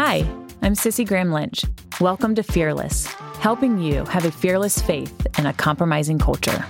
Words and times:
Hi, 0.00 0.24
I'm 0.62 0.76
Cissie 0.76 1.04
Graham 1.04 1.32
Lynch. 1.32 1.64
Welcome 2.00 2.36
to 2.36 2.44
Fearless, 2.44 3.06
helping 3.40 3.78
you 3.78 4.04
have 4.04 4.24
a 4.24 4.30
fearless 4.30 4.80
faith 4.80 5.26
in 5.36 5.44
a 5.44 5.52
compromising 5.52 6.20
culture. 6.20 6.64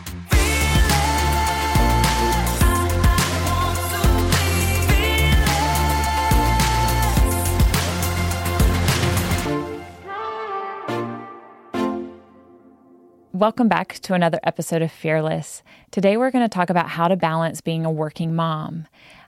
Welcome 13.34 13.68
back 13.68 13.98
to 13.98 14.14
another 14.14 14.40
episode 14.42 14.80
of 14.80 14.90
Fearless. 14.90 15.62
Today 15.90 16.16
we're 16.16 16.30
going 16.30 16.48
to 16.48 16.48
talk 16.48 16.70
about 16.70 16.88
how 16.88 17.08
to 17.08 17.16
balance 17.16 17.60
being 17.60 17.84
a 17.84 17.92
working 17.92 18.34
mom. 18.34 18.86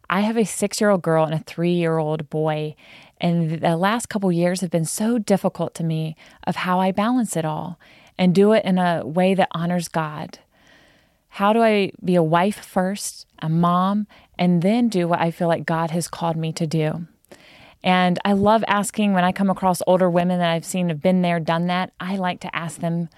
I 0.08 0.22
have 0.22 0.36
a 0.36 0.44
six 0.44 0.80
year 0.80 0.90
old 0.90 1.02
girl 1.02 1.24
and 1.24 1.34
a 1.34 1.38
three 1.38 1.74
year 1.74 1.98
old 1.98 2.30
boy, 2.30 2.74
and 3.20 3.60
the 3.60 3.76
last 3.76 4.08
couple 4.08 4.32
years 4.32 4.60
have 4.60 4.70
been 4.70 4.84
so 4.84 5.18
difficult 5.18 5.74
to 5.74 5.84
me 5.84 6.16
of 6.44 6.56
how 6.56 6.80
I 6.80 6.92
balance 6.92 7.36
it 7.36 7.44
all 7.44 7.78
and 8.18 8.34
do 8.34 8.52
it 8.52 8.64
in 8.64 8.78
a 8.78 9.06
way 9.06 9.34
that 9.34 9.48
honors 9.52 9.88
God. 9.88 10.38
How 11.34 11.52
do 11.52 11.62
I 11.62 11.92
be 12.04 12.16
a 12.16 12.22
wife 12.22 12.56
first, 12.56 13.26
a 13.38 13.48
mom, 13.48 14.06
and 14.38 14.62
then 14.62 14.88
do 14.88 15.06
what 15.06 15.20
I 15.20 15.30
feel 15.30 15.48
like 15.48 15.64
God 15.64 15.90
has 15.90 16.08
called 16.08 16.36
me 16.36 16.52
to 16.54 16.66
do? 16.66 17.06
And 17.82 18.18
I 18.24 18.32
love 18.32 18.64
asking 18.66 19.14
when 19.14 19.24
I 19.24 19.32
come 19.32 19.48
across 19.48 19.80
older 19.86 20.10
women 20.10 20.38
that 20.38 20.50
I've 20.50 20.64
seen 20.64 20.88
have 20.88 21.00
been 21.00 21.22
there, 21.22 21.40
done 21.40 21.66
that. 21.68 21.92
I 21.98 22.16
like 22.16 22.40
to 22.40 22.54
ask 22.54 22.80
them 22.80 23.08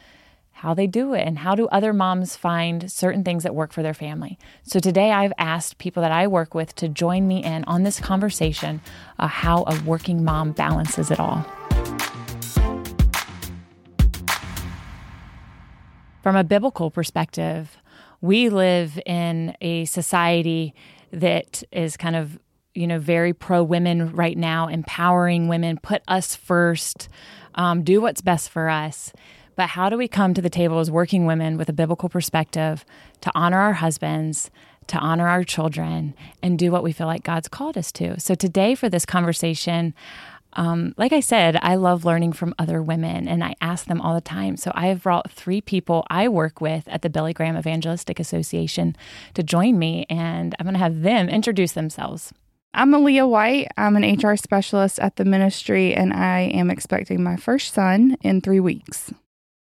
how 0.63 0.75
they 0.75 0.87
do 0.87 1.13
it 1.13 1.27
and 1.27 1.41
how 1.41 1.57
do 1.57 1.67
other 1.73 1.93
moms 1.93 2.37
find 2.37 2.89
certain 2.89 3.25
things 3.25 3.43
that 3.43 3.53
work 3.53 3.73
for 3.73 3.83
their 3.83 3.93
family. 3.93 4.39
So 4.63 4.79
today 4.79 5.11
I've 5.11 5.33
asked 5.37 5.79
people 5.79 6.05
that 6.05 6.13
I 6.13 6.29
work 6.29 6.55
with 6.55 6.73
to 6.77 6.89
join 6.89 7.27
me 7.27 7.43
in 7.43 7.65
on 7.65 7.83
this 7.83 7.99
conversation 7.99 8.81
how 9.19 9.65
a 9.65 9.83
working 9.83 10.23
mom 10.23 10.53
balances 10.53 11.11
it 11.11 11.19
all. 11.19 11.45
From 16.23 16.37
a 16.37 16.45
biblical 16.45 16.93
perspective, 16.93 17.77
we 18.21 18.49
live 18.49 19.01
in 19.05 19.57
a 19.61 19.85
society 19.87 20.77
that 21.13 21.65
is 21.73 21.97
kind 21.97 22.15
of 22.15 22.39
you 22.73 22.87
know 22.87 23.01
very 23.01 23.33
pro 23.33 23.65
women 23.65 24.13
right 24.13 24.39
now 24.39 24.69
empowering 24.69 25.49
women 25.49 25.77
put 25.77 26.03
us 26.07 26.37
first 26.37 27.09
um, 27.57 27.83
do 27.83 28.01
what's 28.01 28.23
best 28.23 28.49
for 28.49 28.71
us 28.71 29.13
but 29.57 29.71
how 29.71 29.89
do 29.89 29.97
we 29.97 30.09
come 30.09 30.35
to 30.35 30.43
the 30.43 30.51
table 30.51 30.79
as 30.79 30.91
working 30.91 31.27
women 31.27 31.57
with 31.57 31.69
a 31.69 31.73
biblical 31.73 32.09
perspective 32.09 32.85
to 33.21 33.31
honor 33.35 33.59
our 33.59 33.75
husbands, 33.75 34.51
to 34.89 34.99
honor 34.99 35.29
our 35.29 35.45
children, 35.45 36.15
and 36.43 36.59
do 36.59 36.71
what 36.71 36.83
we 36.83 36.93
feel 36.93 37.07
like 37.07 37.23
God's 37.23 37.49
called 37.49 37.77
us 37.77 37.93
to? 37.93 38.19
So, 38.21 38.35
today 38.35 38.75
for 38.75 38.89
this 38.89 39.07
conversation, 39.07 39.95
um, 40.55 40.95
like 40.97 41.13
I 41.13 41.21
said, 41.21 41.59
I 41.63 41.77
love 41.77 42.05
learning 42.05 42.35
from 42.35 42.55
other 42.59 42.83
women 42.83 43.27
and 43.27 43.43
I 43.43 43.55
ask 43.61 43.87
them 43.87 44.01
all 44.01 44.15
the 44.15 44.21
time. 44.21 44.57
So 44.57 44.71
I 44.75 44.89
have 44.89 45.03
brought 45.03 45.31
three 45.31 45.61
people 45.61 46.05
I 46.11 46.29
work 46.29 46.61
with 46.61 46.87
at 46.89 47.03
the 47.03 47.11
Billy 47.11 47.33
Graham 47.33 47.57
Evangelistic 47.57 48.21
Association 48.21 48.97
to 49.35 49.43
join 49.43 49.79
me, 49.79 50.05
and 50.11 50.55
I'm 50.59 50.65
going 50.65 50.75
to 50.75 50.79
have 50.79 51.03
them 51.03 51.29
introduce 51.29 51.73
themselves. 51.73 52.33
I'm 52.75 52.93
Aaliyah 52.93 53.29
White. 53.29 53.69
I'm 53.77 53.97
an 53.97 54.17
HR 54.17 54.37
specialist 54.37 54.99
at 54.99 55.17
the 55.17 55.27
ministry, 55.27 55.95
and 55.95 56.13
I 56.13 56.41
am 56.41 56.71
expecting 56.71 57.23
my 57.23 57.37
first 57.37 57.75
son 57.75 58.17
in 58.23 58.41
three 58.41 58.61
weeks. 58.61 59.13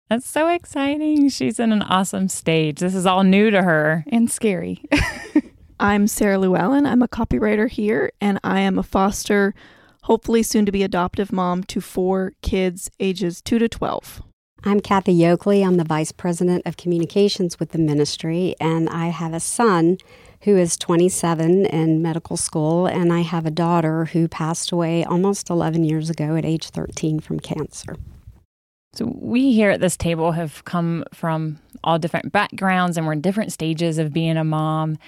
That's 0.08 0.26
so 0.26 0.48
exciting. 0.48 1.28
She's 1.28 1.60
in 1.60 1.70
an 1.70 1.82
awesome 1.82 2.28
stage. 2.28 2.80
This 2.80 2.94
is 2.94 3.04
all 3.04 3.24
new 3.24 3.50
to 3.50 3.62
her 3.62 4.06
and 4.08 4.30
scary. 4.30 4.82
I'm 5.80 6.06
Sarah 6.06 6.38
Llewellyn. 6.38 6.86
I'm 6.86 7.02
a 7.02 7.08
copywriter 7.08 7.68
here, 7.68 8.10
and 8.18 8.40
I 8.42 8.60
am 8.60 8.78
a 8.78 8.82
foster, 8.82 9.54
hopefully 10.04 10.42
soon 10.42 10.64
to 10.64 10.72
be 10.72 10.82
adoptive 10.82 11.30
mom 11.30 11.62
to 11.64 11.82
four 11.82 12.32
kids 12.40 12.90
ages 12.98 13.42
2 13.42 13.58
to 13.58 13.68
12. 13.68 14.22
I'm 14.64 14.80
Kathy 14.80 15.14
Yoakley. 15.14 15.64
I'm 15.64 15.76
the 15.76 15.84
Vice 15.84 16.10
President 16.10 16.62
of 16.64 16.78
Communications 16.78 17.60
with 17.60 17.72
the 17.72 17.78
ministry, 17.78 18.54
and 18.58 18.88
I 18.88 19.08
have 19.08 19.34
a 19.34 19.40
son 19.40 19.98
who 20.44 20.56
is 20.56 20.78
27 20.78 21.66
in 21.66 22.00
medical 22.00 22.38
school, 22.38 22.86
and 22.86 23.12
I 23.12 23.20
have 23.20 23.44
a 23.44 23.50
daughter 23.50 24.06
who 24.06 24.26
passed 24.26 24.72
away 24.72 25.04
almost 25.04 25.50
11 25.50 25.84
years 25.84 26.08
ago 26.08 26.34
at 26.34 26.46
age 26.46 26.70
13 26.70 27.20
from 27.20 27.40
cancer. 27.40 27.94
So, 28.98 29.14
we 29.16 29.52
here 29.52 29.70
at 29.70 29.80
this 29.80 29.96
table 29.96 30.32
have 30.32 30.64
come 30.64 31.04
from 31.14 31.60
all 31.84 32.00
different 32.00 32.32
backgrounds 32.32 32.96
and 32.96 33.06
we're 33.06 33.12
in 33.12 33.20
different 33.20 33.52
stages 33.52 33.96
of 33.96 34.12
being 34.12 34.36
a 34.36 34.42
mom. 34.42 34.98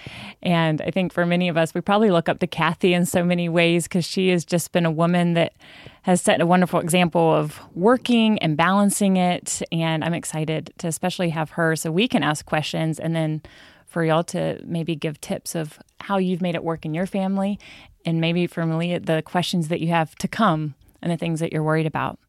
And 0.45 0.81
I 0.81 0.93
think 0.93 1.13
for 1.13 1.27
many 1.27 1.49
of 1.49 1.57
us, 1.57 1.75
we 1.75 1.81
probably 1.81 2.13
look 2.13 2.29
up 2.29 2.39
to 2.39 2.47
Kathy 2.47 2.95
in 2.95 3.05
so 3.05 3.25
many 3.25 3.49
ways 3.49 3.89
because 3.89 4.05
she 4.05 4.29
has 4.29 4.45
just 4.45 4.71
been 4.71 4.87
a 4.87 4.93
woman 4.93 5.35
that 5.35 5.55
has 6.03 6.23
set 6.23 6.41
a 6.41 6.47
wonderful 6.47 6.79
example 6.79 7.35
of 7.35 7.59
working 7.75 8.39
and 8.39 8.57
balancing 8.57 9.17
it. 9.17 9.61
And 9.73 10.05
I'm 10.05 10.15
excited 10.15 10.73
to 10.79 10.87
especially 10.87 11.31
have 11.31 11.51
her 11.51 11.75
so 11.75 11.91
we 11.91 12.07
can 12.07 12.23
ask 12.23 12.47
questions 12.47 13.01
and 13.01 13.17
then 13.17 13.43
for 13.87 14.05
y'all 14.05 14.23
to 14.23 14.63
maybe 14.65 14.95
give 14.95 15.21
tips 15.21 15.57
of 15.57 15.81
how 15.99 16.19
you've 16.19 16.43
made 16.43 16.55
it 16.55 16.63
work 16.63 16.85
in 16.87 16.95
your 16.95 17.07
family 17.07 17.59
and 18.07 18.21
maybe 18.21 18.47
for 18.47 18.65
Malia, 18.65 19.01
the 19.01 19.21
questions 19.21 19.67
that 19.67 19.81
you 19.81 19.89
have 19.89 20.15
to 20.15 20.29
come 20.29 20.77
and 21.03 21.11
the 21.11 21.17
things 21.17 21.41
that 21.41 21.53
you're 21.53 21.65
worried 21.65 21.87
about. 21.87 22.21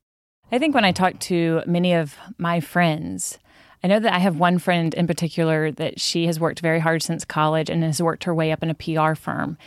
I 0.51 0.59
think 0.59 0.75
when 0.75 0.83
I 0.83 0.91
talk 0.91 1.17
to 1.19 1.61
many 1.65 1.93
of 1.93 2.17
my 2.37 2.59
friends, 2.59 3.39
I 3.83 3.87
know 3.87 3.99
that 3.99 4.13
I 4.13 4.19
have 4.19 4.37
one 4.37 4.59
friend 4.59 4.93
in 4.93 5.07
particular 5.07 5.71
that 5.71 5.99
she 5.99 6.25
has 6.25 6.41
worked 6.41 6.59
very 6.59 6.79
hard 6.79 7.01
since 7.01 7.23
college 7.23 7.69
and 7.69 7.83
has 7.83 8.01
worked 8.01 8.25
her 8.25 8.35
way 8.35 8.51
up 8.51 8.61
in 8.61 8.69
a 8.69 8.73
PR 8.73 9.15
firm. 9.15 9.57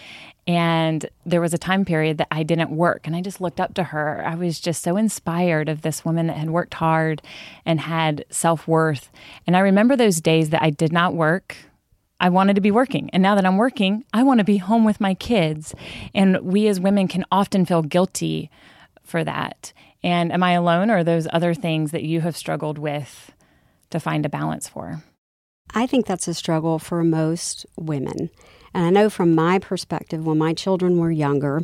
And 0.47 1.06
there 1.25 1.41
was 1.41 1.55
a 1.55 1.59
time 1.59 1.87
period 1.87 2.19
that 2.19 2.28
I 2.31 2.43
didn't 2.43 2.71
work, 2.71 3.06
and 3.06 3.17
I 3.17 3.23
just 3.23 3.41
looked 3.41 3.61
up 3.61 3.73
to 3.75 3.83
her. 3.83 4.23
I 4.27 4.34
was 4.34 4.61
just 4.61 4.83
so 4.83 4.99
inspired 4.99 5.71
of 5.71 5.81
this 5.81 6.05
woman 6.05 6.27
that 6.27 6.37
had 6.37 6.50
worked 6.50 6.75
hard 6.75 7.23
and 7.65 7.81
had 7.81 8.27
self 8.28 8.69
worth. 8.69 9.11
And 9.47 9.56
I 9.56 9.61
remember 9.61 9.97
those 9.97 10.21
days 10.21 10.50
that 10.50 10.62
I 10.62 10.69
did 10.69 10.93
not 10.93 11.15
work. 11.15 11.56
I 12.21 12.28
wanted 12.28 12.56
to 12.56 12.61
be 12.61 12.71
working. 12.71 13.09
And 13.15 13.23
now 13.23 13.34
that 13.37 13.47
I'm 13.47 13.56
working, 13.56 14.05
I 14.12 14.23
want 14.23 14.39
to 14.39 14.44
be 14.44 14.59
home 14.59 14.84
with 14.84 15.00
my 15.00 15.15
kids. 15.15 15.75
And 16.15 16.39
we 16.43 16.69
as 16.69 16.78
women 16.78 17.09
can 17.09 17.25
often 17.33 17.65
feel 17.65 17.81
guilty 17.81 18.50
for 19.03 19.25
that. 19.25 19.73
And 20.04 20.31
am 20.31 20.42
I 20.42 20.53
alone, 20.53 20.91
or 20.91 20.98
are 20.98 21.04
those 21.04 21.26
other 21.32 21.54
things 21.54 21.91
that 21.92 22.03
you 22.04 22.20
have 22.20 22.37
struggled 22.37 22.76
with 22.76 23.32
to 23.88 23.98
find 23.98 24.26
a 24.26 24.28
balance 24.28 24.69
for? 24.69 25.03
I 25.75 25.87
think 25.87 26.04
that's 26.04 26.28
a 26.28 26.34
struggle 26.34 26.78
for 26.78 27.03
most 27.03 27.65
women. 27.78 28.28
And 28.75 28.84
I 28.84 28.91
know 28.91 29.09
from 29.09 29.34
my 29.34 29.59
perspective, 29.59 30.26
when 30.26 30.37
my 30.37 30.53
children 30.53 30.98
were 30.98 31.10
younger, 31.10 31.62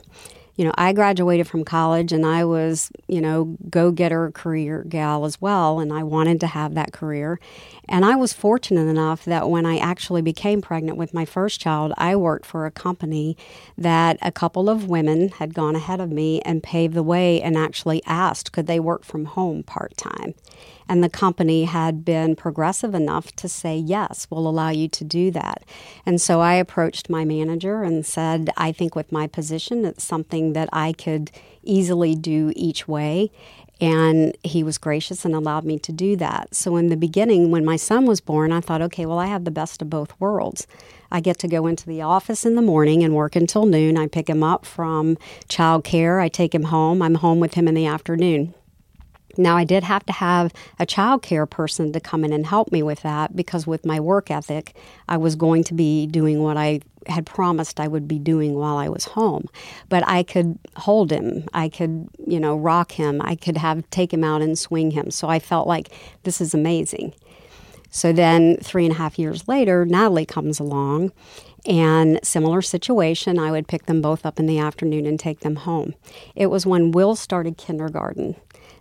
you 0.61 0.67
know, 0.67 0.75
I 0.77 0.93
graduated 0.93 1.49
from 1.49 1.65
college 1.65 2.13
and 2.13 2.27
I 2.27 2.45
was, 2.45 2.93
you 3.09 3.23
know, 3.23 3.57
go 3.71 3.91
getter 3.91 4.31
career 4.33 4.85
gal 4.87 5.25
as 5.25 5.41
well. 5.41 5.81
And 5.81 5.91
I 5.91 6.03
wanted 6.03 6.39
to 6.41 6.47
have 6.49 6.75
that 6.75 6.93
career. 6.93 7.41
And 7.89 8.05
I 8.05 8.15
was 8.17 8.35
fortunate 8.35 8.87
enough 8.87 9.25
that 9.25 9.49
when 9.49 9.65
I 9.65 9.79
actually 9.79 10.21
became 10.21 10.61
pregnant 10.61 10.99
with 10.99 11.15
my 11.15 11.25
first 11.25 11.63
child, 11.63 11.95
I 11.97 12.15
worked 12.15 12.45
for 12.45 12.67
a 12.67 12.71
company 12.71 13.39
that 13.79 14.19
a 14.21 14.31
couple 14.31 14.69
of 14.69 14.87
women 14.87 15.31
had 15.31 15.55
gone 15.55 15.77
ahead 15.77 15.99
of 15.99 16.11
me 16.11 16.43
and 16.43 16.63
paved 16.63 16.93
the 16.93 17.03
way 17.03 17.41
and 17.41 17.57
actually 17.57 18.03
asked, 18.05 18.53
could 18.53 18.67
they 18.67 18.81
work 18.81 19.03
from 19.03 19.25
home 19.25 19.63
part 19.63 19.97
time? 19.97 20.35
And 20.91 21.05
the 21.05 21.09
company 21.09 21.67
had 21.67 22.05
been 22.05 22.35
progressive 22.35 22.97
enough 22.97 23.31
to 23.37 23.49
say, 23.49 23.77
yes, 23.77 24.27
we'll 24.29 24.49
allow 24.49 24.71
you 24.71 24.89
to 24.89 25.05
do 25.05 25.31
that. 25.31 25.63
And 26.05 26.21
so 26.21 26.41
I 26.41 26.55
approached 26.55 27.09
my 27.09 27.25
manager 27.25 27.85
and 27.85 28.05
said, 28.05 28.51
I 28.57 28.73
think 28.73 28.97
with 28.97 29.13
my 29.13 29.29
position, 29.29 29.85
it's 29.85 30.03
something 30.03 30.53
that 30.55 30.69
I 30.73 30.93
could 30.93 31.31
easily 31.63 32.17
do 32.17 32.53
each 32.57 32.89
way. 32.89 33.31
And 33.81 34.37
he 34.43 34.65
was 34.65 34.79
gracious 34.79 35.25
and 35.25 35.33
allowed 35.33 35.65
me 35.65 35.79
to 35.79 35.93
do 35.93 36.17
that. 36.17 36.57
So, 36.57 36.75
in 36.75 36.89
the 36.89 36.97
beginning, 36.97 37.51
when 37.51 37.65
my 37.65 37.77
son 37.77 38.05
was 38.05 38.21
born, 38.21 38.53
I 38.53 38.61
thought, 38.61 38.83
okay, 38.83 39.07
well, 39.07 39.19
I 39.19 39.27
have 39.27 39.45
the 39.45 39.51
best 39.51 39.81
of 39.81 39.89
both 39.89 40.13
worlds. 40.21 40.67
I 41.11 41.21
get 41.21 41.39
to 41.39 41.49
go 41.49 41.67
into 41.67 41.87
the 41.87 42.03
office 42.03 42.45
in 42.45 42.57
the 42.57 42.63
morning 42.63 43.03
and 43.03 43.15
work 43.15 43.37
until 43.37 43.65
noon. 43.65 43.97
I 43.97 44.07
pick 44.07 44.29
him 44.29 44.43
up 44.43 44.67
from 44.67 45.17
childcare. 45.49 46.21
I 46.21 46.29
take 46.29 46.55
him 46.55 46.65
home. 46.65 47.01
I'm 47.01 47.15
home 47.15 47.41
with 47.41 47.55
him 47.55 47.69
in 47.69 47.75
the 47.75 47.87
afternoon. 47.87 48.55
Now, 49.37 49.57
I 49.57 49.65
did 49.65 49.85
have 49.85 50.05
to 50.07 50.13
have 50.13 50.53
a 50.79 50.87
child 50.87 51.23
care 51.23 51.47
person 51.47 51.93
to 51.93 52.01
come 52.01 52.25
in 52.25 52.33
and 52.33 52.47
help 52.47 52.73
me 52.73 52.83
with 52.83 53.03
that 53.03 53.35
because, 53.37 53.67
with 53.67 53.87
my 53.87 54.01
work 54.01 54.31
ethic, 54.31 54.75
I 55.09 55.17
was 55.17 55.37
going 55.37 55.65
to 55.65 55.75
be 55.75 56.07
doing 56.07 56.43
what 56.43 56.57
I 56.57 56.81
had 57.07 57.27
promised 57.27 57.81
I 57.81 57.89
would 57.89 58.07
be 58.07 58.19
doing 58.19 58.55
while 58.55 58.77
I 58.77 58.89
was 58.89 59.05
home. 59.05 59.47
But 59.89 60.07
I 60.07 60.23
could 60.23 60.59
hold 60.77 61.11
him, 61.11 61.45
I 61.55 61.69
could, 61.69 62.09
you 62.27 62.39
know, 62.39 62.57
rock 62.57 62.93
him, 62.93 63.21
I 63.23 63.37
could 63.37 63.57
have 63.57 63.89
take 63.91 64.13
him 64.13 64.25
out 64.25 64.43
and 64.43 64.59
swing 64.59 64.91
him. 64.91 65.11
So 65.11 65.29
I 65.29 65.39
felt 65.39 65.67
like 65.67 65.91
this 66.25 66.41
is 66.41 66.55
amazing. 66.55 67.15
So 67.93 68.13
then, 68.13 68.57
three 68.59 68.85
and 68.85 68.95
a 68.95 68.99
half 68.99 69.19
years 69.19 69.49
later, 69.49 69.85
Natalie 69.85 70.27
comes 70.27 70.61
along. 70.61 71.13
And 71.67 72.19
similar 72.23 72.63
situation, 72.63 73.39
I 73.39 73.51
would 73.51 73.69
pick 73.69 73.87
them 73.87 74.01
both 74.01 74.25
up 74.25 74.39
in 74.39 74.47
the 74.47 74.59
afternoon 74.59 75.07
and 75.07 75.21
take 75.21 75.41
them 75.41 75.57
home. 75.57 75.95
It 76.35 76.47
was 76.47 76.65
when 76.65 76.93
Will 76.93 77.15
started 77.15 77.59
kindergarten 77.59 78.37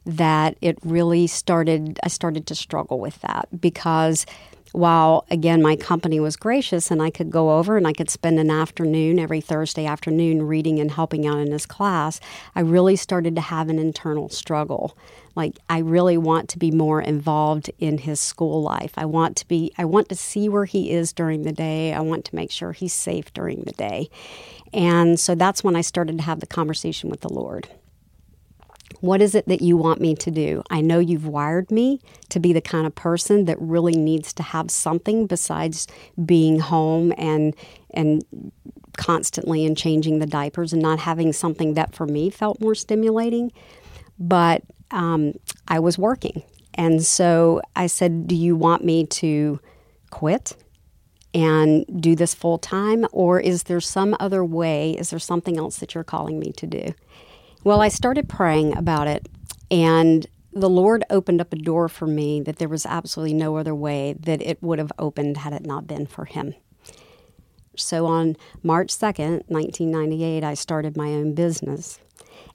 that 0.06 0.58
it 0.62 0.78
really 0.84 1.28
started, 1.28 2.00
I 2.04 2.08
started 2.08 2.48
to 2.48 2.56
struggle 2.56 3.00
with 3.00 3.20
that 3.22 3.48
because 3.60 4.26
while 4.72 5.26
again 5.32 5.62
my 5.62 5.76
company 5.76 6.20
was 6.20 6.36
gracious 6.36 6.92
and 6.92 7.02
I 7.02 7.10
could 7.10 7.32
go 7.32 7.58
over 7.58 7.78
and 7.78 7.88
I 7.88 7.94
could 7.94 8.10
spend 8.10 8.40
an 8.40 8.52
afternoon 8.52 9.20
every 9.20 9.42
Thursday 9.42 9.86
afternoon 9.86 10.44
reading 10.44 10.80
and 10.80 10.92
helping 10.92 11.26
out 11.26 11.40
in 11.40 11.52
his 11.52 11.66
class, 11.66 12.20
I 12.56 12.62
really 12.62 12.96
started 12.96 13.36
to 13.36 13.42
have 13.42 13.70
an 13.70 13.80
internal 13.80 14.30
struggle. 14.30 14.96
Like 15.36 15.58
I 15.70 15.80
really 15.80 16.18
want 16.18 16.50
to 16.50 16.60
be 16.60 16.72
more 16.72 17.02
involved 17.02 17.72
in 17.80 17.98
his 17.98 18.20
school 18.20 18.62
life. 18.62 18.94
I 18.96 19.06
want 19.06 19.38
to 19.38 19.48
be 19.48 19.72
I 19.78 19.86
want 19.86 20.10
to 20.10 20.16
see 20.16 20.50
where 20.50 20.66
he 20.66 20.92
is 20.92 21.14
during 21.14 21.44
the 21.44 21.54
day. 21.54 21.94
I 21.94 22.02
want 22.02 22.26
to 22.26 22.36
make 22.36 22.52
sure 22.52 22.72
he's 22.72 22.94
safe 22.94 23.34
during 23.34 23.62
the 23.62 23.72
day. 23.72 24.10
And 24.72 25.20
so 25.20 25.34
that's 25.34 25.64
when 25.64 25.76
I 25.76 25.82
started 25.82 26.18
to 26.20 26.24
have 26.24 26.42
the 26.42 26.48
conversation 26.48 27.10
with 27.10 27.22
the 27.22 27.34
Lord. 27.34 27.70
What 29.02 29.22
is 29.22 29.36
it 29.36 29.48
that 29.48 29.62
you 29.62 29.78
want 29.78 30.02
me 30.02 30.16
to 30.16 30.32
do? 30.32 30.64
I 30.70 30.82
know 30.82 31.00
you've 31.00 31.28
wired 31.28 31.72
me 31.72 32.02
to 32.30 32.40
be 32.40 32.54
the 32.54 32.62
kind 32.62 32.86
of 32.86 32.96
person 32.96 33.46
that 33.46 33.58
really 33.62 33.96
needs 33.96 34.34
to 34.34 34.44
have 34.44 34.70
something 34.72 35.26
besides 35.28 35.88
being 36.26 36.60
home 36.60 37.14
and 37.18 37.56
and 37.92 38.24
constantly 38.98 39.66
and 39.66 39.78
changing 39.78 40.20
the 40.20 40.26
diapers 40.26 40.74
and 40.74 40.82
not 40.82 41.00
having 41.00 41.32
something 41.32 41.76
that 41.76 41.96
for 41.96 42.06
me 42.06 42.30
felt 42.30 42.60
more 42.60 42.76
stimulating. 42.76 43.52
But 44.20 44.64
um, 44.92 45.34
I 45.68 45.80
was 45.80 45.98
working. 45.98 46.44
And 46.74 47.04
so 47.04 47.62
I 47.76 47.88
said, 47.88 48.28
Do 48.28 48.36
you 48.36 48.56
want 48.56 48.84
me 48.84 49.06
to 49.06 49.60
quit 50.12 50.56
and 51.34 51.86
do 52.02 52.16
this 52.16 52.34
full 52.34 52.58
time? 52.58 53.06
Or 53.12 53.40
is 53.40 53.64
there 53.64 53.82
some 53.82 54.16
other 54.20 54.44
way? 54.44 54.92
Is 54.92 55.10
there 55.10 55.20
something 55.20 55.58
else 55.58 55.78
that 55.78 55.96
you're 55.96 56.04
calling 56.04 56.40
me 56.40 56.52
to 56.54 56.68
do? 56.68 56.94
Well, 57.62 57.82
I 57.82 57.90
started 57.90 58.30
praying 58.30 58.78
about 58.78 59.08
it, 59.08 59.28
and 59.70 60.26
the 60.54 60.70
Lord 60.70 61.04
opened 61.10 61.42
up 61.42 61.52
a 61.52 61.58
door 61.58 61.90
for 61.90 62.08
me 62.08 62.40
that 62.42 62.58
there 62.58 62.70
was 62.70 62.86
absolutely 62.86 63.34
no 63.34 63.58
other 63.58 63.76
way 63.76 64.16
that 64.18 64.42
it 64.42 64.64
would 64.64 64.80
have 64.80 64.94
opened 64.98 65.38
had 65.38 65.52
it 65.52 65.66
not 65.66 65.86
been 65.86 66.06
for 66.06 66.24
Him. 66.24 66.56
So 67.76 68.06
on 68.06 68.38
March 68.64 68.90
2nd, 68.90 69.44
1998, 69.48 70.42
I 70.42 70.54
started 70.54 70.96
my 70.96 71.10
own 71.10 71.34
business. 71.34 72.00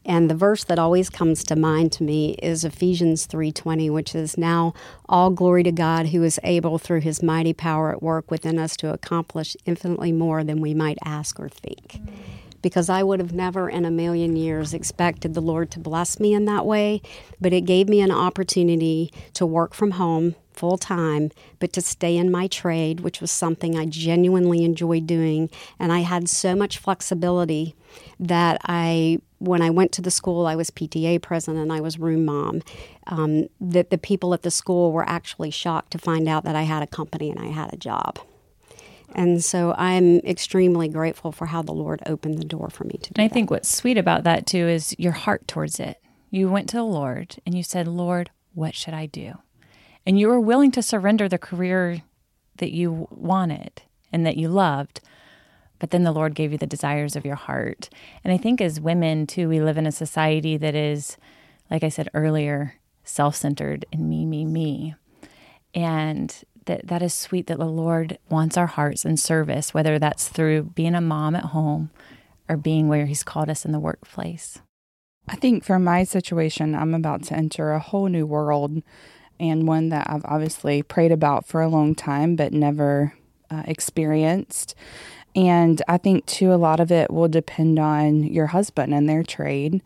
And 0.07 0.31
the 0.31 0.35
verse 0.35 0.65
that 0.65 0.79
always 0.79 1.11
comes 1.11 1.45
to 1.45 1.57
mind 1.57 1.93
to 1.93 2.03
me 2.03 2.33
is 2.43 2.65
Ephesians 2.65 3.27
3:20, 3.27 3.91
which 3.91 4.15
is 4.15 4.39
now 4.39 4.73
all 5.07 5.29
glory 5.31 5.63
to 5.65 5.73
God 5.73 6.09
who 6.09 6.23
is 6.23 6.41
able 6.43 6.79
through 6.79 7.01
his 7.01 7.23
mighty 7.23 7.53
power 7.53 7.91
at 7.91 8.03
work 8.03 8.31
within 8.31 8.59
us 8.59 8.75
to 8.79 8.93
accomplish 8.93 9.55
infinitely 9.67 10.13
more 10.13 10.43
than 10.43 10.63
we 10.63 10.73
might 10.73 10.99
ask 11.05 11.39
or 11.39 11.51
think. 11.51 12.01
Mm 12.01 12.44
because 12.65 12.89
I 12.89 13.03
would 13.03 13.21
have 13.21 13.35
never 13.35 13.69
in 13.69 13.85
a 13.85 13.91
million 13.91 14.37
years 14.37 14.73
expected 14.73 15.35
the 15.35 15.43
Lord 15.43 15.71
to 15.73 15.79
bless 15.79 16.19
me 16.19 16.33
in 16.33 16.47
that 16.47 16.65
way. 16.65 17.03
But 17.39 17.53
it 17.53 17.67
gave 17.67 17.91
me 17.91 18.01
an 18.01 18.11
opportunity 18.11 19.13
to 19.35 19.45
work 19.45 19.75
from 19.75 19.93
home 19.93 20.35
full 20.51 20.79
time, 20.79 21.31
but 21.59 21.75
to 21.75 21.83
stay 21.83 22.17
in 22.17 22.33
my 22.33 22.47
trade, 22.47 23.01
which 23.01 23.21
was 23.21 23.31
something 23.31 23.77
I 23.77 23.85
genuinely 23.85 24.65
enjoyed 24.65 25.07
doing. 25.07 25.51
And 25.79 25.93
I 25.93 25.99
had 25.99 26.27
so 26.27 26.57
much 26.57 26.79
flexibility 26.79 27.75
that 28.19 28.63
I, 28.65 29.19
when 29.41 29.61
I 29.61 29.69
went 29.69 29.93
to 29.93 30.01
the 30.01 30.11
school, 30.11 30.47
I 30.47 30.57
was 30.57 30.71
PTA 30.71 31.21
president 31.21 31.61
and 31.61 31.73
I 31.73 31.83
was 31.83 31.99
room 31.99 32.25
mom. 32.25 32.63
Um, 33.09 33.49
that 33.61 33.91
the 33.91 33.99
people 33.99 34.33
at 34.33 34.41
the 34.41 34.51
school 34.51 34.91
were 34.91 35.07
actually 35.07 35.51
shocked 35.51 35.91
to 35.91 35.99
find 35.99 36.27
out 36.27 36.45
that 36.45 36.57
I 36.57 36.63
had 36.63 36.83
a 36.83 36.87
company 36.87 37.31
and 37.31 37.39
I 37.39 37.49
had 37.49 37.75
a 37.75 37.77
job. 37.77 38.21
And 39.15 39.45
so 39.45 39.75
I'm 39.79 40.19
extremely 40.21 40.89
grateful 40.89 41.33
for 41.33 41.47
how 41.47 41.63
the 41.63 41.73
Lord 41.73 42.03
opened 42.07 42.39
the 42.39 42.45
door 42.45 42.69
for 42.71 42.85
me 42.85 42.95
to 42.95 43.13
do 43.13 43.13
And 43.17 43.25
I 43.25 43.29
that. 43.29 43.35
think 43.35 43.51
what's 43.51 43.69
sweet 43.69 43.99
about 43.99 44.25
that 44.25 44.47
too 44.47 44.67
is 44.69 44.95
your 44.99 45.13
heart 45.13 45.47
towards 45.49 45.79
it. 45.81 46.01
You 46.31 46.49
went 46.51 46.69
to 46.71 46.77
the 46.77 46.83
Lord 46.85 47.37
and 47.47 47.55
you 47.55 47.63
said, 47.63 47.87
Lord, 47.87 48.31
what 48.55 48.75
should 48.75 48.95
I 48.95 49.07
do? 49.07 49.35
And 50.07 50.19
you 50.19 50.29
were 50.29 50.41
willing 50.41 50.71
to 50.73 50.83
surrender 50.83 51.29
the 51.29 51.39
career 51.39 52.03
that 52.59 52.73
you 52.73 53.09
wanted 53.11 53.83
and 54.13 54.27
that 54.27 54.37
you 54.37 54.49
loved. 54.49 55.01
But 55.79 55.91
then 55.91 56.05
the 56.05 56.13
Lord 56.13 56.35
gave 56.35 56.53
you 56.53 56.59
the 56.59 56.67
desires 56.67 57.17
of 57.17 57.25
your 57.25 57.35
heart. 57.37 57.89
And 58.23 58.33
I 58.33 58.37
think 58.37 58.61
as 58.61 58.81
women, 58.81 59.27
too, 59.27 59.49
we 59.49 59.61
live 59.61 59.77
in 59.77 59.87
a 59.87 59.93
society 59.93 60.57
that 60.57 60.75
is, 60.75 61.17
like 61.71 61.83
I 61.85 61.89
said 61.89 62.09
earlier, 62.15 62.75
self 63.05 63.37
centered 63.37 63.85
and 63.93 64.09
me, 64.09 64.25
me, 64.25 64.45
me. 64.45 64.95
And 65.75 66.35
that 66.67 66.87
that 66.87 67.03
is 67.03 67.15
sweet 67.15 67.47
that 67.47 67.59
the 67.59 67.67
Lord 67.67 68.19
wants 68.29 68.57
our 68.57 68.67
hearts 68.67 69.05
in 69.05 69.17
service, 69.17 69.75
whether 69.75 69.99
that's 69.99 70.29
through 70.29 70.65
being 70.75 70.95
a 70.95 71.01
mom 71.01 71.35
at 71.35 71.47
home 71.47 71.91
or 72.49 72.57
being 72.57 72.89
where 72.89 73.07
He's 73.07 73.23
called 73.23 73.49
us 73.49 73.65
in 73.65 73.73
the 73.73 73.81
workplace. 73.81 74.59
I 75.29 75.37
think 75.37 75.65
for 75.65 75.79
my 75.79 76.05
situation, 76.05 76.75
I'm 76.75 76.95
about 76.95 77.23
to 77.25 77.35
enter 77.35 77.73
a 77.73 77.79
whole 77.79 78.09
new 78.09 78.27
world 78.27 78.83
and 79.41 79.67
one 79.67 79.89
that 79.89 80.09
I've 80.09 80.25
obviously 80.25 80.83
prayed 80.83 81.13
about 81.13 81.47
for 81.47 81.61
a 81.61 81.69
long 81.69 81.95
time 81.95 82.37
but 82.37 82.53
never 82.53 83.15
uh, 83.51 83.63
experienced. 83.67 84.75
And 85.37 85.83
I 85.89 85.99
think 85.99 86.27
too, 86.27 86.53
a 86.53 86.57
lot 86.57 86.79
of 86.79 86.93
it 86.93 87.11
will 87.11 87.29
depend 87.29 87.79
on 87.79 88.23
your 88.25 88.47
husband 88.47 88.95
and 88.95 89.09
their 89.09 89.23
trade. 89.23 89.83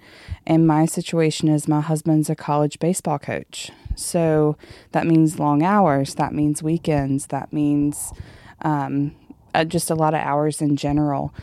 And 0.46 0.66
my 0.66 0.84
situation 0.84 1.48
is 1.48 1.66
my 1.66 1.80
husband's 1.80 2.28
a 2.28 2.36
college 2.36 2.78
baseball 2.78 3.18
coach. 3.18 3.70
So 3.94 4.56
that 4.92 5.06
means 5.06 5.38
long 5.38 5.62
hours, 5.62 6.14
that 6.16 6.34
means 6.34 6.62
weekends, 6.62 7.26
that 7.28 7.52
means 7.52 8.12
um, 8.62 9.14
uh, 9.54 9.64
just 9.64 9.90
a 9.90 9.94
lot 9.94 10.14
of 10.14 10.20
hours 10.20 10.60
in 10.60 10.76
general. 10.76 11.34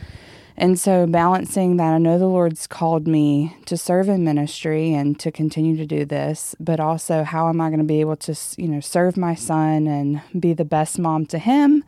And 0.58 0.80
so, 0.80 1.06
balancing 1.06 1.76
that, 1.76 1.92
I 1.92 1.98
know 1.98 2.18
the 2.18 2.26
Lord's 2.26 2.66
called 2.66 3.06
me 3.06 3.54
to 3.66 3.76
serve 3.76 4.08
in 4.08 4.24
ministry 4.24 4.94
and 4.94 5.18
to 5.20 5.30
continue 5.30 5.76
to 5.76 5.84
do 5.84 6.06
this, 6.06 6.54
but 6.58 6.80
also 6.80 7.24
how 7.24 7.50
am 7.50 7.60
I 7.60 7.68
going 7.68 7.80
to 7.80 7.84
be 7.84 8.00
able 8.00 8.16
to, 8.16 8.34
you 8.56 8.68
know, 8.68 8.80
serve 8.80 9.18
my 9.18 9.34
son 9.34 9.86
and 9.86 10.22
be 10.38 10.54
the 10.54 10.64
best 10.64 10.98
mom 10.98 11.26
to 11.26 11.38
him, 11.38 11.84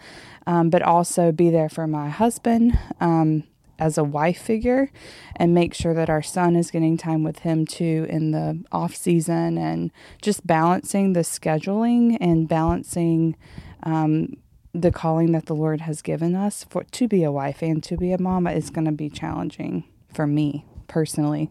um, 0.48 0.70
but 0.70 0.80
also 0.80 1.30
be 1.30 1.50
there 1.50 1.68
for 1.68 1.86
my 1.86 2.08
husband 2.08 2.76
um, 3.00 3.44
as 3.78 3.98
a 3.98 4.02
wife 4.02 4.40
figure 4.40 4.90
and 5.36 5.52
make 5.52 5.74
sure 5.74 5.92
that 5.92 6.08
our 6.08 6.22
son 6.22 6.56
is 6.56 6.70
getting 6.70 6.96
time 6.96 7.22
with 7.22 7.40
him 7.40 7.66
too 7.66 8.06
in 8.08 8.30
the 8.30 8.64
off 8.72 8.96
season 8.96 9.58
and 9.58 9.92
just 10.22 10.46
balancing 10.46 11.12
the 11.12 11.20
scheduling 11.20 12.16
and 12.20 12.48
balancing. 12.48 13.36
Um, 13.84 14.38
the 14.74 14.92
calling 14.92 15.32
that 15.32 15.46
the 15.46 15.54
Lord 15.54 15.80
has 15.80 16.02
given 16.02 16.36
us 16.36 16.64
for 16.68 16.84
to 16.84 17.08
be 17.08 17.24
a 17.24 17.32
wife 17.32 17.62
and 17.62 17.82
to 17.84 17.96
be 17.96 18.12
a 18.12 18.20
mama 18.20 18.52
is 18.52 18.70
going 18.70 18.84
to 18.84 18.92
be 18.92 19.08
challenging 19.08 19.84
for 20.12 20.26
me 20.26 20.66
personally. 20.86 21.50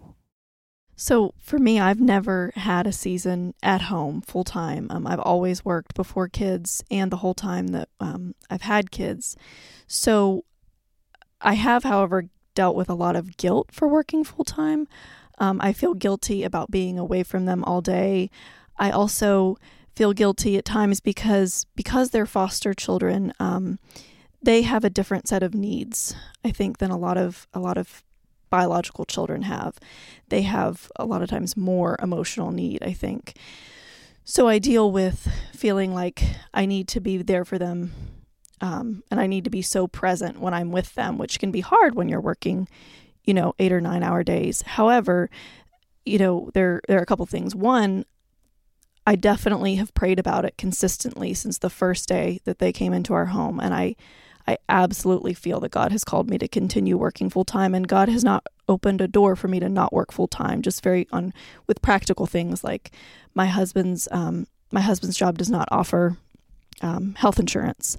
So 1.00 1.36
for 1.38 1.60
me, 1.60 1.80
I've 1.80 2.02
never 2.02 2.52
had 2.56 2.88
a 2.88 2.92
season 2.92 3.54
at 3.62 3.84
home 3.84 4.22
full 4.22 4.44
time. 4.44 4.88
Um, 4.90 5.06
I've 5.06 5.20
always 5.20 5.64
worked 5.64 5.94
before 5.94 6.28
kids 6.28 6.84
and 6.90 7.12
the 7.12 7.18
whole 7.18 7.36
time 7.36 7.68
that 7.68 7.90
um, 8.00 8.34
I've 8.50 8.64
had 8.64 8.90
kids. 8.90 9.38
So 9.86 10.44
I 11.40 11.54
have, 11.54 11.84
however, 11.84 12.26
dealt 12.56 12.76
with 12.76 12.90
a 12.90 12.96
lot 12.96 13.16
of 13.16 13.38
guilt 13.38 13.70
for 13.72 13.88
working 13.88 14.24
full 14.24 14.44
time. 14.44 14.88
Um, 15.38 15.60
I 15.62 15.72
feel 15.72 15.94
guilty 15.94 16.44
about 16.44 16.72
being 16.72 16.98
away 16.98 17.22
from 17.22 17.46
them 17.46 17.64
all 17.64 17.82
day. 17.82 18.32
I 18.76 18.90
also 18.90 19.58
feel 19.96 20.14
guilty 20.14 20.58
at 20.58 20.66
times 20.66 21.00
because 21.00 21.68
because 21.76 22.10
they're 22.10 22.26
foster 22.26 22.74
children. 22.74 23.34
Um, 23.40 23.78
they 24.42 24.64
have 24.64 24.84
a 24.84 24.90
different 24.90 25.28
set 25.28 25.44
of 25.44 25.54
needs, 25.54 26.16
I 26.44 26.50
think, 26.50 26.80
than 26.80 26.90
a 26.90 26.98
lot 26.98 27.20
of 27.20 27.48
a 27.54 27.60
lot 27.60 27.78
of 27.78 28.04
biological 28.50 29.06
children 29.06 29.44
have. 29.44 29.80
They 30.30 30.44
have 30.44 30.92
a 30.96 31.06
lot 31.06 31.22
of 31.22 31.30
times 31.30 31.58
more 31.58 31.98
emotional 32.02 32.52
need, 32.52 32.84
I 32.84 32.94
think. 32.94 33.38
So 34.24 34.48
I 34.48 34.60
deal 34.60 34.92
with 34.92 35.30
feeling 35.54 35.94
like 35.94 36.22
I 36.54 36.66
need 36.66 36.88
to 36.90 37.00
be 37.00 37.18
there 37.18 37.46
for 37.46 37.58
them 37.58 37.94
um, 38.62 39.04
and 39.12 39.20
I 39.20 39.28
need 39.28 39.44
to 39.44 39.50
be 39.50 39.62
so 39.62 39.88
present 39.88 40.40
when 40.40 40.54
I'm 40.54 40.72
with 40.72 40.96
them, 40.96 41.18
which 41.18 41.40
can 41.40 41.52
be 41.52 41.62
hard 41.62 41.96
when 41.96 42.10
you're 42.10 42.22
working, 42.22 42.68
you 43.24 43.34
know, 43.34 43.54
eight 43.60 43.72
or 43.72 43.82
nine 43.82 44.04
hour 44.04 44.24
days. 44.24 44.64
However, 44.64 45.30
you 46.06 46.18
know, 46.18 46.50
there 46.54 46.82
there 46.88 46.98
are 46.98 47.04
a 47.04 47.06
couple 47.06 47.26
things. 47.26 47.56
One, 47.56 48.06
I 49.06 49.16
definitely 49.16 49.76
have 49.76 49.94
prayed 49.94 50.20
about 50.20 50.46
it 50.46 50.58
consistently 50.58 51.34
since 51.34 51.60
the 51.60 51.70
first 51.70 52.10
day 52.10 52.40
that 52.46 52.60
they 52.60 52.72
came 52.72 52.94
into 52.94 53.14
our 53.14 53.28
home, 53.28 53.60
and 53.60 53.74
I 53.74 53.96
I 54.48 54.58
absolutely 54.70 55.34
feel 55.34 55.60
that 55.60 55.72
God 55.72 55.92
has 55.92 56.04
called 56.04 56.30
me 56.30 56.38
to 56.38 56.48
continue 56.48 56.98
working 56.98 57.30
full 57.30 57.44
time, 57.44 57.76
and 57.76 57.88
God 57.88 58.08
has 58.08 58.24
not 58.24 58.48
opened 58.70 59.02
a 59.02 59.08
door 59.08 59.36
for 59.36 59.48
me 59.48 59.60
to 59.60 59.68
not 59.68 59.92
work 59.92 60.12
full 60.12 60.28
time. 60.28 60.62
Just 60.62 60.84
very 60.84 61.08
on 61.12 61.34
with 61.68 61.82
practical 61.82 62.26
things 62.26 62.64
like 62.64 62.92
my 63.34 63.48
husband's 63.48 64.08
um, 64.12 64.48
my 64.72 64.82
husband's 64.82 65.18
job 65.18 65.38
does 65.38 65.50
not 65.50 65.68
offer 65.72 66.18
um, 66.82 67.16
health 67.16 67.40
insurance, 67.40 67.98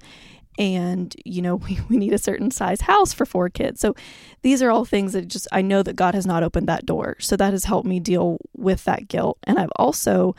and 0.57 1.15
you 1.23 1.41
know 1.41 1.55
we, 1.67 1.79
we 1.87 1.97
need 1.97 2.13
a 2.13 2.17
certain 2.17 2.49
size 2.49 2.81
house 2.81 3.13
for 3.13 3.25
four 3.25 3.49
kids. 3.49 3.79
So 3.79 3.95
these 4.41 4.63
are 4.63 4.71
all 4.71 4.85
things 4.85 5.13
that 5.13 5.27
just 5.27 5.47
i 5.51 5.61
know 5.61 5.83
that 5.83 5.95
god 5.95 6.15
has 6.15 6.25
not 6.25 6.43
opened 6.43 6.67
that 6.67 6.85
door. 6.85 7.15
So 7.19 7.35
that 7.37 7.53
has 7.53 7.65
helped 7.65 7.87
me 7.87 7.99
deal 7.99 8.39
with 8.57 8.85
that 8.85 9.07
guilt. 9.07 9.37
And 9.43 9.59
i've 9.59 9.71
also 9.75 10.35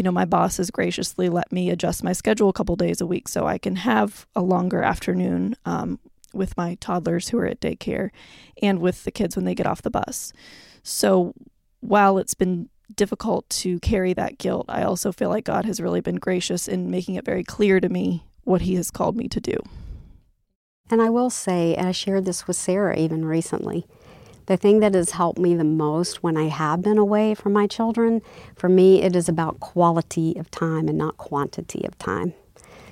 you 0.00 0.02
know 0.02 0.10
my 0.10 0.24
boss 0.24 0.56
has 0.56 0.70
graciously 0.70 1.28
let 1.28 1.52
me 1.52 1.68
adjust 1.68 2.02
my 2.02 2.14
schedule 2.14 2.48
a 2.48 2.54
couple 2.54 2.74
days 2.74 3.02
a 3.02 3.06
week 3.06 3.28
so 3.28 3.46
i 3.46 3.58
can 3.58 3.76
have 3.76 4.26
a 4.34 4.40
longer 4.40 4.82
afternoon 4.82 5.54
um, 5.66 5.98
with 6.32 6.56
my 6.56 6.74
toddlers 6.76 7.28
who 7.28 7.38
are 7.38 7.44
at 7.44 7.60
daycare 7.60 8.08
and 8.62 8.78
with 8.78 9.04
the 9.04 9.10
kids 9.10 9.36
when 9.36 9.44
they 9.44 9.54
get 9.54 9.66
off 9.66 9.82
the 9.82 9.90
bus 9.90 10.32
so 10.82 11.34
while 11.80 12.16
it's 12.16 12.32
been 12.32 12.70
difficult 12.96 13.46
to 13.50 13.78
carry 13.80 14.14
that 14.14 14.38
guilt 14.38 14.64
i 14.70 14.82
also 14.82 15.12
feel 15.12 15.28
like 15.28 15.44
god 15.44 15.66
has 15.66 15.82
really 15.82 16.00
been 16.00 16.16
gracious 16.16 16.66
in 16.66 16.90
making 16.90 17.16
it 17.16 17.26
very 17.26 17.44
clear 17.44 17.78
to 17.78 17.90
me 17.90 18.24
what 18.44 18.62
he 18.62 18.74
has 18.74 18.90
called 18.90 19.16
me 19.16 19.28
to 19.28 19.40
do. 19.40 19.56
And 20.90 21.00
I 21.00 21.08
will 21.08 21.30
say, 21.30 21.76
and 21.76 21.86
I 21.88 21.92
shared 21.92 22.24
this 22.24 22.46
with 22.46 22.56
Sarah 22.56 22.96
even 22.96 23.24
recently, 23.24 23.86
the 24.50 24.56
thing 24.56 24.80
that 24.80 24.94
has 24.94 25.10
helped 25.10 25.38
me 25.38 25.54
the 25.54 25.62
most 25.62 26.24
when 26.24 26.36
I 26.36 26.48
have 26.48 26.82
been 26.82 26.98
away 26.98 27.36
from 27.36 27.52
my 27.52 27.68
children, 27.68 28.20
for 28.56 28.68
me, 28.68 29.00
it 29.00 29.14
is 29.14 29.28
about 29.28 29.60
quality 29.60 30.36
of 30.36 30.50
time 30.50 30.88
and 30.88 30.98
not 30.98 31.16
quantity 31.18 31.86
of 31.86 31.96
time. 31.98 32.34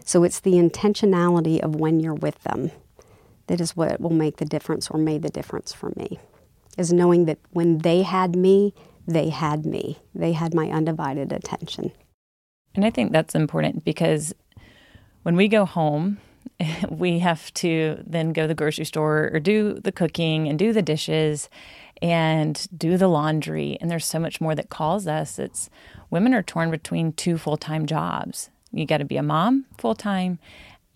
So 0.05 0.23
it's 0.23 0.39
the 0.39 0.53
intentionality 0.53 1.59
of 1.59 1.75
when 1.75 1.99
you're 1.99 2.15
with 2.15 2.41
them 2.45 2.71
that 3.49 3.61
is 3.61 3.77
what 3.77 4.01
will 4.01 4.11
make 4.11 4.37
the 4.37 4.45
difference 4.45 4.89
or 4.89 4.99
made 4.99 5.23
the 5.23 5.31
difference 5.31 5.73
for 5.73 5.93
me. 5.97 6.21
Is 6.77 6.93
knowing 6.93 7.25
that 7.25 7.39
when 7.51 7.79
they 7.79 8.03
had 8.03 8.37
me, 8.37 8.73
they 9.09 9.31
had 9.31 9.67
me. 9.67 9.99
They 10.15 10.35
had 10.35 10.55
my 10.55 10.71
undivided 10.71 11.33
attention. 11.33 11.91
And 12.77 12.85
I 12.85 12.91
think 12.91 13.11
that's 13.11 13.35
important 13.35 13.85
because 13.85 14.33
when 15.25 15.35
we 15.35 15.49
go 15.49 15.65
home, 15.65 16.19
we 16.89 17.19
have 17.21 17.53
to 17.55 18.03
then 18.07 18.33
go 18.33 18.43
to 18.43 18.49
the 18.49 18.55
grocery 18.55 18.85
store 18.85 19.31
or 19.33 19.41
do 19.41 19.75
the 19.75 19.93
cooking 19.93 20.49
and 20.49 20.59
do 20.59 20.73
the 20.73 20.83
dishes 20.83 21.49
and 22.01 22.67
do 22.77 22.97
the 22.97 23.09
laundry. 23.09 23.79
And 23.81 23.91
there's 23.91 24.07
so 24.07 24.19
much 24.19 24.41
more 24.41 24.55
that 24.55 24.69
calls 24.69 25.07
us. 25.07 25.39
It's 25.39 25.69
women 26.11 26.35
are 26.35 26.43
torn 26.43 26.71
between 26.71 27.13
two 27.13 27.39
full 27.39 27.57
time 27.57 27.87
jobs. 27.87 28.51
You 28.73 28.87
got 28.87 28.99
to 28.99 29.05
be 29.05 29.17
a 29.17 29.23
mom 29.23 29.67
full 29.79 29.95
time 29.95 30.39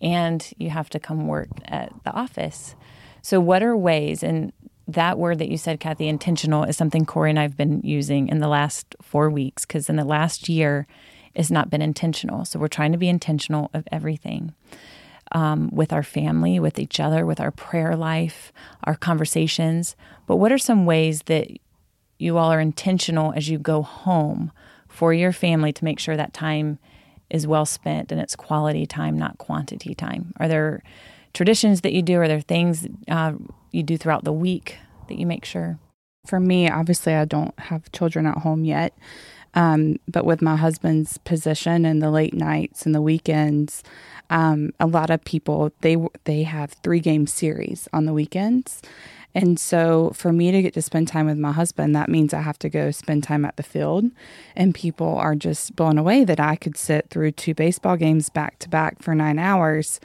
and 0.01 0.53
you 0.57 0.69
have 0.69 0.89
to 0.89 0.99
come 0.99 1.27
work 1.27 1.49
at 1.65 1.91
the 2.03 2.11
office. 2.11 2.75
So, 3.21 3.39
what 3.39 3.63
are 3.63 3.75
ways, 3.75 4.21
and 4.21 4.51
that 4.85 5.17
word 5.17 5.39
that 5.39 5.47
you 5.47 5.57
said, 5.57 5.79
Kathy, 5.79 6.09
intentional, 6.09 6.65
is 6.65 6.75
something 6.75 7.05
Corey 7.05 7.29
and 7.29 7.39
I 7.39 7.43
have 7.43 7.55
been 7.55 7.79
using 7.83 8.27
in 8.27 8.39
the 8.39 8.49
last 8.49 8.95
four 9.01 9.29
weeks 9.29 9.65
because 9.65 9.89
in 9.89 9.95
the 9.95 10.03
last 10.03 10.49
year, 10.49 10.85
it's 11.33 11.49
not 11.49 11.69
been 11.69 11.81
intentional. 11.81 12.43
So, 12.43 12.59
we're 12.59 12.67
trying 12.67 12.91
to 12.91 12.97
be 12.97 13.07
intentional 13.07 13.71
of 13.73 13.87
everything 13.91 14.53
um, 15.33 15.69
with 15.71 15.91
our 15.91 16.03
family, 16.03 16.59
with 16.59 16.79
each 16.79 16.99
other, 16.99 17.25
with 17.25 17.39
our 17.39 17.51
prayer 17.51 17.95
life, 17.95 18.53
our 18.83 18.95
conversations. 18.95 19.95
But 20.27 20.37
what 20.37 20.51
are 20.51 20.57
some 20.57 20.85
ways 20.85 21.23
that 21.23 21.49
you 22.19 22.37
all 22.37 22.51
are 22.51 22.59
intentional 22.59 23.33
as 23.33 23.49
you 23.49 23.57
go 23.57 23.81
home 23.81 24.51
for 24.87 25.13
your 25.13 25.31
family 25.31 25.73
to 25.73 25.83
make 25.83 25.99
sure 25.99 26.15
that 26.15 26.33
time 26.33 26.77
is 27.29 27.47
well 27.47 27.65
spent 27.65 28.11
and 28.11 28.21
it's 28.21 28.35
quality 28.35 28.85
time, 28.85 29.17
not 29.17 29.37
quantity 29.39 29.95
time? 29.95 30.33
Are 30.37 30.47
there 30.47 30.83
traditions 31.33 31.81
that 31.81 31.93
you 31.93 32.01
do? 32.01 32.19
Are 32.19 32.27
there 32.27 32.41
things 32.41 32.87
uh, 33.07 33.33
you 33.71 33.83
do 33.83 33.97
throughout 33.97 34.23
the 34.23 34.33
week 34.33 34.77
that 35.07 35.17
you 35.17 35.25
make 35.25 35.45
sure? 35.45 35.79
For 36.27 36.39
me, 36.39 36.69
obviously, 36.69 37.15
I 37.15 37.25
don't 37.25 37.57
have 37.59 37.91
children 37.91 38.25
at 38.27 38.37
home 38.37 38.63
yet. 38.63 38.97
Um, 39.55 39.97
but 40.07 40.25
with 40.25 40.41
my 40.41 40.55
husband's 40.55 41.17
position 41.19 41.85
and 41.85 42.01
the 42.01 42.09
late 42.09 42.33
nights 42.33 42.85
and 42.85 42.95
the 42.95 43.01
weekends, 43.01 43.83
um, 44.29 44.71
a 44.79 44.87
lot 44.87 45.09
of 45.09 45.23
people 45.23 45.71
they 45.81 45.97
they 46.25 46.43
have 46.43 46.71
three 46.83 46.99
game 46.99 47.27
series 47.27 47.87
on 47.93 48.05
the 48.05 48.13
weekends, 48.13 48.81
and 49.35 49.59
so 49.59 50.11
for 50.13 50.31
me 50.31 50.51
to 50.51 50.61
get 50.61 50.75
to 50.75 50.81
spend 50.81 51.07
time 51.07 51.25
with 51.25 51.39
my 51.39 51.51
husband, 51.51 51.95
that 51.95 52.09
means 52.09 52.33
I 52.33 52.41
have 52.41 52.59
to 52.59 52.69
go 52.69 52.91
spend 52.91 53.23
time 53.23 53.45
at 53.45 53.57
the 53.57 53.63
field. 53.63 54.05
And 54.55 54.75
people 54.75 55.17
are 55.17 55.35
just 55.35 55.75
blown 55.75 55.97
away 55.97 56.23
that 56.23 56.39
I 56.39 56.55
could 56.55 56.77
sit 56.77 57.09
through 57.09 57.31
two 57.31 57.55
baseball 57.55 57.97
games 57.97 58.29
back 58.29 58.59
to 58.59 58.69
back 58.69 59.01
for 59.01 59.15
nine 59.15 59.39
hours. 59.39 59.99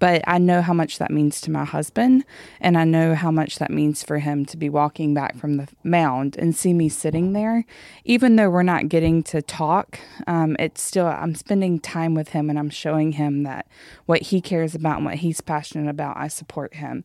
But 0.00 0.22
I 0.26 0.38
know 0.38 0.62
how 0.62 0.72
much 0.72 0.98
that 0.98 1.12
means 1.12 1.40
to 1.42 1.50
my 1.52 1.64
husband. 1.64 2.24
And 2.60 2.76
I 2.76 2.82
know 2.82 3.14
how 3.14 3.30
much 3.30 3.60
that 3.60 3.70
means 3.70 4.02
for 4.02 4.18
him 4.18 4.44
to 4.46 4.56
be 4.56 4.68
walking 4.68 5.14
back 5.14 5.36
from 5.36 5.58
the 5.58 5.68
mound 5.84 6.36
and 6.36 6.56
see 6.56 6.72
me 6.72 6.88
sitting 6.88 7.34
there. 7.34 7.64
Even 8.04 8.34
though 8.34 8.50
we're 8.50 8.64
not 8.64 8.88
getting 8.88 9.22
to 9.24 9.40
talk, 9.42 10.00
um, 10.26 10.56
it's 10.58 10.82
still, 10.82 11.06
I'm 11.06 11.36
spending 11.36 11.78
time 11.78 12.14
with 12.16 12.30
him 12.30 12.50
and 12.50 12.58
I'm 12.58 12.70
showing 12.70 13.12
him 13.12 13.44
that 13.44 13.68
what 14.06 14.22
he 14.22 14.40
cares 14.40 14.74
about 14.74 14.96
and 14.96 15.04
what 15.04 15.16
he's 15.16 15.40
passionate 15.40 15.88
about, 15.88 16.16
I 16.16 16.26
support 16.26 16.74
him. 16.74 17.04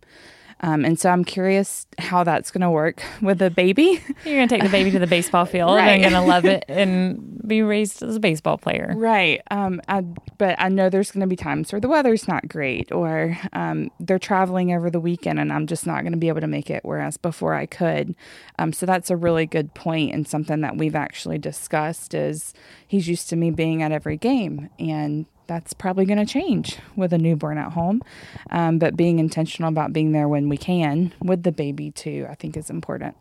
Um, 0.62 0.86
and 0.86 1.00
so 1.00 1.10
I'm 1.10 1.24
curious 1.24 1.86
how 2.00 2.24
that's 2.24 2.52
going 2.52 2.62
to 2.62 2.70
work 2.70 3.04
with 3.22 3.42
a 3.42 3.50
baby. 3.50 4.02
You're 4.26 4.36
going 4.36 4.48
to 4.48 4.56
take 4.56 4.64
the 4.64 4.70
baby 4.70 4.92
to 4.92 5.00
the 5.00 5.08
baseball 5.08 5.46
field 5.46 5.76
right. 5.76 5.90
and 5.90 6.02
going 6.02 6.14
to 6.14 6.22
love 6.22 6.46
it 6.46 6.66
and 6.70 7.42
be 7.48 7.62
raised 7.62 8.04
as 8.04 8.16
a 8.16 8.20
baseball 8.20 8.58
player. 8.58 8.94
Right. 8.96 9.42
Um, 9.52 9.82
I, 9.88 10.02
but 10.38 10.56
I 10.60 10.70
know 10.70 10.90
there's 10.90 11.12
going 11.12 11.22
to 11.22 11.28
be 11.28 11.36
times 11.36 11.72
where 11.72 11.80
the 11.80 11.88
weather's 11.88 12.28
not 12.28 12.48
great 12.48 12.92
or 12.92 13.38
um, 13.54 13.92
they're 14.00 14.20
traveling 14.20 14.74
over 14.74 14.90
the 14.90 15.00
weekend 15.00 15.40
and 15.40 15.54
I'm 15.54 15.68
just 15.68 15.86
not 15.86 16.02
going 16.02 16.14
to 16.14 16.18
be 16.18 16.28
able 16.28 16.42
to 16.42 16.48
make 16.48 16.70
it, 16.70 16.84
whereas 16.84 17.18
before 17.18 17.54
I 17.54 17.66
could. 17.66 18.16
Um, 18.60 18.74
so 18.74 18.86
that's 18.86 19.10
a 19.10 19.16
really 19.16 19.46
good 19.46 19.74
point 19.74 20.14
and 20.14 20.28
something 20.28 20.62
that 20.62 20.78
we've 20.78 20.96
actually 20.96 21.38
discussed 21.38 22.14
is 22.14 22.54
he's 22.88 23.08
used 23.08 23.30
to 23.30 23.36
me 23.36 23.52
being 23.52 23.84
at 23.84 23.92
every 23.92 24.18
game 24.18 24.70
and 24.80 25.26
that's 25.48 25.74
probably 25.74 26.06
going 26.06 26.18
to 26.18 26.25
change 26.25 26.77
with 26.96 27.13
a 27.13 27.18
newborn 27.18 27.58
at 27.58 27.74
home. 27.74 28.01
Um, 28.50 28.80
but 28.80 28.96
being 28.96 29.20
intentional 29.20 29.70
about 29.70 29.94
being 29.94 30.12
there 30.12 30.27
when 30.27 30.50
we 30.50 30.58
can 30.58 31.13
with 31.22 31.44
the 31.44 31.51
baby 31.51 31.92
too, 31.92 32.27
I 32.30 32.36
think 32.36 32.58
is 32.58 32.70
important. 32.70 33.16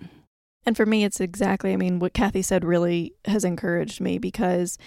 And 0.65 0.77
for 0.77 0.85
me, 0.85 1.05
it's 1.05 1.21
exactly, 1.21 1.73
I 1.73 1.77
mean, 1.77 2.01
what 2.01 2.13
Kathy 2.13 2.43
said 2.43 2.65
really 2.65 3.15
has 3.27 3.45
encouraged 3.45 4.01
me 4.01 4.19
because 4.19 4.79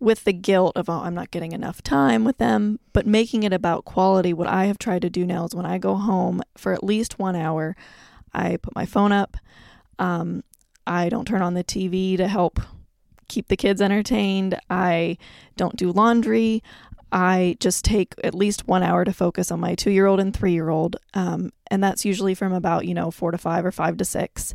with 0.00 0.24
the 0.24 0.32
guilt 0.32 0.76
of, 0.76 0.88
oh, 0.88 1.00
I'm 1.00 1.14
not 1.14 1.30
getting 1.30 1.52
enough 1.52 1.82
time 1.82 2.24
with 2.24 2.38
them, 2.38 2.78
but 2.92 3.06
making 3.06 3.42
it 3.42 3.52
about 3.52 3.84
quality, 3.84 4.32
what 4.32 4.46
I 4.46 4.66
have 4.66 4.78
tried 4.78 5.02
to 5.02 5.10
do 5.10 5.26
now 5.26 5.44
is 5.44 5.54
when 5.54 5.66
I 5.66 5.78
go 5.78 5.96
home 5.96 6.40
for 6.56 6.72
at 6.72 6.84
least 6.84 7.18
one 7.18 7.36
hour, 7.36 7.76
I 8.32 8.56
put 8.56 8.74
my 8.74 8.86
phone 8.86 9.12
up. 9.12 9.36
Um, 9.98 10.44
I 10.86 11.08
don't 11.08 11.26
turn 11.26 11.42
on 11.42 11.54
the 11.54 11.64
TV 11.64 12.16
to 12.16 12.28
help 12.28 12.60
keep 13.28 13.48
the 13.48 13.56
kids 13.56 13.80
entertained. 13.80 14.58
I 14.70 15.18
don't 15.56 15.76
do 15.76 15.92
laundry. 15.92 16.62
I 17.10 17.56
just 17.60 17.84
take 17.84 18.14
at 18.22 18.34
least 18.34 18.68
one 18.68 18.82
hour 18.82 19.04
to 19.04 19.12
focus 19.12 19.50
on 19.50 19.60
my 19.60 19.74
two 19.74 19.90
year 19.90 20.06
old 20.06 20.20
and 20.20 20.34
three 20.34 20.52
year 20.52 20.68
old. 20.68 20.96
Um, 21.14 21.52
and 21.70 21.82
that's 21.82 22.04
usually 22.04 22.34
from 22.34 22.52
about, 22.52 22.86
you 22.86 22.94
know, 22.94 23.10
four 23.10 23.30
to 23.30 23.38
five 23.38 23.64
or 23.64 23.72
five 23.72 23.96
to 23.98 24.04
six. 24.04 24.54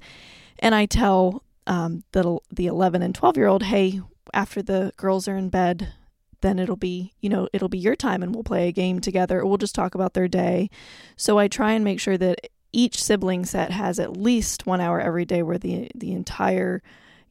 And 0.60 0.76
I 0.76 0.86
tell 0.86 1.44
um, 1.66 2.04
the, 2.12 2.38
the 2.52 2.68
11 2.68 3.02
and 3.02 3.16
12 3.16 3.38
year 3.38 3.48
old, 3.48 3.64
hey, 3.64 4.02
after 4.34 4.62
the 4.62 4.94
girls 4.98 5.28
are 5.28 5.36
in 5.36 5.50
bed, 5.50 5.94
then 6.42 6.60
it'll 6.60 6.76
be, 6.76 7.14
you 7.22 7.30
know, 7.30 7.48
it'll 7.54 7.70
be 7.70 7.80
your 7.80 7.96
time 7.96 8.22
and 8.22 8.36
we'll 8.36 8.44
play 8.44 8.68
a 8.68 8.72
game 8.72 9.00
together 9.00 9.46
we'll 9.46 9.58
just 9.58 9.76
talk 9.76 9.96
about 9.96 10.14
their 10.14 10.28
day. 10.28 10.70
So 11.16 11.40
I 11.40 11.48
try 11.48 11.72
and 11.72 11.84
make 11.84 12.00
sure 12.00 12.18
that 12.18 12.50
each 12.72 13.02
sibling 13.02 13.46
set 13.46 13.72
has 13.72 14.00
at 14.00 14.18
least 14.18 14.66
one 14.66 14.82
hour 14.82 15.00
every 15.00 15.26
day 15.26 15.42
where 15.44 15.58
the 15.58 15.90
the 15.96 16.12
entire 16.12 16.82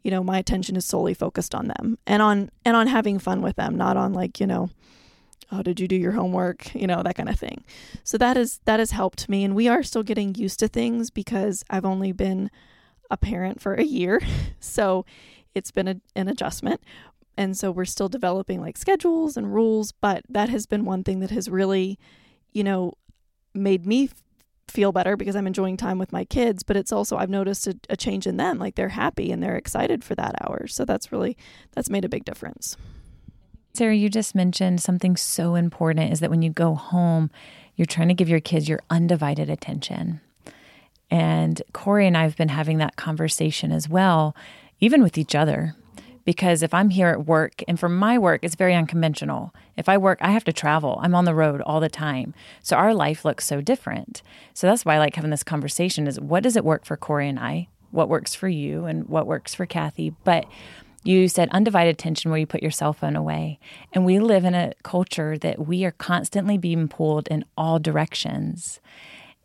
you 0.03 0.11
know 0.11 0.23
my 0.23 0.39
attention 0.39 0.77
is 0.77 0.85
solely 0.85 1.15
focused 1.15 1.55
on 1.55 1.69
them 1.69 1.99
and 2.07 2.23
on 2.23 2.51
and 2.65 2.77
on 2.77 2.87
having 2.87 3.19
fun 3.19 3.43
with 3.43 3.57
them 3.57 3.77
not 3.77 3.97
on 3.97 4.13
like 4.13 4.41
you 4.41 4.47
know 4.47 4.71
oh 5.53 5.63
did 5.63 5.79
you 5.79 5.87
do 5.87 5.97
your 5.97 6.13
homework? 6.13 6.75
you 6.75 6.87
know 6.87 7.03
that 7.03 7.15
kind 7.15 7.29
of 7.29 7.39
thing. 7.39 7.63
So 8.03 8.19
that 8.19 8.37
is 8.37 8.61
that 8.65 8.81
has 8.81 8.91
helped 8.91 9.29
me 9.29 9.45
and 9.45 9.55
we 9.55 9.69
are 9.69 9.83
still 9.83 10.03
getting 10.03 10.35
used 10.35 10.59
to 10.61 10.69
things 10.69 11.11
because 11.11 11.65
i've 11.71 11.85
only 11.85 12.13
been 12.13 12.51
a 13.11 13.17
parent 13.17 13.61
for 13.61 13.75
a 13.75 13.85
year 13.85 14.21
so 14.61 15.05
it's 15.55 15.71
been 15.71 15.89
a, 15.89 15.97
an 16.17 16.29
adjustment 16.29 16.81
and 17.37 17.57
so 17.57 17.71
we're 17.71 17.85
still 17.85 18.09
developing 18.09 18.61
like 18.61 18.77
schedules 18.77 19.37
and 19.37 19.55
rules 19.55 19.93
but 19.93 20.25
that 20.29 20.49
has 20.49 20.67
been 20.67 20.85
one 20.85 21.05
thing 21.05 21.21
that 21.21 21.31
has 21.31 21.49
really 21.49 21.99
you 22.53 22.65
know 22.65 22.95
made 23.55 23.87
me 23.87 24.09
feel 24.69 24.93
better 24.93 25.17
because 25.17 25.37
I'm 25.37 25.47
enjoying 25.47 25.77
time 25.77 25.99
with 25.99 26.13
my 26.13 26.25
kids, 26.25 26.63
but 26.63 26.77
it's 26.77 26.93
also 26.93 27.17
I've 27.17 27.31
noticed 27.31 27.67
a, 27.67 27.79
a, 27.91 27.97
change 27.97 28.27
in 28.27 28.37
them. 28.37 28.59
Like 28.59 28.75
they're 28.75 28.89
happy 28.89 29.31
and 29.31 29.43
they're 29.43 29.57
excited 29.57 30.03
for 30.03 30.15
that 30.15 30.35
hour. 30.41 30.67
So 30.67 30.85
that's 30.85 31.13
really 31.13 31.37
that's 31.73 31.91
made 31.91 32.05
a 32.05 32.09
big 32.09 32.25
difference. 32.25 32.77
Sarah, 33.75 33.95
you 33.95 34.09
just 34.09 34.35
mentioned 34.35 34.81
something 34.81 35.17
so 35.17 35.55
important 35.55 36.13
is 36.13 36.21
that 36.21 36.31
when 36.31 36.43
you 36.43 36.51
go 36.51 36.75
home, 36.75 37.31
you're 37.77 37.87
trying 37.87 38.09
to 38.09 38.15
give 38.15 38.29
your 38.29 38.41
kids 38.41 38.69
your 38.69 38.81
undivided 38.91 39.49
attention. 39.49 40.21
And 41.11 41.61
Corey 41.73 42.07
and 42.07 42.17
I 42.17 42.23
have 42.23 42.37
been 42.37 42.49
having 42.49 42.79
that 42.79 42.97
conversation 42.97 43.73
as 43.73 43.89
well, 43.89 44.35
even 44.81 45.03
with 45.03 45.19
each 45.19 45.35
other 45.35 45.75
because 46.25 46.63
if 46.63 46.73
I'm 46.73 46.91
here 46.91 47.09
at 47.09 47.27
work, 47.27 47.63
and 47.67 47.79
for 47.79 47.89
my 47.89 48.19
work, 48.19 48.41
it's 48.43 48.55
very 48.55 48.75
unconventional. 48.75 49.55
If 49.77 49.89
I 49.89 49.99
work, 49.99 50.19
I 50.21 50.31
have 50.31 50.45
to 50.45 50.53
travel. 50.53 50.99
I'm 51.03 51.15
on 51.15 51.25
the 51.25 51.35
road 51.35 51.61
all 51.63 51.81
the 51.81 51.89
time. 51.89 52.35
So 52.63 52.77
our 52.77 52.95
life 52.95 53.25
looks 53.25 53.47
so 53.47 53.61
different. 53.61 54.23
So 54.55 54.67
that's 54.67 54.85
why 54.85 54.97
I 54.97 54.99
like 54.99 55.17
having 55.17 55.31
this 55.31 55.43
conversation 55.43 56.07
is 56.07 56.21
what 56.21 56.43
does 56.43 56.57
it 56.57 56.65
work 56.65 56.85
for 56.85 56.97
Corey 56.97 57.29
and 57.29 57.39
I? 57.39 57.69
What 57.91 58.09
works 58.09 58.35
for 58.35 58.49
you 58.49 58.87
and 58.87 59.09
what 59.09 59.27
works 59.27 59.55
for 59.55 59.67
Kathy? 59.67 60.15
But 60.25 60.47
you 61.05 61.29
said 61.29 61.49
undivided 61.51 61.95
attention 61.95 62.31
where 62.31 62.39
you 62.39 62.47
put 62.47 62.63
your 62.63 62.71
cell 62.71 62.93
phone 62.93 63.17
away. 63.17 63.59
And 63.93 64.05
we 64.05 64.21
live 64.21 64.45
in 64.45 64.55
a 64.55 64.73
culture 64.83 65.37
that 65.39 65.67
we 65.67 65.85
are 65.85 65.91
constantly 65.93 66.57
being 66.57 66.89
pulled 66.89 67.27
in 67.29 67.45
all 67.57 67.79
directions. 67.79 68.81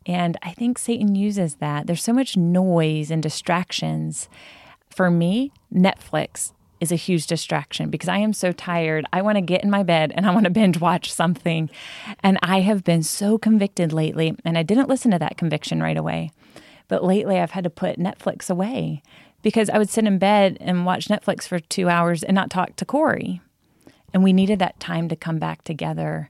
And 0.06 0.38
I 0.42 0.52
think 0.54 0.78
Satan 0.78 1.16
uses 1.16 1.56
that. 1.56 1.88
There's 1.88 2.04
so 2.04 2.14
much 2.14 2.38
noise 2.38 3.12
and 3.12 3.22
distractions. 3.22 4.30
For 4.90 5.12
me, 5.12 5.52
Netflix 5.74 6.54
is 6.80 6.92
a 6.92 6.96
huge 6.96 7.28
distraction 7.28 7.90
because 7.90 8.10
I 8.10 8.18
am 8.18 8.34
so 8.34 8.52
tired. 8.52 9.06
I 9.12 9.22
want 9.22 9.38
to 9.38 9.42
get 9.42 9.64
in 9.64 9.70
my 9.70 9.84
bed 9.84 10.12
and 10.16 10.26
I 10.26 10.34
want 10.34 10.46
to 10.46 10.50
binge 10.50 10.80
watch 10.80 11.12
something. 11.12 11.70
And 12.22 12.38
I 12.42 12.62
have 12.62 12.84
been 12.84 13.04
so 13.04 13.38
convicted 13.38 13.94
lately, 13.94 14.36
and 14.46 14.58
I 14.58 14.64
didn't 14.64 14.90
listen 14.90 15.12
to 15.12 15.20
that 15.20 15.38
conviction 15.38 15.82
right 15.82 15.98
away. 15.98 16.32
But 16.88 17.04
lately, 17.04 17.40
I've 17.40 17.52
had 17.52 17.64
to 17.66 17.70
put 17.70 18.00
Netflix 18.00 18.50
away 18.50 19.02
because 19.42 19.70
I 19.70 19.78
would 19.78 19.90
sit 19.90 20.06
in 20.06 20.18
bed 20.18 20.58
and 20.60 20.86
watch 20.86 21.08
Netflix 21.08 21.48
for 21.48 21.60
two 21.60 21.90
hours 21.90 22.24
and 22.24 22.36
not 22.36 22.50
talk 22.50 22.76
to 22.78 22.86
Corey. 22.86 23.42
And 24.14 24.24
we 24.24 24.34
needed 24.34 24.60
that 24.60 24.80
time 24.80 25.10
to 25.10 25.16
come 25.16 25.38
back 25.38 25.64
together 25.64 26.30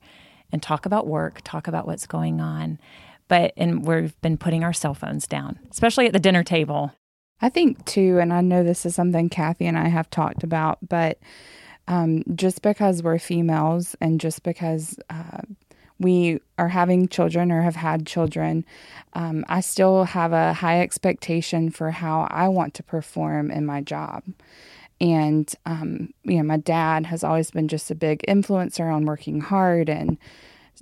and 0.52 0.64
talk 0.64 0.86
about 0.86 1.08
work, 1.08 1.42
talk 1.44 1.68
about 1.68 1.86
what's 1.86 2.08
going 2.08 2.42
on. 2.42 2.80
But 3.28 3.54
and 3.58 3.86
we've 3.86 4.20
been 4.22 4.38
putting 4.38 4.64
our 4.64 4.74
cell 4.74 4.94
phones 4.94 5.28
down, 5.28 5.60
especially 5.70 6.08
at 6.08 6.14
the 6.14 6.20
dinner 6.20 6.44
table. 6.44 6.94
I 7.42 7.50
think 7.50 7.86
too, 7.86 8.20
and 8.20 8.34
I 8.34 8.42
know 8.42 8.64
this 8.64 8.86
is 8.86 8.96
something 8.96 9.30
Kathy 9.30 9.66
and 9.66 9.78
I 9.78 9.88
have 9.88 10.10
talked 10.10 10.44
about, 10.44 10.80
but 10.88 11.20
um, 11.88 12.24
just 12.36 12.62
because 12.62 13.04
we're 13.04 13.20
females 13.20 13.96
and 14.02 14.20
just 14.20 14.44
because 14.44 14.98
uh, 15.10 15.42
we 16.00 16.40
are 16.58 16.70
having 16.70 17.08
children 17.08 17.52
or 17.52 17.62
have 17.62 17.76
had 17.76 18.06
children, 18.06 18.66
um, 19.14 19.46
I 19.48 19.62
still 19.62 20.04
have 20.04 20.34
a 20.34 20.54
high 20.54 20.82
expectation 20.82 21.70
for 21.70 21.92
how 21.92 22.28
I 22.30 22.48
want 22.50 22.74
to 22.76 22.84
perform 22.84 23.52
in 23.52 23.66
my 23.66 23.82
job. 23.82 24.24
And, 25.00 25.54
um, 25.66 26.14
you 26.24 26.38
know, 26.38 26.44
my 26.44 26.58
dad 26.58 27.06
has 27.06 27.24
always 27.24 27.52
been 27.52 27.68
just 27.68 27.92
a 27.92 27.96
big 27.96 28.24
influencer 28.28 28.92
on 28.92 29.06
working 29.06 29.42
hard 29.42 29.90
and 29.90 30.18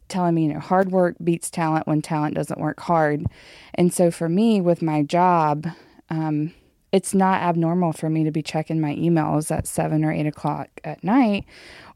telling 0.08 0.36
me, 0.36 0.46
you 0.46 0.54
know, 0.54 0.60
hard 0.60 0.92
work 0.92 1.16
beats 1.24 1.50
talent 1.50 1.86
when 1.86 2.02
talent 2.02 2.36
doesn't 2.36 2.60
work 2.60 2.80
hard. 2.80 3.26
And 3.74 3.94
so 3.94 4.12
for 4.12 4.30
me, 4.30 4.62
with 4.62 4.82
my 4.82 5.04
job, 5.04 5.68
um, 6.10 6.54
it's 6.92 7.14
not 7.14 7.42
abnormal 7.42 7.94
for 7.94 8.10
me 8.10 8.24
to 8.24 8.32
be 8.32 8.42
checking 8.42 8.80
my 8.80 8.96
emails 8.96 9.56
at 9.56 9.68
seven 9.68 10.06
or 10.06 10.12
eight 10.12 10.28
o'clock 10.28 10.70
at 10.84 11.04
night 11.04 11.46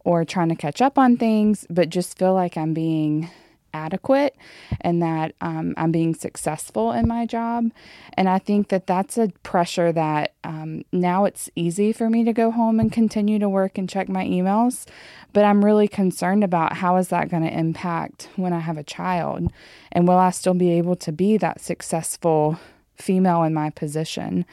or 0.04 0.26
trying 0.26 0.50
to 0.50 0.56
catch 0.56 0.82
up 0.82 0.98
on 0.98 1.16
things, 1.18 1.66
but 1.70 1.90
just 1.90 2.18
feel 2.18 2.34
like 2.34 2.58
I'm 2.58 2.74
being 2.74 3.30
adequate 3.74 4.36
and 4.82 5.02
that 5.02 5.34
um, 5.42 5.74
I'm 5.78 5.92
being 5.92 6.14
successful 6.16 6.92
in 6.92 7.08
my 7.08 7.26
job. 7.26 7.72
And 8.16 8.28
I 8.28 8.40
think 8.40 8.70
that 8.70 8.88
that's 8.88 9.18
a 9.18 9.30
pressure 9.44 9.92
that 9.92 10.34
um, 10.44 10.84
now 10.92 11.26
it's 11.26 11.50
easy 11.56 11.94
for 11.94 12.10
me 12.10 12.24
to 12.24 12.34
go 12.34 12.52
home 12.52 12.80
and 12.80 12.92
continue 12.92 13.40
to 13.40 13.50
work 13.50 13.78
and 13.78 13.90
check 13.90 14.10
my 14.10 14.26
emails. 14.26 14.88
But 15.34 15.46
I'm 15.46 15.64
really 15.64 15.88
concerned 15.88 16.44
about 16.44 16.74
how 16.74 16.98
is 16.98 17.10
that 17.10 17.30
going 17.30 17.44
to 17.44 17.58
impact 17.58 18.30
when 18.36 18.54
I 18.54 18.60
have 18.60 18.78
a 18.78 18.84
child? 18.84 19.52
And 19.92 20.08
will 20.08 20.18
I 20.18 20.32
still 20.32 20.54
be 20.56 20.72
able 20.72 20.96
to 20.98 21.12
be 21.12 21.38
that 21.38 21.62
successful 21.62 22.60
female 23.02 23.44
in 23.44 23.54
my 23.54 23.70
position? 23.70 24.46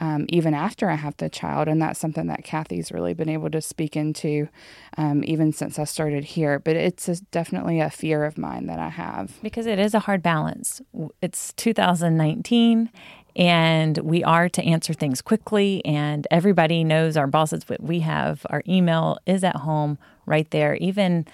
um, 0.00 0.24
even 0.30 0.54
after 0.54 0.90
I 0.90 0.94
have 0.94 1.16
the 1.18 1.28
child. 1.28 1.68
And 1.68 1.80
that's 1.80 2.00
something 2.00 2.26
that 2.26 2.42
Kathy's 2.42 2.90
really 2.90 3.14
been 3.14 3.28
able 3.28 3.50
to 3.50 3.60
speak 3.60 3.96
into 3.96 4.48
um, 4.96 5.22
even 5.24 5.52
since 5.52 5.78
I 5.78 5.84
started 5.84 6.24
here. 6.24 6.58
But 6.58 6.76
it's 6.76 7.08
a, 7.08 7.16
definitely 7.30 7.80
a 7.80 7.90
fear 7.90 8.24
of 8.24 8.38
mine 8.38 8.66
that 8.66 8.78
I 8.78 8.88
have. 8.88 9.38
Because 9.42 9.66
it 9.66 9.78
is 9.78 9.94
a 9.94 10.00
hard 10.00 10.22
balance. 10.22 10.80
It's 11.20 11.52
2019 11.54 12.90
and 13.36 13.98
we 13.98 14.24
are 14.24 14.48
to 14.48 14.62
answer 14.64 14.92
things 14.92 15.22
quickly 15.22 15.84
and 15.84 16.26
everybody 16.32 16.82
knows 16.82 17.16
our 17.16 17.28
bosses 17.28 17.64
we 17.78 18.00
have 18.00 18.44
our 18.50 18.60
email 18.68 19.18
is 19.24 19.44
at 19.44 19.54
home 19.54 19.96
right 20.26 20.50
there 20.50 20.74
even 20.74 21.24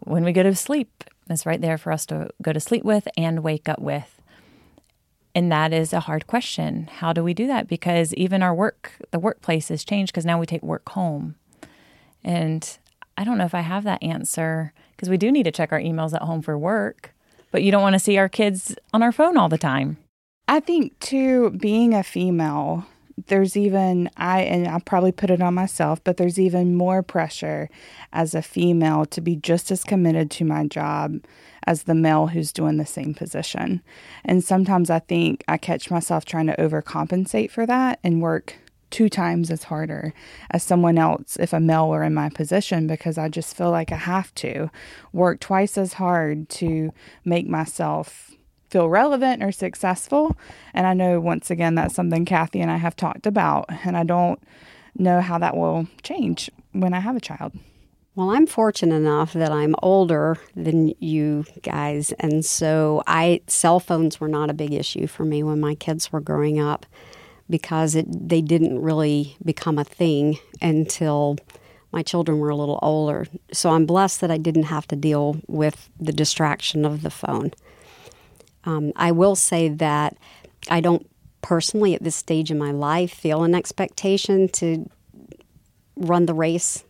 when 0.00 0.22
we 0.22 0.32
go 0.32 0.42
to 0.42 0.54
sleep 0.54 1.02
it's 1.30 1.46
right 1.46 1.62
there 1.62 1.78
for 1.78 1.92
us 1.92 2.04
to 2.04 2.28
go 2.42 2.52
to 2.52 2.60
sleep 2.60 2.84
with 2.84 3.08
and 3.16 3.42
wake 3.42 3.70
up 3.70 3.78
with 3.80 4.20
and 5.34 5.50
that 5.50 5.72
is 5.72 5.92
a 5.92 6.00
hard 6.00 6.26
question. 6.26 6.88
How 6.98 7.12
do 7.12 7.24
we 7.24 7.34
do 7.34 7.46
that? 7.48 7.66
Because 7.68 8.14
even 8.14 8.42
our 8.42 8.54
work, 8.54 8.92
the 9.10 9.18
workplace 9.18 9.68
has 9.68 9.84
changed 9.84 10.12
because 10.12 10.24
now 10.24 10.38
we 10.38 10.46
take 10.46 10.62
work 10.62 10.88
home. 10.90 11.34
And 12.22 12.78
I 13.18 13.24
don't 13.24 13.38
know 13.38 13.44
if 13.44 13.54
I 13.54 13.60
have 13.60 13.84
that 13.84 14.02
answer 14.02 14.72
because 14.92 15.10
we 15.10 15.16
do 15.16 15.32
need 15.32 15.42
to 15.44 15.50
check 15.50 15.72
our 15.72 15.80
emails 15.80 16.14
at 16.14 16.22
home 16.22 16.40
for 16.40 16.56
work, 16.56 17.14
but 17.50 17.62
you 17.62 17.72
don't 17.72 17.82
want 17.82 17.94
to 17.94 17.98
see 18.00 18.16
our 18.16 18.28
kids 18.28 18.76
on 18.92 19.02
our 19.02 19.12
phone 19.12 19.36
all 19.36 19.48
the 19.48 19.58
time. 19.58 19.98
I 20.46 20.60
think, 20.60 20.98
too, 21.00 21.50
being 21.50 21.94
a 21.94 22.02
female, 22.02 22.86
there's 23.26 23.56
even 23.56 24.10
I 24.16 24.42
and 24.42 24.68
I'll 24.68 24.80
probably 24.80 25.12
put 25.12 25.30
it 25.30 25.40
on 25.40 25.54
myself, 25.54 26.02
but 26.04 26.16
there's 26.16 26.38
even 26.38 26.76
more 26.76 27.02
pressure 27.02 27.70
as 28.12 28.34
a 28.34 28.42
female 28.42 29.06
to 29.06 29.20
be 29.20 29.36
just 29.36 29.70
as 29.70 29.84
committed 29.84 30.30
to 30.32 30.44
my 30.44 30.66
job 30.66 31.20
as 31.66 31.84
the 31.84 31.94
male 31.94 32.28
who's 32.28 32.52
doing 32.52 32.76
the 32.76 32.86
same 32.86 33.14
position. 33.14 33.82
And 34.24 34.44
sometimes 34.44 34.90
I 34.90 34.98
think 34.98 35.44
I 35.48 35.56
catch 35.56 35.90
myself 35.90 36.24
trying 36.24 36.46
to 36.46 36.56
overcompensate 36.56 37.50
for 37.50 37.66
that 37.66 37.98
and 38.02 38.22
work 38.22 38.56
two 38.90 39.08
times 39.08 39.50
as 39.50 39.64
harder 39.64 40.14
as 40.50 40.62
someone 40.62 40.98
else 40.98 41.36
if 41.40 41.52
a 41.52 41.58
male 41.58 41.88
were 41.88 42.04
in 42.04 42.14
my 42.14 42.28
position 42.28 42.86
because 42.86 43.18
I 43.18 43.28
just 43.28 43.56
feel 43.56 43.72
like 43.72 43.90
I 43.90 43.96
have 43.96 44.32
to 44.36 44.70
work 45.12 45.40
twice 45.40 45.76
as 45.76 45.94
hard 45.94 46.48
to 46.50 46.92
make 47.24 47.48
myself 47.48 48.30
feel 48.70 48.88
relevant 48.88 49.42
or 49.42 49.50
successful. 49.50 50.36
And 50.72 50.86
I 50.86 50.94
know 50.94 51.18
once 51.20 51.50
again 51.50 51.74
that's 51.74 51.94
something 51.94 52.24
Kathy 52.24 52.60
and 52.60 52.70
I 52.70 52.76
have 52.76 52.96
talked 52.96 53.26
about, 53.26 53.66
and 53.84 53.96
I 53.96 54.04
don't 54.04 54.40
know 54.96 55.20
how 55.20 55.38
that 55.38 55.56
will 55.56 55.88
change 56.02 56.50
when 56.72 56.94
I 56.94 57.00
have 57.00 57.16
a 57.16 57.20
child. 57.20 57.52
Well, 58.16 58.30
I'm 58.30 58.46
fortunate 58.46 58.94
enough 58.94 59.32
that 59.32 59.50
I'm 59.50 59.74
older 59.82 60.38
than 60.54 60.94
you 61.00 61.46
guys, 61.62 62.12
and 62.20 62.44
so 62.44 63.02
I 63.08 63.40
cell 63.48 63.80
phones 63.80 64.20
were 64.20 64.28
not 64.28 64.50
a 64.50 64.54
big 64.54 64.72
issue 64.72 65.08
for 65.08 65.24
me 65.24 65.42
when 65.42 65.58
my 65.58 65.74
kids 65.74 66.12
were 66.12 66.20
growing 66.20 66.60
up 66.60 66.86
because 67.50 67.96
it 67.96 68.06
they 68.28 68.40
didn't 68.40 68.80
really 68.80 69.36
become 69.44 69.78
a 69.78 69.84
thing 69.84 70.38
until 70.62 71.36
my 71.90 72.04
children 72.04 72.38
were 72.38 72.50
a 72.50 72.56
little 72.56 72.78
older. 72.82 73.26
So 73.52 73.70
I'm 73.70 73.84
blessed 73.84 74.20
that 74.20 74.30
I 74.30 74.38
didn't 74.38 74.64
have 74.64 74.86
to 74.88 74.96
deal 74.96 75.40
with 75.48 75.90
the 75.98 76.12
distraction 76.12 76.84
of 76.84 77.02
the 77.02 77.10
phone. 77.10 77.50
Um, 78.64 78.92
I 78.94 79.10
will 79.10 79.34
say 79.34 79.68
that 79.68 80.16
I 80.70 80.80
don't 80.80 81.08
personally, 81.42 81.94
at 81.94 82.04
this 82.04 82.16
stage 82.16 82.52
in 82.52 82.58
my 82.58 82.70
life, 82.70 83.12
feel 83.12 83.42
an 83.42 83.56
expectation 83.56 84.48
to 84.50 84.88
run 85.96 86.26
the 86.26 86.34
race, 86.34 86.84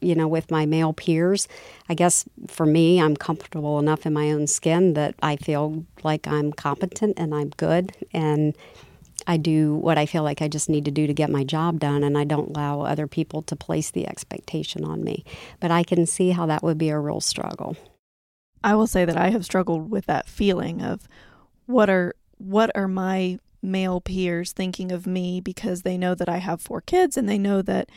you 0.00 0.14
know, 0.14 0.28
with 0.28 0.50
my 0.50 0.66
male 0.66 0.92
peers. 0.92 1.48
I 1.88 1.94
guess 1.94 2.24
for 2.48 2.66
me, 2.66 3.00
I'm 3.00 3.16
comfortable 3.16 3.78
enough 3.78 4.06
in 4.06 4.12
my 4.12 4.30
own 4.30 4.46
skin 4.46 4.94
that 4.94 5.14
I 5.22 5.36
feel 5.36 5.84
like 6.02 6.26
I'm 6.26 6.52
competent 6.52 7.18
and 7.18 7.34
I'm 7.34 7.50
good 7.50 7.92
and 8.12 8.56
I 9.26 9.36
do 9.36 9.74
what 9.74 9.98
I 9.98 10.06
feel 10.06 10.22
like 10.22 10.40
I 10.40 10.48
just 10.48 10.70
need 10.70 10.86
to 10.86 10.90
do 10.90 11.06
to 11.06 11.12
get 11.12 11.28
my 11.28 11.44
job 11.44 11.80
done, 11.80 12.02
and 12.02 12.16
I 12.16 12.24
don't 12.24 12.56
allow 12.56 12.80
other 12.80 13.06
people 13.06 13.42
to 13.42 13.54
place 13.54 13.90
the 13.90 14.08
expectation 14.08 14.84
on 14.84 15.04
me. 15.04 15.22
But 15.60 15.70
I 15.70 15.82
can 15.82 16.06
see 16.06 16.30
how 16.30 16.46
that 16.46 16.62
would 16.62 16.78
be 16.78 16.88
a 16.88 16.98
real 16.98 17.20
struggle. 17.20 17.76
I 18.64 18.74
will 18.74 18.86
say 18.86 19.04
that 19.04 19.18
I 19.18 19.28
have 19.28 19.44
struggled 19.44 19.90
with 19.90 20.06
that 20.06 20.28
feeling 20.28 20.80
of 20.82 21.06
what 21.66 21.90
are 21.90 22.14
what 22.38 22.70
are 22.74 22.88
my 22.88 23.38
male 23.60 24.00
peers 24.00 24.52
thinking 24.52 24.92
of 24.92 25.06
me 25.06 25.40
because 25.40 25.82
they 25.82 25.98
know 25.98 26.14
that 26.14 26.28
I 26.28 26.38
have 26.38 26.62
four 26.62 26.80
kids 26.80 27.16
and 27.16 27.28
they 27.28 27.38
know 27.38 27.60
that 27.62 27.90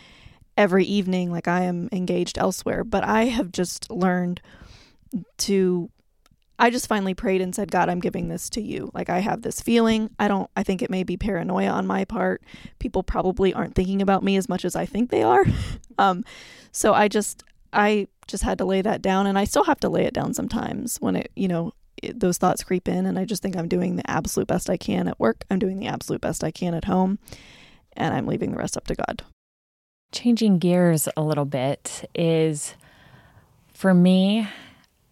every 0.58 0.86
evening 0.86 1.32
like 1.32 1.48
I 1.48 1.62
am 1.62 1.90
engaged 1.92 2.38
elsewhere 2.38 2.84
but 2.84 3.04
I 3.04 3.26
have 3.26 3.52
just 3.52 3.90
learned 3.90 4.42
to 5.40 5.90
I 6.60 6.70
just 6.70 6.88
finally 6.88 7.16
prayed 7.16 7.42
and 7.42 7.56
said 7.56 7.72
God 7.72 7.90
I'm 7.90 8.00
giving 8.00 8.28
this 8.30 8.50
to 8.52 8.62
you 8.62 8.92
like 8.94 9.10
I 9.10 9.20
have 9.20 9.42
this 9.42 9.62
feeling 9.62 10.10
I 10.20 10.28
don't 10.28 10.50
I 10.56 10.64
think 10.64 10.82
it 10.82 10.90
may 10.90 11.04
be 11.04 11.18
paranoia 11.18 11.70
on 11.70 11.88
my 11.88 12.06
part 12.06 12.44
people 12.80 13.04
probably 13.04 13.54
aren't 13.54 13.76
thinking 13.76 14.02
about 14.02 14.24
me 14.24 14.38
as 14.38 14.50
much 14.50 14.66
as 14.66 14.76
I 14.76 14.86
think 14.86 15.10
they 15.10 15.24
are 15.24 15.46
um 15.98 16.24
so 16.72 16.94
I 16.94 17.08
just 17.08 17.44
I 17.74 18.08
just 18.28 18.44
had 18.44 18.58
to 18.58 18.66
lay 18.66 18.82
that 18.82 19.02
down 19.02 19.28
and 19.28 19.38
I 19.38 19.46
still 19.46 19.64
have 19.66 19.80
to 19.82 19.90
lay 19.90 20.06
it 20.06 20.14
down 20.14 20.34
sometimes 20.34 20.98
when 20.98 21.16
it, 21.16 21.32
you 21.36 21.48
know, 21.48 21.74
it, 22.02 22.20
those 22.20 22.38
thoughts 22.38 22.64
creep 22.64 22.88
in 22.88 23.06
and 23.06 23.18
I 23.18 23.26
just 23.26 23.42
think 23.42 23.56
I'm 23.56 23.68
doing 23.68 23.96
the 23.96 24.10
absolute 24.10 24.48
best 24.48 24.70
I 24.70 24.78
can 24.78 25.08
at 25.08 25.20
work. 25.20 25.44
I'm 25.50 25.60
doing 25.60 25.80
the 25.80 25.88
absolute 25.88 26.22
best 26.22 26.44
I 26.44 26.52
can 26.52 26.74
at 26.74 26.86
home 26.86 27.20
and 27.94 28.14
I'm 28.14 28.28
leaving 28.28 28.52
the 28.52 28.58
rest 28.58 28.78
up 28.78 28.88
to 28.88 28.96
God. 28.96 29.24
Changing 30.12 30.60
gears 30.60 31.08
a 31.16 31.22
little 31.22 31.46
bit 31.46 32.10
is 32.14 32.76
for 33.74 33.94
me 33.94 34.48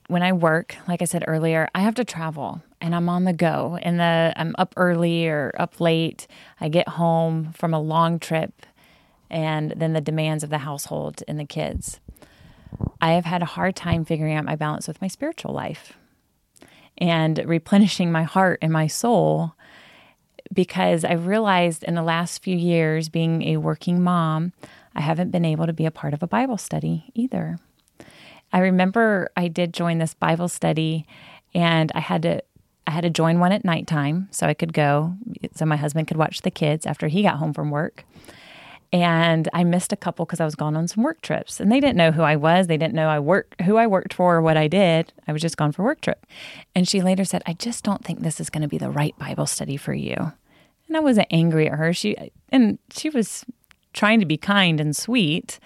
when 0.08 0.24
I 0.24 0.34
work, 0.34 0.76
like 0.88 1.02
I 1.02 1.06
said 1.06 1.24
earlier, 1.28 1.70
I 1.74 1.82
have 1.82 1.96
to 1.96 2.04
travel 2.04 2.62
and 2.82 2.94
I'm 2.94 3.08
on 3.08 3.24
the 3.24 3.34
go 3.34 3.78
and 3.82 4.00
the 4.00 4.34
I'm 4.36 4.56
up 4.58 4.74
early 4.76 5.28
or 5.28 5.54
up 5.58 5.80
late. 5.80 6.28
I 6.60 6.68
get 6.68 6.88
home 6.90 7.54
from 7.54 7.74
a 7.74 7.80
long 7.80 8.20
trip 8.20 8.66
and 9.30 9.74
then 9.78 9.94
the 9.94 10.02
demands 10.02 10.44
of 10.44 10.50
the 10.50 10.60
household 10.60 11.24
and 11.28 11.40
the 11.40 11.46
kids. 11.46 12.00
I 13.02 13.12
have 13.12 13.26
had 13.26 13.42
a 13.42 13.46
hard 13.46 13.76
time 13.76 14.04
figuring 14.04 14.36
out 14.36 14.46
my 14.46 14.56
balance 14.56 14.88
with 14.88 15.02
my 15.02 15.08
spiritual 15.08 15.54
life 15.54 15.94
and 16.98 17.38
replenishing 17.46 18.12
my 18.12 18.24
heart 18.24 18.60
and 18.62 18.74
my 18.74 18.88
soul 18.88 19.54
because 20.52 21.06
I've 21.06 21.28
realized 21.28 21.84
in 21.84 21.96
the 21.96 22.04
last 22.04 22.44
few 22.44 22.56
years, 22.56 23.08
being 23.10 23.44
a 23.44 23.58
working 23.58 24.02
mom, 24.02 24.54
I 24.96 25.02
haven't 25.02 25.32
been 25.32 25.46
able 25.46 25.66
to 25.66 25.74
be 25.74 25.86
a 25.86 25.92
part 25.92 26.14
of 26.14 26.24
a 26.24 26.28
Bible 26.28 26.58
study 26.58 27.12
either. 27.14 27.58
I 28.52 28.60
remember 28.60 29.30
I 29.38 29.48
did 29.48 29.74
join 29.74 30.00
this 30.00 30.14
Bible 30.14 30.48
study 30.48 31.06
and 31.54 31.92
I 31.94 32.00
had 32.00 32.22
to 32.24 32.42
I 32.88 32.92
had 32.92 33.02
to 33.02 33.10
join 33.12 33.40
one 33.40 33.52
at 33.52 33.64
nighttime 33.64 34.28
so 34.32 34.48
I 34.48 34.56
could 34.56 34.74
go 34.74 35.14
so 35.54 35.64
my 35.66 35.76
husband 35.76 36.08
could 36.08 36.18
watch 36.18 36.42
the 36.42 36.50
kids 36.50 36.88
after 36.88 37.08
he 37.08 37.22
got 37.22 37.38
home 37.38 37.54
from 37.54 37.70
work. 37.70 38.04
And 38.92 39.48
I 39.54 39.64
missed 39.64 39.94
a 39.94 39.96
couple 39.96 40.26
because 40.26 40.40
I 40.40 40.46
was 40.46 40.56
gone 40.56 40.76
on 40.76 40.88
some 40.88 41.04
work 41.04 41.22
trips. 41.22 41.60
And 41.60 41.72
they 41.72 41.80
didn't 41.80 41.98
know 41.98 42.12
who 42.12 42.24
I 42.24 42.36
was. 42.36 42.66
They 42.66 42.78
didn't 42.78 42.96
know 42.96 43.08
I 43.08 43.20
worked 43.20 43.62
who 43.62 43.78
I 43.78 43.86
worked 43.86 44.16
for 44.16 44.38
or 44.38 44.42
what 44.42 44.58
I 44.58 44.68
did. 44.68 45.14
I 45.28 45.34
was 45.34 45.44
just 45.44 45.58
gone 45.58 45.72
for 45.72 45.84
work 45.84 46.02
trip. 46.02 46.26
And 46.74 46.88
she 46.88 47.02
later 47.02 47.24
said, 47.26 47.44
I 47.46 47.54
just 47.54 47.84
don't 47.84 48.04
think 48.04 48.22
this 48.22 48.40
is 48.40 48.50
going 48.50 48.64
to 48.64 48.68
be 48.68 48.80
the 48.80 48.90
right 48.90 49.16
Bible 49.20 49.46
study 49.46 49.78
for 49.78 49.94
you. 49.94 50.16
And 50.88 50.98
I 50.98 51.02
wasn't 51.02 51.28
angry 51.30 51.70
at 51.70 51.78
her. 51.78 51.94
She 51.94 52.18
and 52.50 52.80
she 52.90 53.12
was 53.12 53.46
trying 53.94 54.20
to 54.20 54.26
be 54.26 54.38
kind 54.38 54.80
and 54.80 54.96
sweet. 54.96 55.60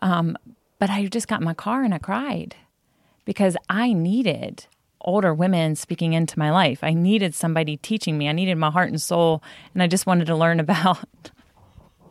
Um, 0.00 0.36
but 0.78 0.90
I 0.90 1.06
just 1.06 1.28
got 1.28 1.40
in 1.40 1.44
my 1.44 1.54
car 1.54 1.84
and 1.84 1.94
I 1.94 1.98
cried 1.98 2.56
because 3.24 3.56
I 3.68 3.92
needed 3.92 4.66
older 5.04 5.34
women 5.34 5.76
speaking 5.76 6.12
into 6.12 6.38
my 6.38 6.50
life. 6.50 6.82
I 6.82 6.92
needed 6.94 7.34
somebody 7.34 7.76
teaching 7.76 8.18
me. 8.18 8.28
I 8.28 8.32
needed 8.32 8.56
my 8.56 8.70
heart 8.70 8.88
and 8.88 9.00
soul, 9.00 9.42
and 9.74 9.82
I 9.82 9.86
just 9.86 10.06
wanted 10.06 10.26
to 10.26 10.36
learn 10.36 10.60
about. 10.60 10.98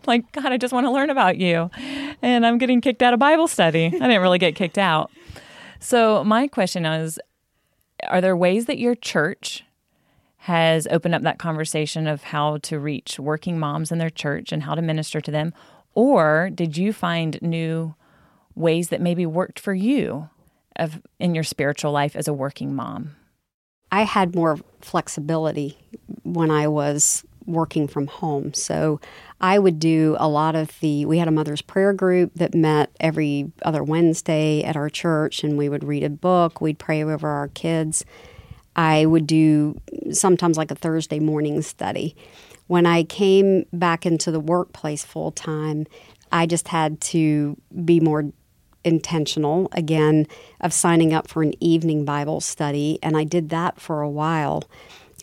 Like, 0.07 0.31
God, 0.31 0.47
I 0.47 0.57
just 0.57 0.73
want 0.73 0.87
to 0.87 0.91
learn 0.91 1.11
about 1.11 1.37
you. 1.37 1.69
And 2.23 2.43
I'm 2.43 2.57
getting 2.57 2.81
kicked 2.81 3.03
out 3.03 3.13
of 3.13 3.19
Bible 3.19 3.47
study. 3.47 3.85
I 3.85 3.91
didn't 3.91 4.23
really 4.23 4.39
get 4.39 4.55
kicked 4.55 4.79
out. 4.79 5.11
So, 5.79 6.23
my 6.23 6.47
question 6.47 6.87
is 6.87 7.19
Are 8.09 8.19
there 8.19 8.35
ways 8.35 8.65
that 8.65 8.79
your 8.79 8.95
church 8.95 9.63
has 10.45 10.87
opened 10.89 11.13
up 11.13 11.21
that 11.21 11.37
conversation 11.37 12.07
of 12.07 12.23
how 12.23 12.57
to 12.57 12.79
reach 12.79 13.19
working 13.19 13.59
moms 13.59 13.91
in 13.91 13.99
their 13.99 14.09
church 14.09 14.51
and 14.51 14.63
how 14.63 14.73
to 14.73 14.81
minister 14.81 15.21
to 15.21 15.29
them? 15.29 15.53
Or 15.93 16.49
did 16.51 16.77
you 16.77 16.93
find 16.93 17.39
new 17.43 17.93
ways 18.55 18.89
that 18.89 19.01
maybe 19.01 19.23
worked 19.23 19.59
for 19.59 19.75
you 19.75 20.29
of 20.77 20.99
in 21.19 21.35
your 21.35 21.43
spiritual 21.43 21.91
life 21.91 22.15
as 22.15 22.27
a 22.27 22.33
working 22.33 22.73
mom? 22.73 23.15
I 23.91 24.01
had 24.01 24.33
more 24.33 24.57
flexibility 24.81 25.77
when 26.23 26.49
I 26.49 26.67
was 26.67 27.23
working 27.45 27.87
from 27.87 28.07
home. 28.07 28.55
So 28.55 28.99
I 29.39 29.59
would 29.59 29.77
do 29.77 30.15
a 30.19 30.27
lot 30.27 30.55
of 30.55 30.79
the, 30.79 31.05
we 31.05 31.19
had 31.19 31.27
a 31.27 31.31
mother's 31.31 31.61
prayer 31.61 31.93
group 31.93 32.33
that 32.35 32.55
met 32.55 32.89
every 32.99 33.51
other 33.61 33.83
Wednesday 33.83 34.63
at 34.63 34.75
our 34.75 34.89
church, 34.89 35.43
and 35.43 35.55
we 35.55 35.69
would 35.69 35.83
read 35.83 36.03
a 36.03 36.09
book, 36.09 36.61
we'd 36.61 36.79
pray 36.79 37.03
over 37.03 37.27
our 37.27 37.49
kids. 37.49 38.05
I 38.75 39.05
would 39.05 39.27
do 39.27 39.79
sometimes 40.11 40.57
like 40.57 40.71
a 40.71 40.75
Thursday 40.75 41.19
morning 41.19 41.61
study. 41.61 42.15
When 42.67 42.85
I 42.85 43.03
came 43.03 43.65
back 43.73 44.05
into 44.05 44.31
the 44.31 44.39
workplace 44.39 45.03
full 45.03 45.31
time, 45.31 45.87
I 46.31 46.45
just 46.45 46.69
had 46.69 47.01
to 47.01 47.57
be 47.83 47.99
more 47.99 48.31
intentional 48.83 49.69
again 49.73 50.25
of 50.61 50.73
signing 50.73 51.13
up 51.13 51.27
for 51.27 51.43
an 51.43 51.53
evening 51.59 52.05
Bible 52.05 52.39
study, 52.41 52.97
and 53.03 53.17
I 53.17 53.25
did 53.25 53.49
that 53.49 53.79
for 53.79 54.01
a 54.01 54.09
while. 54.09 54.63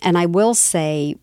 And 0.02 0.18
I 0.18 0.26
will 0.26 0.54
say, 0.54 1.16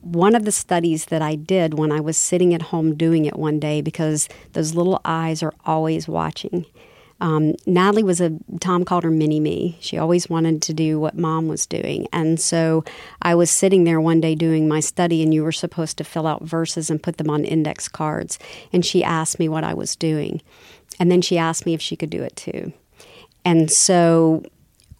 one 0.00 0.34
of 0.34 0.44
the 0.44 0.52
studies 0.52 1.06
that 1.06 1.22
I 1.22 1.34
did 1.34 1.78
when 1.78 1.90
I 1.90 1.98
was 1.98 2.16
sitting 2.16 2.54
at 2.54 2.62
home 2.62 2.94
doing 2.94 3.24
it 3.24 3.38
one 3.38 3.58
day, 3.58 3.80
because 3.80 4.28
those 4.52 4.74
little 4.74 5.00
eyes 5.04 5.42
are 5.42 5.54
always 5.64 6.06
watching, 6.06 6.66
um, 7.24 7.54
Natalie 7.64 8.02
was 8.02 8.20
a, 8.20 8.32
Tom 8.60 8.84
called 8.84 9.02
her 9.02 9.10
mini 9.10 9.40
me. 9.40 9.78
She 9.80 9.96
always 9.96 10.28
wanted 10.28 10.60
to 10.60 10.74
do 10.74 11.00
what 11.00 11.16
mom 11.16 11.48
was 11.48 11.64
doing. 11.64 12.06
And 12.12 12.38
so 12.38 12.84
I 13.22 13.34
was 13.34 13.50
sitting 13.50 13.84
there 13.84 13.98
one 13.98 14.20
day 14.20 14.34
doing 14.34 14.68
my 14.68 14.80
study, 14.80 15.22
and 15.22 15.32
you 15.32 15.42
were 15.42 15.50
supposed 15.50 15.96
to 15.96 16.04
fill 16.04 16.26
out 16.26 16.42
verses 16.42 16.90
and 16.90 17.02
put 17.02 17.16
them 17.16 17.30
on 17.30 17.46
index 17.46 17.88
cards. 17.88 18.38
And 18.74 18.84
she 18.84 19.02
asked 19.02 19.38
me 19.38 19.48
what 19.48 19.64
I 19.64 19.72
was 19.72 19.96
doing. 19.96 20.42
And 21.00 21.10
then 21.10 21.22
she 21.22 21.38
asked 21.38 21.64
me 21.64 21.72
if 21.72 21.80
she 21.80 21.96
could 21.96 22.10
do 22.10 22.22
it 22.22 22.36
too. 22.36 22.74
And 23.42 23.70
so 23.70 24.42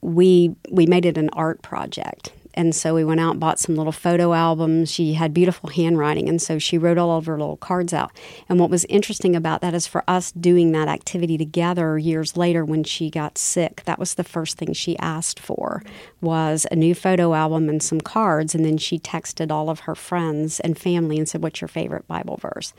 we 0.00 0.56
we 0.70 0.86
made 0.86 1.04
it 1.04 1.18
an 1.18 1.28
art 1.34 1.60
project 1.60 2.32
and 2.54 2.74
so 2.74 2.94
we 2.94 3.04
went 3.04 3.20
out 3.20 3.32
and 3.32 3.40
bought 3.40 3.58
some 3.58 3.76
little 3.76 3.92
photo 3.92 4.32
albums. 4.32 4.90
She 4.90 5.14
had 5.14 5.34
beautiful 5.34 5.68
handwriting, 5.70 6.28
and 6.28 6.40
so 6.40 6.58
she 6.58 6.78
wrote 6.78 6.98
all 6.98 7.18
of 7.18 7.26
her 7.26 7.38
little 7.38 7.56
cards 7.56 7.92
out. 7.92 8.12
And 8.48 8.58
what 8.58 8.70
was 8.70 8.84
interesting 8.86 9.36
about 9.36 9.60
that 9.60 9.74
is 9.74 9.86
for 9.86 10.02
us 10.08 10.32
doing 10.32 10.72
that 10.72 10.88
activity 10.88 11.36
together 11.36 11.98
years 11.98 12.36
later 12.36 12.64
when 12.64 12.84
she 12.84 13.10
got 13.10 13.36
sick, 13.36 13.82
that 13.84 13.98
was 13.98 14.14
the 14.14 14.24
first 14.24 14.56
thing 14.56 14.72
she 14.72 14.98
asked 14.98 15.38
for 15.38 15.82
was 16.20 16.66
a 16.70 16.76
new 16.76 16.94
photo 16.94 17.34
album 17.34 17.68
and 17.68 17.82
some 17.82 18.00
cards. 18.00 18.54
And 18.54 18.64
then 18.64 18.78
she 18.78 18.98
texted 18.98 19.50
all 19.50 19.68
of 19.68 19.80
her 19.80 19.94
friends 19.94 20.60
and 20.60 20.78
family 20.78 21.18
and 21.18 21.28
said, 21.28 21.42
"What's 21.42 21.60
your 21.60 21.68
favorite 21.68 22.08
Bible 22.08 22.38
verse?" 22.40 22.72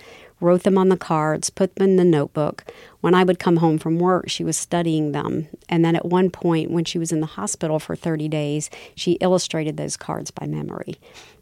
Wrote 0.46 0.64
them 0.64 0.78
on 0.78 0.90
the 0.90 0.98
cards, 0.98 1.50
put 1.50 1.76
them 1.76 1.90
in 1.90 1.96
the 1.96 2.06
notebook. 2.06 2.64
When 3.02 3.16
I 3.16 3.24
would 3.24 3.40
come 3.40 3.58
home 3.58 3.78
from 3.78 3.98
work, 3.98 4.30
she 4.30 4.44
was 4.44 4.56
studying 4.56 5.12
them. 5.12 5.48
And 5.68 5.84
then 5.84 5.96
at 5.96 6.06
one 6.06 6.30
point, 6.30 6.72
when 6.72 6.86
she 6.86 7.00
was 7.00 7.12
in 7.12 7.20
the 7.20 7.26
hospital 7.26 7.80
for 7.80 7.96
30 7.96 8.30
days, 8.30 8.70
she 8.96 9.14
illustrated 9.14 9.76
those 9.76 9.98
cards 9.98 10.32
by 10.32 10.46
memory. 10.46 10.96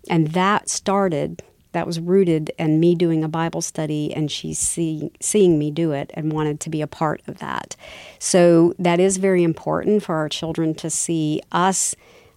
And 0.09 0.29
that 0.29 0.69
started, 0.69 1.43
that 1.73 1.85
was 1.85 1.99
rooted 1.99 2.51
in 2.57 2.79
me 2.79 2.95
doing 2.95 3.23
a 3.23 3.29
Bible 3.29 3.61
study 3.61 4.13
and 4.13 4.31
she 4.31 4.53
see, 4.53 5.11
seeing 5.19 5.59
me 5.59 5.69
do 5.69 5.91
it 5.91 6.11
and 6.13 6.31
wanted 6.31 6.59
to 6.61 6.69
be 6.69 6.81
a 6.81 6.87
part 6.87 7.21
of 7.27 7.39
that. 7.39 7.75
So 8.19 8.73
that 8.79 8.99
is 8.99 9.17
very 9.17 9.43
important 9.43 10.03
for 10.03 10.15
our 10.15 10.29
children 10.29 10.73
to 10.75 10.89
see 10.89 11.41
us 11.51 11.95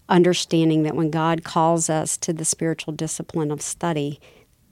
understanding 0.09 0.83
that 0.85 0.95
when 0.95 1.11
God 1.11 1.45
calls 1.45 1.91
us 1.91 2.17
to 2.19 2.33
the 2.33 2.45
spiritual 2.45 2.93
discipline 2.93 3.51
of 3.51 3.63
study, 3.63 4.21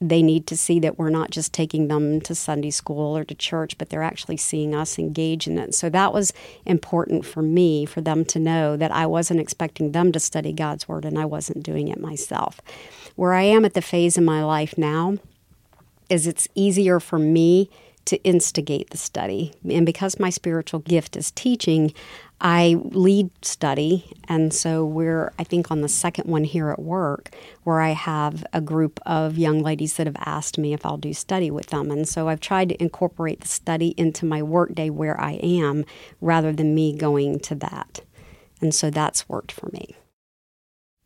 they 0.09 0.23
need 0.23 0.47
to 0.47 0.57
see 0.57 0.79
that 0.81 0.99
we're 0.99 1.09
not 1.09 1.31
just 1.31 1.53
taking 1.53 1.88
them 1.88 2.21
to 2.21 2.35
Sunday 2.35 2.71
school 2.71 3.17
or 3.17 3.25
to 3.25 3.35
church, 3.35 3.79
but 3.79 3.88
they're 3.88 4.03
actually 4.03 4.37
seeing 4.37 4.75
us 4.75 4.99
engage 4.99 5.47
in 5.47 5.59
it. 5.59 5.75
So 5.75 5.88
that 5.90 6.12
was 6.12 6.33
important 6.67 7.25
for 7.25 7.40
me, 7.40 7.87
for 7.87 8.03
them 8.03 8.25
to 8.27 8.38
know 8.38 8.77
that 8.77 8.93
I 8.93 9.07
wasn't 9.07 9.40
expecting 9.40 9.93
them 9.93 10.12
to 10.12 10.21
study 10.21 10.53
God's 10.53 10.87
Word 10.87 11.07
and 11.07 11.19
I 11.19 11.25
wasn't 11.25 11.62
doing 11.62 11.88
it 11.88 12.01
myself. 12.01 12.61
Where 13.17 13.33
I 13.33 13.43
am 13.43 13.64
at 13.64 13.73
the 13.73 13.83
phase 13.83 14.19
in 14.19 14.25
my 14.25 14.45
life 14.45 14.77
now 14.77 15.17
is 16.11 16.27
it's 16.27 16.49
easier 16.55 17.01
for 17.01 17.19
me 17.19 17.71
to 18.05 18.23
instigate 18.25 18.90
the 18.90 18.99
study. 18.99 19.55
And 19.71 19.87
because 19.87 20.21
my 20.21 20.29
spiritual 20.29 20.81
gift 20.81 21.17
is 21.17 21.31
teaching, 21.31 21.95
I 22.40 22.77
lead 22.83 23.31
study. 23.44 24.12
And 24.29 24.53
so 24.53 24.85
we're, 24.85 25.33
I 25.38 25.44
think, 25.44 25.70
on 25.70 25.81
the 25.81 25.88
second 25.88 26.29
one 26.29 26.44
here 26.44 26.70
at 26.70 26.79
work 26.79 27.35
where 27.62 27.81
I 27.81 27.90
have 27.90 28.44
a 28.53 28.61
group 28.61 29.01
of 29.07 29.38
young 29.38 29.62
ladies 29.62 29.97
that 29.97 30.07
have 30.07 30.16
asked 30.18 30.59
me 30.59 30.75
if 30.75 30.85
I'll 30.85 30.97
do 30.97 31.14
study 31.14 31.51
with 31.51 31.68
them. 31.68 31.90
And 31.90 32.07
so 32.09 32.29
I've 32.29 32.40
tried 32.40 32.68
to 32.70 32.83
incorporate 32.83 33.40
the 33.40 33.49
study 33.49 33.94
into 33.97 34.27
my 34.27 34.42
workday 34.42 34.90
where 34.90 35.18
I 35.20 35.33
am 35.35 35.85
rather 36.20 36.53
than 36.53 36.75
me 36.75 36.97
going 36.97 37.40
to 37.40 37.55
that. 37.57 38.03
And 38.61 38.75
so 38.75 38.90
that's 38.90 39.29
worked 39.29 39.53
for 39.53 39.70
me. 39.73 39.97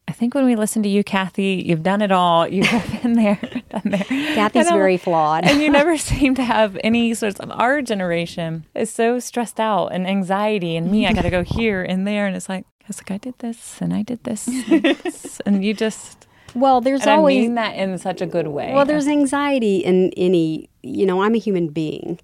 I 0.08 0.12
think 0.12 0.34
when 0.34 0.46
we 0.46 0.56
listen 0.56 0.82
to 0.84 0.88
you, 0.88 1.04
Kathy, 1.04 1.62
you've 1.66 1.82
done 1.82 2.00
it 2.00 2.10
all. 2.10 2.48
You've 2.48 2.70
been 3.02 3.12
there, 3.12 3.38
done 3.68 3.82
there. 3.84 4.04
Kathy's 4.04 4.68
very 4.70 4.96
flawed. 4.96 5.44
and 5.44 5.60
you 5.60 5.70
never 5.70 5.98
seem 5.98 6.34
to 6.36 6.42
have 6.42 6.78
any 6.82 7.12
sorts 7.12 7.38
of 7.40 7.50
our 7.50 7.82
generation 7.82 8.64
is 8.74 8.90
so 8.90 9.18
stressed 9.18 9.60
out 9.60 9.88
and 9.88 10.06
anxiety 10.08 10.76
and 10.76 10.90
me, 10.90 11.06
I 11.06 11.12
gotta 11.12 11.30
go 11.30 11.44
here 11.44 11.82
and 11.82 12.06
there 12.06 12.26
and 12.26 12.34
it's 12.34 12.48
like 12.48 12.64
it's 12.88 13.00
like 13.00 13.10
I 13.10 13.18
did 13.18 13.38
this 13.40 13.82
and 13.82 13.92
I 13.92 14.00
did 14.00 14.24
this 14.24 14.48
and, 14.48 14.82
this, 14.82 15.40
and 15.44 15.62
you 15.62 15.74
just 15.74 16.26
Well, 16.54 16.80
there's 16.80 17.02
and 17.02 17.10
always 17.10 17.36
I 17.36 17.40
mean 17.42 17.54
that 17.56 17.76
in 17.76 17.98
such 17.98 18.22
a 18.22 18.26
good 18.26 18.48
way. 18.48 18.72
Well, 18.72 18.86
there's 18.86 19.06
anxiety 19.06 19.78
in 19.78 20.10
any, 20.16 20.70
you 20.82 21.04
know, 21.04 21.22
I'm 21.22 21.34
a 21.34 21.38
human 21.38 21.68
being. 21.68 22.18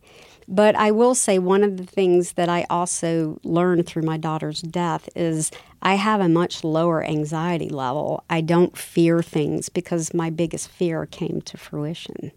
But 0.46 0.74
I 0.76 0.90
will 0.90 1.14
say 1.14 1.38
one 1.38 1.62
of 1.62 1.76
the 1.78 1.86
things 1.86 2.34
that 2.34 2.48
I 2.48 2.66
also 2.68 3.40
learned 3.44 3.86
through 3.86 4.02
my 4.02 4.18
daughter's 4.18 4.60
death 4.60 5.08
is 5.16 5.50
I 5.84 5.94
have 5.94 6.20
a 6.20 6.28
much 6.28 6.64
lower 6.64 7.04
anxiety 7.04 7.68
level. 7.68 8.24
I 8.30 8.40
don't 8.40 8.76
fear 8.76 9.22
things 9.22 9.68
because 9.68 10.14
my 10.14 10.30
biggest 10.30 10.68
fear 10.68 11.04
came 11.04 11.42
to 11.42 11.58
fruition. 11.58 12.32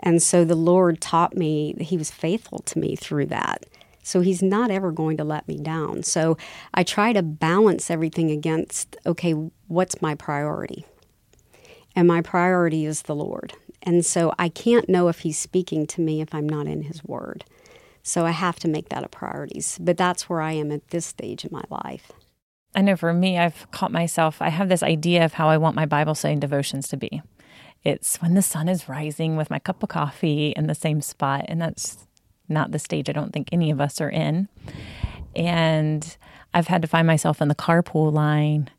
And 0.00 0.22
so 0.22 0.44
the 0.44 0.54
Lord 0.54 1.00
taught 1.00 1.36
me, 1.36 1.74
that 1.76 1.84
He 1.84 1.98
was 1.98 2.10
faithful 2.10 2.60
to 2.60 2.78
me 2.78 2.96
through 2.96 3.26
that. 3.26 3.66
So 4.02 4.22
He's 4.22 4.42
not 4.42 4.70
ever 4.70 4.90
going 4.90 5.18
to 5.18 5.24
let 5.24 5.46
me 5.46 5.58
down. 5.58 6.02
So 6.02 6.38
I 6.72 6.82
try 6.82 7.12
to 7.12 7.22
balance 7.22 7.90
everything 7.90 8.30
against 8.30 8.96
okay, 9.04 9.32
what's 9.66 10.00
my 10.00 10.14
priority? 10.14 10.86
And 11.94 12.08
my 12.08 12.22
priority 12.22 12.86
is 12.86 13.02
the 13.02 13.14
Lord. 13.14 13.52
And 13.82 14.04
so 14.04 14.32
I 14.38 14.48
can't 14.48 14.88
know 14.88 15.08
if 15.08 15.20
he's 15.20 15.38
speaking 15.38 15.86
to 15.88 16.00
me 16.00 16.20
if 16.20 16.34
I'm 16.34 16.48
not 16.48 16.66
in 16.66 16.82
his 16.82 17.04
word. 17.04 17.44
So 18.02 18.24
I 18.24 18.30
have 18.30 18.58
to 18.60 18.68
make 18.68 18.88
that 18.88 19.04
a 19.04 19.08
priority. 19.08 19.62
But 19.80 19.96
that's 19.96 20.28
where 20.28 20.40
I 20.40 20.52
am 20.52 20.72
at 20.72 20.88
this 20.88 21.06
stage 21.06 21.44
in 21.44 21.50
my 21.52 21.64
life. 21.70 22.12
I 22.78 22.80
know 22.80 22.94
for 22.94 23.12
me, 23.12 23.36
I've 23.36 23.68
caught 23.72 23.90
myself, 23.90 24.40
I 24.40 24.50
have 24.50 24.68
this 24.68 24.84
idea 24.84 25.24
of 25.24 25.32
how 25.32 25.48
I 25.48 25.56
want 25.56 25.74
my 25.74 25.84
Bible 25.84 26.14
study 26.14 26.36
devotions 26.36 26.86
to 26.90 26.96
be. 26.96 27.22
It's 27.82 28.22
when 28.22 28.34
the 28.34 28.40
sun 28.40 28.68
is 28.68 28.88
rising 28.88 29.34
with 29.34 29.50
my 29.50 29.58
cup 29.58 29.82
of 29.82 29.88
coffee 29.88 30.50
in 30.56 30.68
the 30.68 30.76
same 30.76 31.00
spot. 31.00 31.46
And 31.48 31.60
that's 31.60 32.06
not 32.48 32.70
the 32.70 32.78
stage 32.78 33.08
I 33.08 33.12
don't 33.12 33.32
think 33.32 33.48
any 33.50 33.72
of 33.72 33.80
us 33.80 34.00
are 34.00 34.08
in. 34.08 34.46
And 35.34 36.16
I've 36.54 36.68
had 36.68 36.80
to 36.82 36.86
find 36.86 37.04
myself 37.04 37.42
in 37.42 37.48
the 37.48 37.54
carpool 37.56 38.12
line 38.12 38.70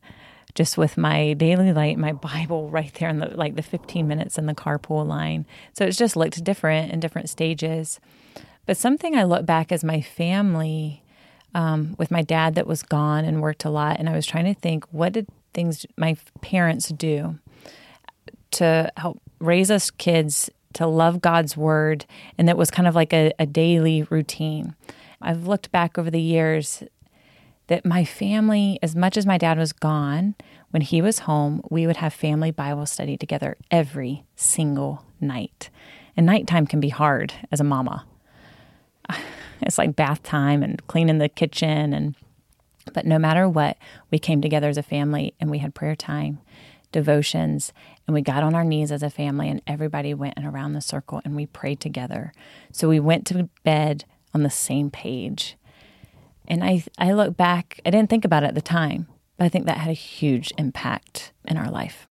just 0.54 0.78
with 0.78 0.96
my 0.96 1.34
daily 1.34 1.74
light, 1.74 1.98
my 1.98 2.12
Bible 2.14 2.70
right 2.70 2.94
there 2.94 3.10
in 3.10 3.18
the 3.18 3.36
like 3.36 3.56
the 3.56 3.62
15 3.62 4.08
minutes 4.08 4.38
in 4.38 4.46
the 4.46 4.54
carpool 4.54 5.06
line. 5.06 5.44
So 5.74 5.84
it's 5.84 5.98
just 5.98 6.16
looked 6.16 6.42
different 6.42 6.90
in 6.90 7.00
different 7.00 7.28
stages. 7.28 8.00
But 8.64 8.78
something 8.78 9.14
I 9.14 9.24
look 9.24 9.44
back 9.44 9.70
as 9.70 9.84
my 9.84 10.00
family, 10.00 11.02
um, 11.54 11.94
with 11.98 12.10
my 12.10 12.22
dad 12.22 12.54
that 12.54 12.66
was 12.66 12.82
gone 12.82 13.24
and 13.24 13.42
worked 13.42 13.64
a 13.64 13.70
lot, 13.70 13.98
and 13.98 14.08
I 14.08 14.14
was 14.14 14.26
trying 14.26 14.52
to 14.52 14.58
think 14.58 14.84
what 14.90 15.12
did 15.12 15.26
things 15.52 15.84
my 15.96 16.16
parents 16.40 16.88
do 16.88 17.38
to 18.52 18.90
help 18.96 19.20
raise 19.38 19.70
us 19.70 19.90
kids 19.90 20.50
to 20.74 20.86
love 20.86 21.20
God's 21.20 21.56
word, 21.56 22.06
and 22.38 22.48
it 22.48 22.56
was 22.56 22.70
kind 22.70 22.86
of 22.86 22.94
like 22.94 23.12
a, 23.12 23.32
a 23.38 23.46
daily 23.46 24.02
routine. 24.04 24.74
I've 25.20 25.46
looked 25.46 25.70
back 25.72 25.98
over 25.98 26.10
the 26.10 26.20
years 26.20 26.82
that 27.66 27.84
my 27.84 28.04
family, 28.04 28.78
as 28.82 28.96
much 28.96 29.16
as 29.16 29.26
my 29.26 29.38
dad 29.38 29.58
was 29.58 29.72
gone, 29.72 30.34
when 30.70 30.82
he 30.82 31.02
was 31.02 31.20
home, 31.20 31.62
we 31.70 31.86
would 31.86 31.98
have 31.98 32.12
family 32.12 32.50
Bible 32.50 32.86
study 32.86 33.16
together 33.16 33.56
every 33.70 34.24
single 34.36 35.04
night. 35.20 35.70
And 36.16 36.26
nighttime 36.26 36.66
can 36.66 36.80
be 36.80 36.88
hard 36.88 37.32
as 37.52 37.60
a 37.60 37.64
mama. 37.64 38.06
It's 39.62 39.78
like 39.78 39.96
bath 39.96 40.22
time 40.22 40.62
and 40.62 40.84
cleaning 40.86 41.18
the 41.18 41.28
kitchen 41.28 41.92
and 41.92 42.14
But 42.92 43.06
no 43.06 43.18
matter 43.18 43.48
what, 43.48 43.76
we 44.10 44.18
came 44.18 44.40
together 44.40 44.68
as 44.68 44.78
a 44.78 44.82
family 44.82 45.34
and 45.38 45.50
we 45.50 45.58
had 45.58 45.74
prayer 45.74 45.94
time, 45.94 46.40
devotions, 46.92 47.72
and 48.06 48.14
we 48.14 48.22
got 48.22 48.42
on 48.42 48.54
our 48.54 48.64
knees 48.64 48.90
as 48.90 49.02
a 49.02 49.10
family 49.10 49.48
and 49.48 49.62
everybody 49.66 50.14
went 50.14 50.38
around 50.42 50.72
the 50.72 50.80
circle 50.80 51.20
and 51.24 51.36
we 51.36 51.46
prayed 51.46 51.80
together. 51.80 52.32
So 52.72 52.88
we 52.88 53.00
went 53.00 53.26
to 53.26 53.48
bed 53.62 54.04
on 54.34 54.42
the 54.42 54.50
same 54.50 54.90
page. 54.90 55.56
And 56.48 56.64
I 56.64 56.82
I 56.98 57.12
look 57.12 57.36
back, 57.36 57.80
I 57.86 57.90
didn't 57.90 58.10
think 58.10 58.24
about 58.24 58.42
it 58.42 58.48
at 58.48 58.54
the 58.54 58.60
time, 58.60 59.06
but 59.36 59.44
I 59.44 59.48
think 59.48 59.66
that 59.66 59.78
had 59.78 59.90
a 59.90 59.94
huge 59.94 60.52
impact 60.58 61.32
in 61.44 61.56
our 61.56 61.70
life. 61.70 62.08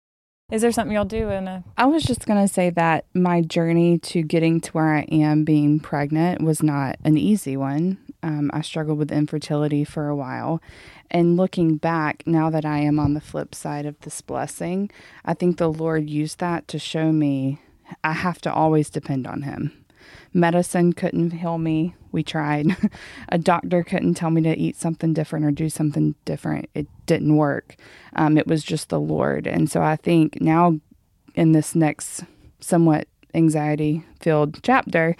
Is 0.51 0.61
there 0.61 0.71
something 0.71 0.93
you'll 0.93 1.05
do 1.05 1.29
in 1.29 1.47
a 1.47 1.63
I 1.75 1.87
was 1.87 2.03
just 2.03 2.27
going 2.27 2.45
to 2.45 2.53
say 2.53 2.69
that 2.71 3.05
my 3.15 3.41
journey 3.41 3.97
to 3.99 4.21
getting 4.21 4.61
to 4.61 4.71
where 4.73 4.93
I 4.93 5.01
am 5.11 5.43
being 5.43 5.79
pregnant 5.79 6.41
was 6.41 6.61
not 6.61 6.97
an 7.03 7.17
easy 7.17 7.57
one. 7.57 7.97
Um, 8.21 8.51
I 8.53 8.61
struggled 8.61 8.99
with 8.99 9.11
infertility 9.11 9.83
for 9.83 10.07
a 10.07 10.15
while. 10.15 10.61
And 11.09 11.35
looking 11.35 11.77
back, 11.77 12.23
now 12.27 12.51
that 12.51 12.63
I 12.63 12.79
am 12.79 12.99
on 12.99 13.15
the 13.15 13.21
flip 13.21 13.55
side 13.55 13.87
of 13.87 13.99
this 14.01 14.21
blessing, 14.21 14.91
I 15.23 15.33
think 15.33 15.57
the 15.57 15.71
Lord 15.71 16.09
used 16.11 16.39
that 16.39 16.67
to 16.67 16.79
show 16.79 17.11
me 17.11 17.59
I 18.03 18.13
have 18.13 18.39
to 18.41 18.53
always 18.53 18.89
depend 18.91 19.25
on 19.25 19.43
Him. 19.43 19.84
Medicine 20.33 20.93
couldn't 20.93 21.31
heal 21.31 21.57
me. 21.57 21.95
We 22.11 22.23
tried. 22.23 22.75
a 23.29 23.37
doctor 23.37 23.83
couldn't 23.83 24.15
tell 24.15 24.31
me 24.31 24.41
to 24.41 24.57
eat 24.57 24.75
something 24.75 25.13
different 25.13 25.45
or 25.45 25.51
do 25.51 25.69
something 25.69 26.15
different. 26.25 26.69
It 26.73 26.87
didn't 27.05 27.35
work. 27.35 27.75
Um, 28.15 28.37
it 28.37 28.47
was 28.47 28.63
just 28.63 28.89
the 28.89 28.99
Lord. 28.99 29.47
And 29.47 29.69
so 29.69 29.81
I 29.81 29.95
think 29.95 30.41
now 30.41 30.79
in 31.35 31.51
this 31.51 31.75
next 31.75 32.23
somewhat 32.59 33.07
anxiety 33.35 34.03
filled 34.19 34.63
chapter, 34.63 35.15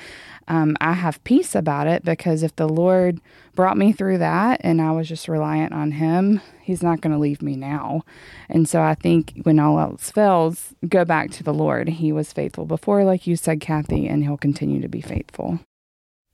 um, 0.47 0.77
I 0.79 0.93
have 0.93 1.23
peace 1.23 1.55
about 1.55 1.87
it 1.87 2.03
because 2.03 2.43
if 2.43 2.55
the 2.55 2.69
Lord 2.69 3.19
brought 3.55 3.77
me 3.77 3.91
through 3.91 4.19
that 4.19 4.61
and 4.63 4.81
I 4.81 4.91
was 4.91 5.07
just 5.07 5.27
reliant 5.27 5.73
on 5.73 5.91
Him, 5.93 6.41
He's 6.61 6.83
not 6.83 7.01
going 7.01 7.13
to 7.13 7.19
leave 7.19 7.41
me 7.41 7.55
now. 7.55 8.03
And 8.49 8.67
so 8.67 8.81
I 8.81 8.95
think 8.95 9.41
when 9.43 9.59
all 9.59 9.79
else 9.79 10.11
fails, 10.11 10.73
go 10.87 11.05
back 11.05 11.31
to 11.31 11.43
the 11.43 11.53
Lord. 11.53 11.89
He 11.89 12.11
was 12.11 12.33
faithful 12.33 12.65
before, 12.65 13.03
like 13.03 13.27
you 13.27 13.35
said, 13.35 13.59
Kathy, 13.59 14.07
and 14.07 14.23
He'll 14.23 14.37
continue 14.37 14.81
to 14.81 14.87
be 14.87 15.01
faithful. 15.01 15.59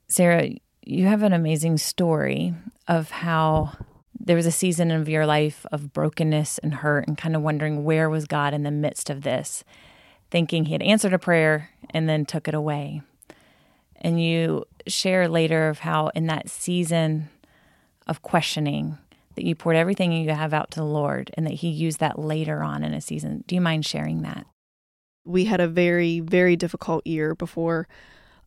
Sarah, 0.09 0.49
you 0.83 1.05
have 1.05 1.23
an 1.23 1.33
amazing 1.33 1.77
story 1.77 2.53
of 2.87 3.11
how 3.11 3.71
there 4.19 4.35
was 4.35 4.45
a 4.45 4.51
season 4.51 4.91
of 4.91 5.09
your 5.09 5.25
life 5.25 5.65
of 5.71 5.93
brokenness 5.93 6.57
and 6.59 6.75
hurt 6.75 7.07
and 7.07 7.17
kind 7.17 7.35
of 7.35 7.41
wondering 7.41 7.83
where 7.83 8.09
was 8.09 8.25
God 8.25 8.53
in 8.53 8.63
the 8.63 8.71
midst 8.71 9.09
of 9.09 9.21
this 9.21 9.63
thinking 10.31 10.65
he 10.65 10.73
had 10.73 10.81
answered 10.81 11.13
a 11.13 11.19
prayer 11.19 11.69
and 11.89 12.09
then 12.09 12.25
took 12.25 12.47
it 12.47 12.53
away. 12.53 13.01
And 13.97 14.21
you 14.21 14.65
share 14.87 15.27
later 15.27 15.69
of 15.69 15.79
how 15.79 16.07
in 16.15 16.25
that 16.27 16.49
season 16.49 17.29
of 18.07 18.21
questioning 18.23 18.97
that 19.35 19.45
you 19.45 19.53
poured 19.55 19.75
everything 19.75 20.11
you 20.11 20.29
have 20.31 20.53
out 20.53 20.71
to 20.71 20.79
the 20.79 20.85
Lord 20.85 21.31
and 21.35 21.45
that 21.45 21.53
he 21.53 21.69
used 21.69 21.99
that 21.99 22.17
later 22.17 22.63
on 22.63 22.83
in 22.83 22.93
a 22.93 23.01
season. 23.01 23.43
Do 23.45 23.55
you 23.55 23.61
mind 23.61 23.85
sharing 23.85 24.23
that? 24.23 24.47
We 25.23 25.45
had 25.45 25.61
a 25.61 25.67
very, 25.67 26.19
very 26.19 26.55
difficult 26.55 27.05
year 27.05 27.35
before 27.35 27.87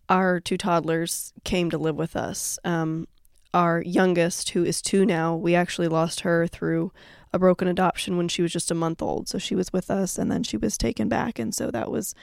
our 0.09 0.40
two 0.40 0.59
toddlers 0.59 1.33
came 1.44 1.70
to 1.70 1.79
live 1.79 1.97
with 1.97 2.16
us. 2.16 2.59
Um, 2.64 3.07
our 3.55 3.81
youngest, 3.83 4.51
who 4.51 4.64
is 4.64 4.83
two 4.83 5.07
now, 5.07 5.37
we 5.37 5.55
actually 5.55 5.88
lost 5.88 6.20
her 6.20 6.49
through 6.49 6.92
a 7.35 7.38
broken 7.38 7.66
adoption 7.66 8.16
when 8.16 8.29
she 8.29 8.42
was 8.42 8.53
just 8.53 8.70
a 8.70 8.75
month 8.75 9.03
old. 9.03 9.29
So 9.29 9.38
she 9.38 9.57
was 9.57 9.73
with 9.73 9.90
us 9.90 10.18
and 10.18 10.31
then 10.31 10.44
she 10.44 10.57
was 10.57 10.79
taken 10.79 11.09
back. 11.09 11.40
And 11.40 11.53
so 11.53 11.70
that 11.73 11.90
was 11.90 12.14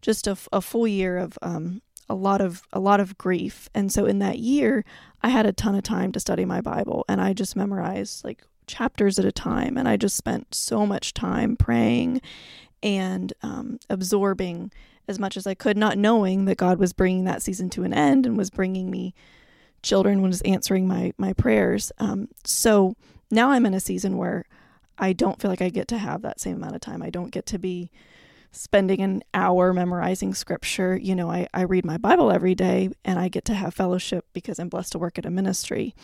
just 0.00 0.28
a, 0.28 0.36
a 0.52 0.60
full 0.60 0.86
year 0.86 1.18
of 1.18 1.36
um, 1.42 1.82
a 2.08 2.14
lot 2.14 2.40
of 2.40 2.62
a 2.72 2.78
lot 2.78 3.00
of 3.00 3.18
grief. 3.18 3.68
And 3.74 3.92
so 3.92 4.06
in 4.06 4.20
that 4.20 4.38
year, 4.38 4.84
I 5.20 5.30
had 5.30 5.46
a 5.46 5.52
ton 5.52 5.74
of 5.74 5.82
time 5.82 6.12
to 6.12 6.20
study 6.20 6.44
my 6.44 6.60
Bible 6.60 7.04
and 7.08 7.20
I 7.20 7.32
just 7.32 7.56
memorized 7.56 8.24
like 8.24 8.44
chapters 8.68 9.18
at 9.18 9.24
a 9.24 9.32
time. 9.32 9.76
And 9.76 9.88
I 9.88 9.96
just 9.96 10.16
spent 10.16 10.54
so 10.54 10.86
much 10.86 11.12
time 11.12 11.56
praying 11.56 12.20
and 12.84 13.32
um, 13.42 13.80
absorbing 13.90 14.70
as 15.08 15.18
much 15.18 15.36
as 15.36 15.44
I 15.44 15.54
could, 15.54 15.76
not 15.76 15.98
knowing 15.98 16.44
that 16.44 16.56
God 16.56 16.78
was 16.78 16.92
bringing 16.92 17.24
that 17.24 17.42
season 17.42 17.68
to 17.70 17.82
an 17.82 17.92
end 17.92 18.26
and 18.26 18.38
was 18.38 18.50
bringing 18.50 18.92
me 18.92 19.12
children, 19.82 20.22
was 20.22 20.40
answering 20.42 20.86
my 20.86 21.12
my 21.18 21.32
prayers. 21.32 21.90
Um, 21.98 22.28
so 22.44 22.94
now 23.32 23.50
I'm 23.50 23.66
in 23.66 23.74
a 23.74 23.80
season 23.80 24.18
where 24.18 24.44
I 24.98 25.12
don't 25.12 25.40
feel 25.40 25.50
like 25.50 25.62
I 25.62 25.70
get 25.70 25.88
to 25.88 25.98
have 25.98 26.22
that 26.22 26.38
same 26.38 26.56
amount 26.56 26.74
of 26.74 26.80
time. 26.80 27.02
I 27.02 27.10
don't 27.10 27.30
get 27.30 27.46
to 27.46 27.58
be 27.58 27.90
spending 28.52 29.00
an 29.00 29.22
hour 29.32 29.72
memorizing 29.72 30.34
scripture. 30.34 30.96
You 30.96 31.14
know, 31.14 31.30
I, 31.30 31.48
I 31.54 31.62
read 31.62 31.86
my 31.86 31.96
Bible 31.96 32.30
every 32.30 32.54
day 32.54 32.90
and 33.04 33.18
I 33.18 33.28
get 33.28 33.46
to 33.46 33.54
have 33.54 33.72
fellowship 33.72 34.26
because 34.34 34.58
I'm 34.58 34.68
blessed 34.68 34.92
to 34.92 34.98
work 34.98 35.18
at 35.18 35.24
a 35.26 35.30
ministry 35.30 35.94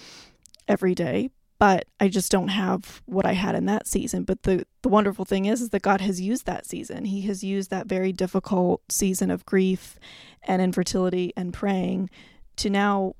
every 0.67 0.95
day. 0.95 1.31
But 1.59 1.87
I 2.01 2.09
just 2.09 2.31
don't 2.31 2.49
have 2.49 3.03
what 3.05 3.27
I 3.27 3.33
had 3.33 3.57
in 3.57 3.67
that 3.67 3.89
season. 3.89 4.23
But 4.23 4.45
the, 4.45 4.65
the 4.83 4.89
wonderful 4.89 5.25
thing 5.25 5.45
is, 5.45 5.61
is 5.61 5.71
that 5.71 5.83
God 5.83 6.01
has 6.01 6.21
used 6.21 6.47
that 6.47 6.65
season. 6.65 7.05
He 7.05 7.23
has 7.23 7.43
used 7.45 7.69
that 7.71 7.89
very 7.89 8.13
difficult 8.13 8.81
season 8.89 9.31
of 9.31 9.45
grief 9.45 9.99
and 10.45 10.63
infertility 10.63 11.33
and 11.37 11.53
praying 11.53 12.11
to 12.57 12.71
now 12.71 13.15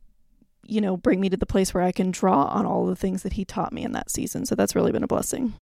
you 0.69 0.81
know, 0.81 0.97
bring 0.97 1.21
me 1.21 1.29
to 1.29 1.37
the 1.37 1.47
place 1.47 1.73
where 1.73 1.83
I 1.83 1.93
can 1.93 2.11
draw 2.11 2.45
on 2.45 2.67
all 2.67 2.87
the 2.87 2.97
things 2.97 3.23
that 3.23 3.33
he 3.35 3.45
taught 3.45 3.73
me 3.73 3.85
in 3.85 3.93
that 3.93 4.11
season. 4.11 4.47
So 4.47 4.55
that's 4.55 4.77
really 4.77 4.93
been 4.93 5.03
a 5.03 5.09
blessing. 5.09 5.55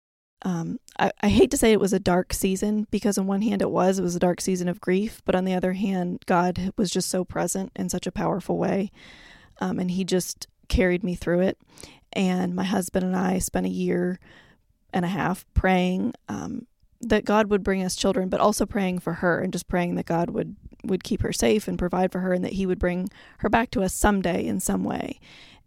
Um, 0.42 0.78
I, 0.98 1.12
I 1.22 1.28
hate 1.28 1.50
to 1.52 1.56
say 1.56 1.72
it 1.72 1.80
was 1.80 1.92
a 1.92 1.98
dark 1.98 2.32
season 2.32 2.86
because, 2.90 3.16
on 3.16 3.26
one 3.26 3.42
hand, 3.42 3.62
it 3.62 3.70
was. 3.70 3.98
It 3.98 4.02
was 4.02 4.16
a 4.16 4.20
dark 4.20 4.40
season 4.40 4.68
of 4.68 4.80
grief. 4.80 5.22
But 5.24 5.34
on 5.34 5.44
the 5.44 5.54
other 5.54 5.72
hand, 5.72 6.24
God 6.26 6.72
was 6.76 6.90
just 6.90 7.08
so 7.08 7.24
present 7.24 7.72
in 7.74 7.88
such 7.88 8.06
a 8.06 8.12
powerful 8.12 8.58
way. 8.58 8.90
Um, 9.60 9.78
and 9.78 9.90
he 9.90 10.04
just 10.04 10.46
carried 10.68 11.02
me 11.02 11.14
through 11.14 11.40
it. 11.40 11.58
And 12.12 12.54
my 12.54 12.64
husband 12.64 13.04
and 13.04 13.16
I 13.16 13.38
spent 13.38 13.66
a 13.66 13.70
year 13.70 14.18
and 14.92 15.04
a 15.04 15.08
half 15.08 15.44
praying 15.54 16.14
um, 16.28 16.66
that 17.00 17.24
God 17.24 17.50
would 17.50 17.62
bring 17.62 17.82
us 17.82 17.96
children, 17.96 18.28
but 18.28 18.40
also 18.40 18.66
praying 18.66 19.00
for 19.00 19.14
her 19.14 19.40
and 19.40 19.52
just 19.52 19.68
praying 19.68 19.94
that 19.96 20.06
God 20.06 20.30
would 20.30 20.56
would 20.84 21.02
keep 21.02 21.22
her 21.22 21.32
safe 21.32 21.66
and 21.66 21.78
provide 21.78 22.12
for 22.12 22.20
her 22.20 22.32
and 22.32 22.44
that 22.44 22.52
he 22.52 22.64
would 22.64 22.78
bring 22.78 23.08
her 23.38 23.48
back 23.48 23.72
to 23.72 23.82
us 23.82 23.92
someday 23.92 24.46
in 24.46 24.60
some 24.60 24.84
way. 24.84 25.18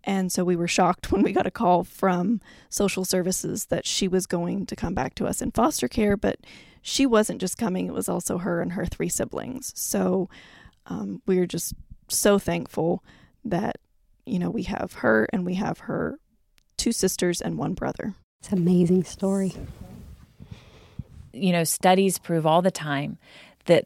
And 0.04 0.32
so 0.32 0.44
we 0.44 0.56
were 0.56 0.68
shocked 0.68 1.12
when 1.12 1.24
we 1.24 1.34
got 1.34 1.48
a 1.48 1.52
call 1.52 1.84
from 1.84 2.40
social 2.70 3.06
services 3.06 3.66
that 3.66 3.86
she 3.86 4.08
was 4.08 4.26
going 4.26 4.66
to 4.68 4.76
come 4.76 4.94
back 4.94 5.16
to 5.16 5.28
us 5.28 5.42
in 5.42 5.52
foster 5.52 5.88
care, 5.88 6.16
but 6.16 6.40
she 6.82 7.06
wasn't 7.06 7.42
just 7.42 7.58
coming, 7.58 7.88
it 7.88 7.94
was 7.94 8.08
also 8.08 8.38
her 8.38 8.62
and 8.62 8.74
her 8.74 8.86
three 8.86 9.10
siblings. 9.10 9.74
So 9.76 10.30
um, 10.86 11.22
we 11.26 11.40
are 11.40 11.46
just 11.46 11.74
so 12.08 12.40
thankful 12.40 13.04
that, 13.44 13.78
you 14.26 14.40
know, 14.40 14.50
we 14.50 14.64
have 14.64 14.94
her 14.94 15.28
and 15.34 15.46
we 15.46 15.56
have 15.56 15.80
her 15.80 16.20
two 16.78 16.92
sisters 16.92 17.42
and 17.42 17.58
one 17.58 17.74
brother. 17.74 18.16
It's 18.42 18.52
an 18.52 18.60
amazing 18.60 19.04
story. 19.04 19.54
You 21.40 21.52
know, 21.52 21.64
studies 21.64 22.18
prove 22.18 22.46
all 22.46 22.62
the 22.62 22.72
time 22.72 23.18
that 23.66 23.86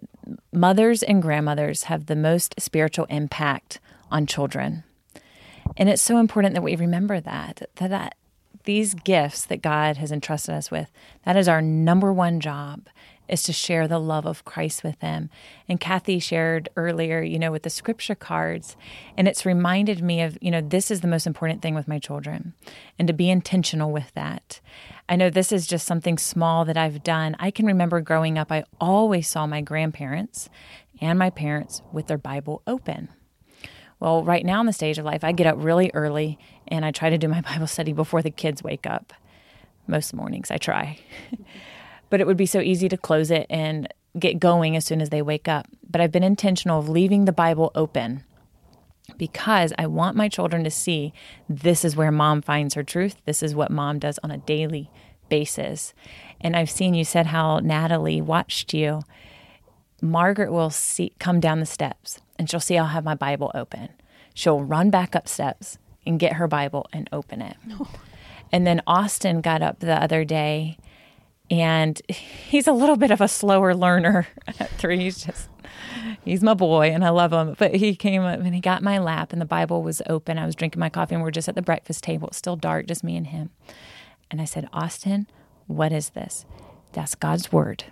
mothers 0.52 1.04
and 1.04 1.22
grandmothers 1.22 1.84
have 1.84 2.06
the 2.06 2.16
most 2.16 2.60
spiritual 2.60 3.06
impact 3.06 3.80
on 4.10 4.26
children. 4.26 4.84
And 5.78 5.90
it's 5.90 6.02
so 6.02 6.18
important 6.18 6.54
that 6.54 6.64
we 6.64 6.76
remember 6.76 7.20
that, 7.20 7.70
that, 7.76 7.90
that 7.90 8.16
these 8.66 8.94
gifts 8.94 9.46
that 9.46 9.62
God 9.62 9.98
has 9.98 10.12
entrusted 10.12 10.56
us 10.56 10.72
with, 10.72 10.90
that 11.26 11.36
is 11.36 11.48
our 11.48 11.62
number 11.62 12.14
one 12.14 12.40
job 12.40 12.88
is 13.28 13.44
to 13.44 13.54
share 13.54 13.88
the 13.88 14.00
love 14.00 14.26
of 14.26 14.46
Christ 14.46 14.84
with 14.84 15.00
them. 15.00 15.30
And 15.68 15.80
Kathy 15.80 16.20
shared 16.20 16.70
earlier, 16.76 17.22
you 17.22 17.40
know, 17.40 17.52
with 17.52 17.64
the 17.64 17.70
scripture 17.70 18.16
cards, 18.16 18.76
and 19.18 19.28
it's 19.28 19.46
reminded 19.46 20.04
me 20.04 20.22
of, 20.22 20.38
you 20.42 20.52
know, 20.52 20.62
this 20.62 20.92
is 20.92 21.02
the 21.02 21.08
most 21.08 21.26
important 21.26 21.62
thing 21.62 21.74
with 21.74 21.88
my 21.88 22.00
children 22.00 22.54
and 23.00 23.08
to 23.08 23.14
be 23.14 23.30
intentional 23.30 23.92
with 23.92 24.14
that. 24.14 24.60
I 25.10 25.16
know 25.16 25.30
this 25.30 25.52
is 25.52 25.68
just 25.68 25.86
something 25.86 26.18
small 26.18 26.66
that 26.66 26.78
I've 26.78 27.04
done. 27.04 27.36
I 27.40 27.52
can 27.52 27.66
remember 27.66 28.00
growing 28.02 28.38
up, 28.38 28.52
I 28.52 28.64
always 28.80 29.28
saw 29.28 29.46
my 29.46 29.62
grandparents 29.62 30.50
and 31.02 31.20
my 31.20 31.30
parents 31.30 31.82
with 31.92 32.08
their 32.08 32.18
Bible 32.18 32.62
open. 32.66 33.10
Well, 34.00 34.24
right 34.24 34.46
now 34.46 34.60
in 34.60 34.66
the 34.66 34.74
stage 34.74 34.98
of 34.98 35.06
life, 35.06 35.24
I 35.24 35.32
get 35.32 35.48
up 35.48 35.56
really 35.58 35.92
early 35.94 36.40
and 36.68 36.86
I 36.86 36.92
try 36.92 37.10
to 37.10 37.18
do 37.18 37.28
my 37.28 37.42
Bible 37.50 37.68
study 37.68 37.94
before 37.94 38.22
the 38.22 38.32
kids 38.32 38.64
wake 38.64 38.88
up. 38.88 39.14
Most 39.88 40.14
mornings 40.14 40.52
I 40.52 40.58
try. 40.58 41.00
but 42.10 42.22
it 42.22 42.28
would 42.28 42.38
be 42.38 42.46
so 42.46 42.60
easy 42.60 42.88
to 42.90 42.98
close 42.98 43.32
it 43.32 43.46
and 43.50 43.94
get 44.18 44.40
going 44.40 44.76
as 44.76 44.86
soon 44.86 45.02
as 45.02 45.10
they 45.10 45.22
wake 45.22 45.48
up. 45.48 45.68
But 45.90 46.00
I've 46.00 46.12
been 46.12 46.24
intentional 46.24 46.80
of 46.80 46.88
leaving 46.88 47.26
the 47.26 47.32
Bible 47.34 47.72
open 47.76 48.24
because 49.18 49.74
I 49.78 49.88
want 49.88 50.16
my 50.16 50.30
children 50.30 50.64
to 50.64 50.72
see 50.72 51.14
this 51.50 51.84
is 51.84 51.96
where 51.96 52.12
mom 52.12 52.42
finds 52.42 52.76
her 52.76 52.84
truth. 52.84 53.18
This 53.26 53.44
is 53.44 53.56
what 53.56 53.72
mom 53.72 54.00
does 54.00 54.20
on 54.24 54.32
a 54.32 54.38
daily 54.38 54.90
basis. 55.30 55.94
And 56.42 56.56
I've 56.56 56.70
seen 56.70 56.94
you 56.94 57.06
said 57.06 57.28
how 57.28 57.60
Natalie 57.60 58.22
watched 58.22 58.74
you. 58.74 59.02
Margaret 60.02 60.52
will 60.52 60.70
see 60.70 61.14
come 61.20 61.40
down 61.40 61.60
the 61.60 61.66
steps 61.66 62.20
and 62.38 62.50
she'll 62.50 62.60
see 62.60 62.78
I'll 62.78 62.88
have 62.88 63.06
my 63.06 63.16
Bible 63.16 63.52
open. 63.56 63.90
She'll 64.34 64.64
run 64.64 64.90
back 64.90 65.16
up 65.16 65.28
steps 65.28 65.78
and 66.06 66.20
get 66.20 66.34
her 66.34 66.48
Bible 66.48 66.88
and 66.92 67.08
open 67.12 67.42
it. 67.42 67.58
No. 67.66 67.88
And 68.52 68.68
then 68.68 68.84
Austin 68.86 69.42
got 69.42 69.64
up 69.64 69.80
the 69.80 70.00
other 70.00 70.24
day 70.24 70.78
and 71.50 72.02
he's 72.08 72.68
a 72.68 72.74
little 72.74 72.96
bit 72.98 73.12
of 73.12 73.22
a 73.22 73.28
slower 73.28 73.76
learner 73.76 74.28
at 74.60 74.70
three. 74.72 75.00
He's 75.00 75.24
just 75.24 75.50
He's 76.24 76.44
my 76.44 76.54
boy 76.54 76.90
and 76.92 77.04
I 77.04 77.10
love 77.10 77.34
him. 77.34 77.56
But 77.58 77.76
he 77.76 77.96
came 77.96 78.24
up 78.24 78.40
and 78.40 78.54
he 78.54 78.62
got 78.62 78.82
my 78.82 78.98
lap 78.98 79.32
and 79.32 79.42
the 79.42 79.46
Bible 79.46 79.84
was 79.84 80.02
open. 80.08 80.38
I 80.38 80.46
was 80.46 80.56
drinking 80.56 80.80
my 80.80 80.90
coffee 80.90 81.16
and 81.16 81.24
we 81.24 81.28
are 81.28 81.32
just 81.32 81.50
at 81.50 81.56
the 81.56 81.62
breakfast 81.62 82.04
table. 82.04 82.28
It's 82.30 82.38
still 82.38 82.56
dark, 82.56 82.88
just 82.88 83.04
me 83.04 83.16
and 83.16 83.28
him. 83.28 83.52
And 84.32 84.42
I 84.42 84.46
said, 84.46 84.70
Austin, 84.74 85.28
what 85.68 85.92
is 85.92 86.10
this? 86.12 86.46
That's 86.94 87.16
God's 87.16 87.52
word. 87.52 87.86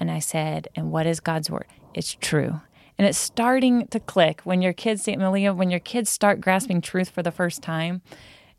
And 0.00 0.10
I 0.10 0.18
said, 0.18 0.68
and 0.74 0.90
what 0.90 1.06
is 1.06 1.20
God's 1.20 1.50
word? 1.50 1.66
It's 1.94 2.14
true. 2.14 2.60
And 2.96 3.06
it's 3.06 3.18
starting 3.18 3.86
to 3.88 4.00
click 4.00 4.40
when 4.42 4.62
your 4.62 4.72
kids, 4.72 5.02
St. 5.02 5.20
Malia, 5.20 5.54
when 5.54 5.70
your 5.70 5.80
kids 5.80 6.10
start 6.10 6.40
grasping 6.40 6.80
truth 6.80 7.10
for 7.10 7.22
the 7.22 7.30
first 7.30 7.62
time. 7.62 8.02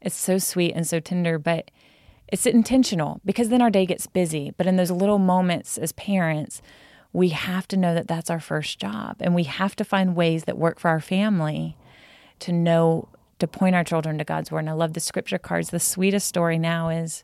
It's 0.02 0.16
so 0.16 0.38
sweet 0.38 0.74
and 0.76 0.88
so 0.88 1.02
tender, 1.02 1.38
but 1.38 1.72
it's 2.32 2.46
intentional 2.46 3.20
because 3.26 3.50
then 3.50 3.62
our 3.62 3.70
day 3.70 3.86
gets 3.86 4.08
busy. 4.08 4.52
But 4.58 4.68
in 4.68 4.76
those 4.76 4.92
little 4.92 5.18
moments 5.18 5.78
as 5.78 5.92
parents, 5.94 6.62
we 7.12 7.30
have 7.30 7.68
to 7.70 7.78
know 7.78 7.94
that 7.96 8.08
that's 8.08 8.30
our 8.30 8.40
first 8.40 8.80
job. 8.80 9.18
And 9.20 9.34
we 9.34 9.44
have 9.44 9.76
to 9.78 9.84
find 9.84 10.16
ways 10.16 10.44
that 10.44 10.58
work 10.58 10.80
for 10.80 10.90
our 10.90 11.00
family 11.00 11.76
to 12.40 12.52
know, 12.54 13.10
to 13.40 13.48
point 13.48 13.76
our 13.76 13.84
children 13.84 14.18
to 14.20 14.24
God's 14.24 14.52
word. 14.52 14.60
And 14.60 14.70
I 14.70 14.74
love 14.74 14.94
the 14.94 15.00
scripture 15.00 15.40
cards. 15.40 15.72
The 15.72 15.80
sweetest 15.80 16.28
story 16.28 16.60
now 16.60 16.90
is 16.90 17.24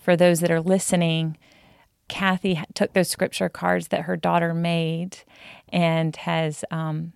for 0.00 0.16
those 0.16 0.40
that 0.40 0.50
are 0.50 0.60
listening. 0.60 1.36
Kathy 2.08 2.60
took 2.74 2.92
those 2.92 3.08
scripture 3.08 3.48
cards 3.48 3.88
that 3.88 4.02
her 4.02 4.16
daughter 4.16 4.52
made 4.52 5.18
and 5.68 6.16
has 6.16 6.64
um, 6.70 7.12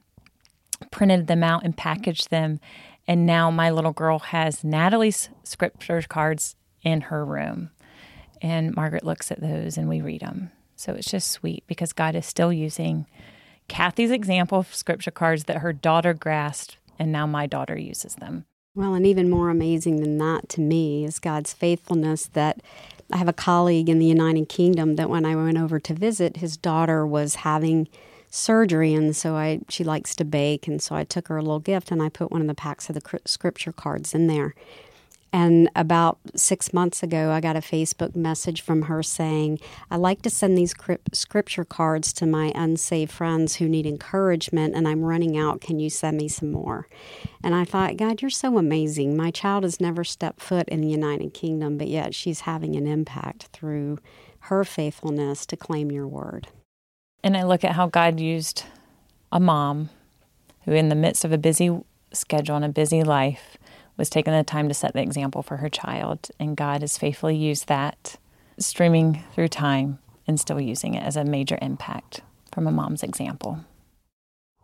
printed 0.91 1.27
them 1.27 1.43
out 1.43 1.65
and 1.65 1.77
packaged 1.77 2.31
them. 2.31 2.61
And 3.09 3.27
now 3.27 3.51
my 3.51 3.71
little 3.71 3.93
girl 3.93 4.21
has 4.21 4.63
Natalie's 4.63 5.31
scripture 5.43 6.01
cards 6.03 6.55
in 6.83 7.03
her 7.03 7.25
room. 7.25 7.71
And 8.41 8.75
Margaret 8.75 9.05
looks 9.05 9.31
at 9.31 9.41
those 9.41 9.77
and 9.77 9.89
we 9.89 10.01
read 10.01 10.23
them. 10.23 10.51
So 10.77 10.93
it's 10.95 11.11
just 11.11 11.31
sweet 11.31 11.65
because 11.67 11.93
God 11.93 12.15
is 12.17 12.27
still 12.27 12.53
using 12.53 13.07
Kathy's 13.69 14.11
example 14.11 14.59
of 14.59 14.75
scripture 14.75 15.11
cards 15.11 15.45
that 15.45 15.59
her 15.59 15.73
daughter 15.73 16.13
grasped, 16.13 16.77
and 16.99 17.13
now 17.13 17.27
my 17.27 17.47
daughter 17.47 17.79
uses 17.79 18.17
them. 18.17 18.45
Well, 18.75 18.95
and 18.95 19.07
even 19.07 19.31
more 19.31 19.51
amazing 19.51 20.01
than 20.01 20.19
that 20.19 20.49
to 20.51 20.61
me 20.61 21.05
is 21.05 21.19
God's 21.19 21.53
faithfulness 21.53 22.27
that 22.33 22.63
I 23.13 23.19
have 23.19 23.29
a 23.29 23.35
colleague 23.35 23.89
in 23.89 23.99
the 23.99 24.07
United 24.07 24.49
Kingdom 24.49 24.97
that 24.97 25.11
when 25.11 25.25
I 25.25 25.37
went 25.37 25.59
over 25.59 25.79
to 25.79 25.95
visit, 25.95 26.39
his 26.39 26.57
daughter 26.57 27.07
was 27.07 27.37
having 27.37 27.89
surgery 28.31 28.95
and 28.95 29.15
so 29.15 29.37
I 29.37 29.61
she 29.69 29.85
likes 29.85 30.17
to 30.17 30.25
bake 30.25 30.67
and 30.67 30.81
so 30.81 30.95
I 30.95 31.05
took 31.05 31.29
her 31.29 31.37
a 31.37 31.43
little 31.43 31.61
gift 31.61 31.91
and 31.91 32.03
I 32.03 32.09
put 32.09 32.33
one 32.33 32.41
of 32.41 32.47
the 32.47 32.55
packs 32.55 32.89
of 32.89 32.95
the 32.95 33.21
scripture 33.27 33.73
cards 33.73 34.15
in 34.15 34.27
there. 34.27 34.55
And 35.35 35.71
about 35.75 36.19
six 36.37 36.75
months 36.75 37.03
ago, 37.03 37.31
I 37.31 37.41
got 37.41 37.57
a 37.57 37.61
Facebook 37.61 38.15
message 38.15 38.61
from 38.61 38.83
her 38.83 39.03
saying, 39.03 39.61
I 39.91 39.97
like 39.97 40.21
to 40.23 40.31
send 40.31 40.59
these 40.59 40.75
scripture 41.15 41.65
cards 41.65 42.13
to 42.15 42.27
my 42.27 42.53
unsaved 42.55 43.11
friends 43.11 43.57
who 43.57 43.67
need 43.67 43.87
encouragement, 43.87 44.75
and 44.75 44.87
I'm 44.87 45.03
running 45.03 45.39
out. 45.39 45.63
Can 45.63 45.81
you 45.81 45.89
send 45.89 46.19
me 46.19 46.29
some 46.29 46.53
more? 46.53 46.87
And 47.43 47.55
I 47.55 47.65
thought, 47.65 47.97
God, 47.97 48.21
you're 48.21 48.31
so 48.31 48.59
amazing. 48.59 49.17
My 49.17 49.31
child 49.31 49.65
has 49.65 49.81
never 49.81 50.05
stepped 50.05 50.43
foot 50.43 50.69
in 50.69 50.83
the 50.83 50.91
United 50.91 51.33
Kingdom, 51.33 51.79
but 51.79 51.89
yet 51.89 52.15
she's 52.15 52.41
having 52.41 52.77
an 52.77 52.87
impact 52.87 53.45
through 53.55 53.99
her 54.47 54.65
faithfulness 54.65 55.47
to 55.47 55.57
claim 55.57 55.91
your 55.91 56.07
word. 56.07 56.49
And 57.25 57.37
I 57.37 57.45
look 57.45 57.65
at 57.65 57.73
how 57.73 57.87
God 57.87 58.21
used 58.21 58.65
a 59.31 59.41
mom 59.41 59.89
who, 60.65 60.73
in 60.73 60.91
the 60.91 60.95
midst 60.95 61.25
of 61.25 61.33
a 61.33 61.39
busy 61.39 61.71
schedule 62.13 62.57
and 62.57 62.65
a 62.65 62.69
busy 62.69 63.03
life, 63.03 63.57
was 63.97 64.11
taking 64.11 64.33
the 64.33 64.43
time 64.43 64.69
to 64.69 64.75
set 64.75 64.95
the 64.95 65.03
example 65.03 65.43
for 65.43 65.59
her 65.59 65.69
child. 65.69 66.31
And 66.39 66.57
God 66.57 66.81
has 66.81 66.99
faithfully 66.99 67.37
used 67.37 67.69
that, 67.69 68.17
streaming 68.59 69.23
through 69.35 69.49
time 69.49 69.99
and 70.27 70.39
still 70.39 70.61
using 70.61 70.95
it 70.95 71.03
as 71.03 71.17
a 71.17 71.25
major 71.25 71.59
impact 71.61 72.21
from 72.53 72.67
a 72.67 72.73
mom's 72.73 73.03
example. 73.03 73.65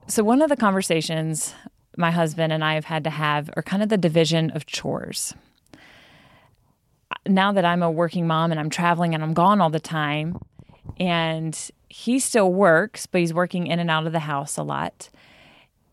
So, 0.07 0.25
one 0.25 0.41
of 0.41 0.49
the 0.49 0.57
conversations 0.57 1.55
my 1.99 2.13
husband 2.13 2.53
and 2.53 2.65
I 2.65 2.75
have 2.75 2.85
had 2.85 3.05
to 3.05 3.11
have 3.11 3.51
are 3.57 3.63
kind 3.63 3.83
of 3.83 3.89
the 3.89 3.99
division 3.99 4.51
of 4.53 4.67
chores. 4.67 5.35
Now 7.27 7.53
that 7.53 7.65
I'm 7.65 7.83
a 7.83 7.91
working 7.91 8.27
mom 8.27 8.53
and 8.53 8.61
I'm 8.61 8.71
traveling 8.71 9.15
and 9.15 9.23
I'm 9.23 9.35
gone 9.35 9.61
all 9.61 9.69
the 9.69 9.81
time, 9.81 10.41
and 10.99 11.59
he 11.89 12.21
still 12.21 12.53
works, 12.53 13.07
but 13.07 13.21
he's 13.21 13.35
working 13.35 13.67
in 13.67 13.81
and 13.81 13.91
out 13.91 14.07
of 14.07 14.13
the 14.13 14.21
house 14.21 14.57
a 14.57 14.63
lot 14.63 15.11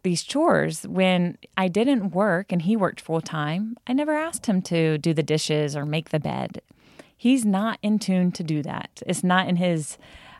these 0.05 0.23
chores 0.23 0.83
when 0.83 1.37
I 1.57 1.67
didn't 1.67 2.11
work 2.11 2.51
and 2.51 2.61
he 2.61 2.77
worked 2.77 3.01
full 3.01 3.19
time. 3.19 3.75
I 3.87 3.93
never 3.93 4.13
asked 4.13 4.45
him 4.45 4.61
to 4.63 4.97
do 4.99 5.13
the 5.13 5.23
dishes 5.23 5.75
or 5.75 5.85
make 5.85 6.09
the 6.09 6.19
bed. 6.19 6.61
He's 7.17 7.43
not 7.43 7.79
in 7.81 7.99
tune 7.99 8.31
to 8.33 8.43
do 8.43 8.61
that. 8.61 9.01
It's 9.07 9.23
not 9.23 9.49
in 9.49 9.55
his 9.55 9.97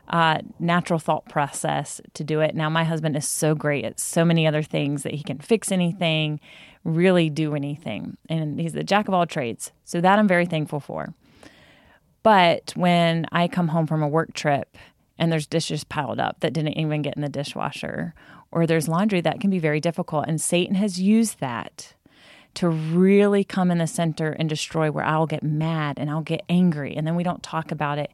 uh, 0.08 0.38
natural 0.60 1.00
thought 1.00 1.28
process 1.28 2.00
to 2.14 2.22
do 2.22 2.40
it. 2.40 2.54
Now, 2.54 2.70
my 2.70 2.84
husband 2.84 3.16
is 3.16 3.26
so 3.26 3.56
great 3.56 3.84
at 3.84 3.98
so 3.98 4.24
many 4.24 4.46
other 4.46 4.62
things 4.62 5.02
that 5.02 5.14
he 5.14 5.24
can 5.24 5.38
fix 5.38 5.72
anything, 5.72 6.38
really 6.84 7.28
do 7.28 7.56
anything. 7.56 8.16
And 8.28 8.60
he's 8.60 8.72
the 8.72 8.84
jack 8.84 9.08
of 9.08 9.14
all 9.14 9.26
trades. 9.26 9.72
So, 9.84 10.00
that 10.00 10.18
I'm 10.18 10.28
very 10.28 10.46
thankful 10.46 10.78
for. 10.78 11.12
But 12.22 12.72
when 12.76 13.26
I 13.32 13.48
come 13.48 13.68
home 13.68 13.88
from 13.88 14.02
a 14.02 14.08
work 14.08 14.32
trip 14.32 14.76
and 15.18 15.32
there's 15.32 15.46
dishes 15.46 15.82
piled 15.82 16.20
up 16.20 16.38
that 16.40 16.52
didn't 16.52 16.78
even 16.78 17.02
get 17.02 17.16
in 17.16 17.22
the 17.22 17.28
dishwasher, 17.28 18.14
or 18.56 18.66
there's 18.66 18.88
laundry 18.88 19.20
that 19.20 19.38
can 19.38 19.50
be 19.50 19.58
very 19.58 19.80
difficult. 19.80 20.24
And 20.26 20.40
Satan 20.40 20.76
has 20.76 20.98
used 20.98 21.40
that 21.40 21.92
to 22.54 22.70
really 22.70 23.44
come 23.44 23.70
in 23.70 23.76
the 23.76 23.86
center 23.86 24.30
and 24.30 24.48
destroy 24.48 24.90
where 24.90 25.04
I'll 25.04 25.26
get 25.26 25.42
mad 25.42 25.98
and 25.98 26.08
I'll 26.08 26.22
get 26.22 26.42
angry. 26.48 26.96
And 26.96 27.06
then 27.06 27.16
we 27.16 27.22
don't 27.22 27.42
talk 27.42 27.70
about 27.70 27.98
it. 27.98 28.10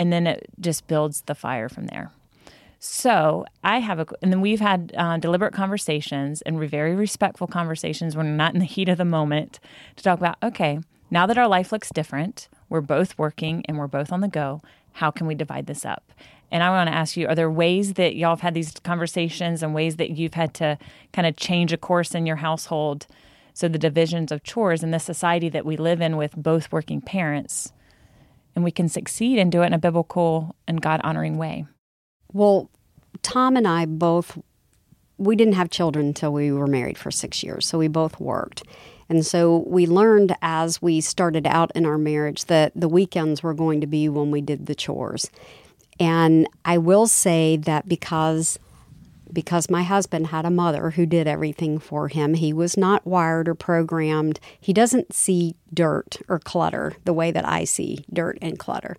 And 0.00 0.12
then 0.12 0.26
it 0.26 0.48
just 0.58 0.88
builds 0.88 1.20
the 1.22 1.36
fire 1.36 1.68
from 1.68 1.86
there. 1.86 2.10
So 2.80 3.44
I 3.62 3.78
have 3.78 4.00
a, 4.00 4.06
and 4.20 4.32
then 4.32 4.40
we've 4.40 4.58
had 4.58 4.92
uh, 4.98 5.18
deliberate 5.18 5.54
conversations 5.54 6.42
and 6.42 6.58
very 6.68 6.96
respectful 6.96 7.46
conversations 7.46 8.16
when 8.16 8.26
we're 8.26 8.32
not 8.32 8.54
in 8.54 8.58
the 8.58 8.66
heat 8.66 8.88
of 8.88 8.98
the 8.98 9.04
moment 9.04 9.60
to 9.94 10.02
talk 10.02 10.18
about, 10.18 10.38
okay, 10.42 10.80
now 11.08 11.24
that 11.26 11.38
our 11.38 11.46
life 11.46 11.70
looks 11.70 11.90
different, 11.90 12.48
we're 12.68 12.80
both 12.80 13.16
working 13.16 13.64
and 13.68 13.78
we're 13.78 13.86
both 13.86 14.10
on 14.10 14.22
the 14.22 14.28
go. 14.28 14.60
How 14.94 15.12
can 15.12 15.28
we 15.28 15.36
divide 15.36 15.66
this 15.66 15.84
up? 15.84 16.12
And 16.52 16.62
I 16.62 16.68
want 16.68 16.88
to 16.88 16.94
ask 16.94 17.16
you 17.16 17.26
are 17.26 17.34
there 17.34 17.50
ways 17.50 17.94
that 17.94 18.14
y'all 18.14 18.32
have 18.32 18.42
had 18.42 18.54
these 18.54 18.74
conversations 18.84 19.62
and 19.62 19.74
ways 19.74 19.96
that 19.96 20.10
you've 20.10 20.34
had 20.34 20.52
to 20.54 20.78
kind 21.12 21.26
of 21.26 21.34
change 21.36 21.72
a 21.72 21.78
course 21.78 22.14
in 22.14 22.26
your 22.26 22.36
household? 22.36 23.06
So, 23.54 23.68
the 23.68 23.78
divisions 23.78 24.30
of 24.30 24.42
chores 24.42 24.82
in 24.82 24.90
the 24.90 25.00
society 25.00 25.48
that 25.48 25.64
we 25.64 25.76
live 25.76 26.00
in 26.02 26.16
with 26.16 26.36
both 26.36 26.70
working 26.70 27.00
parents, 27.00 27.72
and 28.54 28.62
we 28.62 28.70
can 28.70 28.88
succeed 28.88 29.38
and 29.38 29.50
do 29.50 29.62
it 29.62 29.66
in 29.66 29.72
a 29.72 29.78
biblical 29.78 30.54
and 30.68 30.80
God 30.80 31.00
honoring 31.02 31.38
way. 31.38 31.64
Well, 32.32 32.70
Tom 33.22 33.56
and 33.56 33.66
I 33.66 33.86
both, 33.86 34.38
we 35.16 35.36
didn't 35.36 35.54
have 35.54 35.70
children 35.70 36.06
until 36.06 36.32
we 36.32 36.52
were 36.52 36.66
married 36.66 36.98
for 36.98 37.10
six 37.10 37.42
years. 37.42 37.66
So, 37.66 37.78
we 37.78 37.88
both 37.88 38.20
worked. 38.20 38.62
And 39.08 39.26
so 39.26 39.64
we 39.66 39.86
learned 39.86 40.34
as 40.40 40.80
we 40.80 41.02
started 41.02 41.46
out 41.46 41.70
in 41.74 41.84
our 41.84 41.98
marriage 41.98 42.46
that 42.46 42.72
the 42.74 42.88
weekends 42.88 43.42
were 43.42 43.52
going 43.52 43.82
to 43.82 43.86
be 43.86 44.08
when 44.08 44.30
we 44.30 44.40
did 44.40 44.64
the 44.64 44.74
chores. 44.74 45.30
And 46.00 46.46
I 46.64 46.78
will 46.78 47.06
say 47.06 47.56
that 47.58 47.88
because 47.88 48.58
because 49.32 49.70
my 49.70 49.82
husband 49.82 50.26
had 50.26 50.44
a 50.44 50.50
mother 50.50 50.90
who 50.90 51.06
did 51.06 51.26
everything 51.26 51.78
for 51.78 52.08
him. 52.08 52.34
He 52.34 52.52
was 52.52 52.76
not 52.76 53.06
wired 53.06 53.48
or 53.48 53.54
programmed. 53.54 54.38
He 54.60 54.72
doesn't 54.72 55.14
see 55.14 55.56
dirt 55.72 56.18
or 56.28 56.38
clutter 56.38 56.94
the 57.04 57.14
way 57.14 57.30
that 57.30 57.48
I 57.48 57.64
see 57.64 58.04
dirt 58.12 58.36
and 58.42 58.58
clutter. 58.58 58.96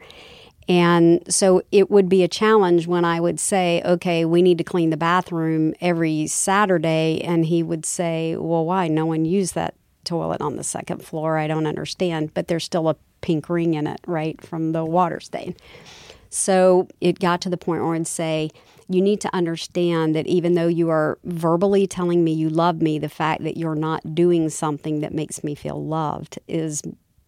And 0.68 1.22
so 1.32 1.62
it 1.72 1.92
would 1.92 2.08
be 2.08 2.24
a 2.24 2.28
challenge 2.28 2.88
when 2.88 3.04
I 3.04 3.20
would 3.20 3.40
say, 3.40 3.82
okay, 3.84 4.24
we 4.24 4.42
need 4.42 4.58
to 4.60 4.64
clean 4.64 4.90
the 4.90 4.98
bathroom 4.98 5.74
every 5.82 6.28
Saturday. 6.28 7.22
And 7.22 7.46
he 7.46 7.62
would 7.62 7.86
say, 7.86 8.36
well, 8.38 8.66
why? 8.66 8.88
No 8.88 9.06
one 9.06 9.26
used 9.26 9.56
that 9.56 9.76
toilet 10.06 10.42
on 10.42 10.56
the 10.56 10.64
second 10.64 11.04
floor. 11.04 11.38
I 11.38 11.48
don't 11.48 11.68
understand. 11.68 12.34
But 12.34 12.48
there's 12.48 12.64
still 12.64 12.88
a 12.88 12.96
pink 13.22 13.50
ring 13.50 13.74
in 13.74 13.88
it, 13.88 14.00
right, 14.08 14.40
from 14.42 14.72
the 14.72 14.86
water 14.86 15.20
stain. 15.20 15.56
So 16.34 16.88
it 17.00 17.20
got 17.20 17.42
to 17.42 17.50
the 17.50 17.58
point 17.58 17.84
where 17.84 17.94
I'd 17.94 18.08
say, 18.08 18.50
you 18.90 19.04
need 19.04 19.22
to 19.22 19.36
understand 19.36 20.16
that 20.16 20.26
even 20.26 20.56
though 20.56 20.68
you 20.68 20.90
are 20.90 21.20
verbally 21.26 21.86
telling 21.86 22.24
me 22.24 22.34
you 22.34 22.50
love 22.50 22.82
me, 22.82 22.98
the 22.98 23.08
fact 23.08 23.44
that 23.44 23.56
you're 23.56 23.76
not 23.76 24.16
doing 24.16 24.50
something 24.50 25.02
that 25.02 25.14
makes 25.14 25.44
me 25.44 25.54
feel 25.54 25.86
loved 25.86 26.40
is 26.48 26.82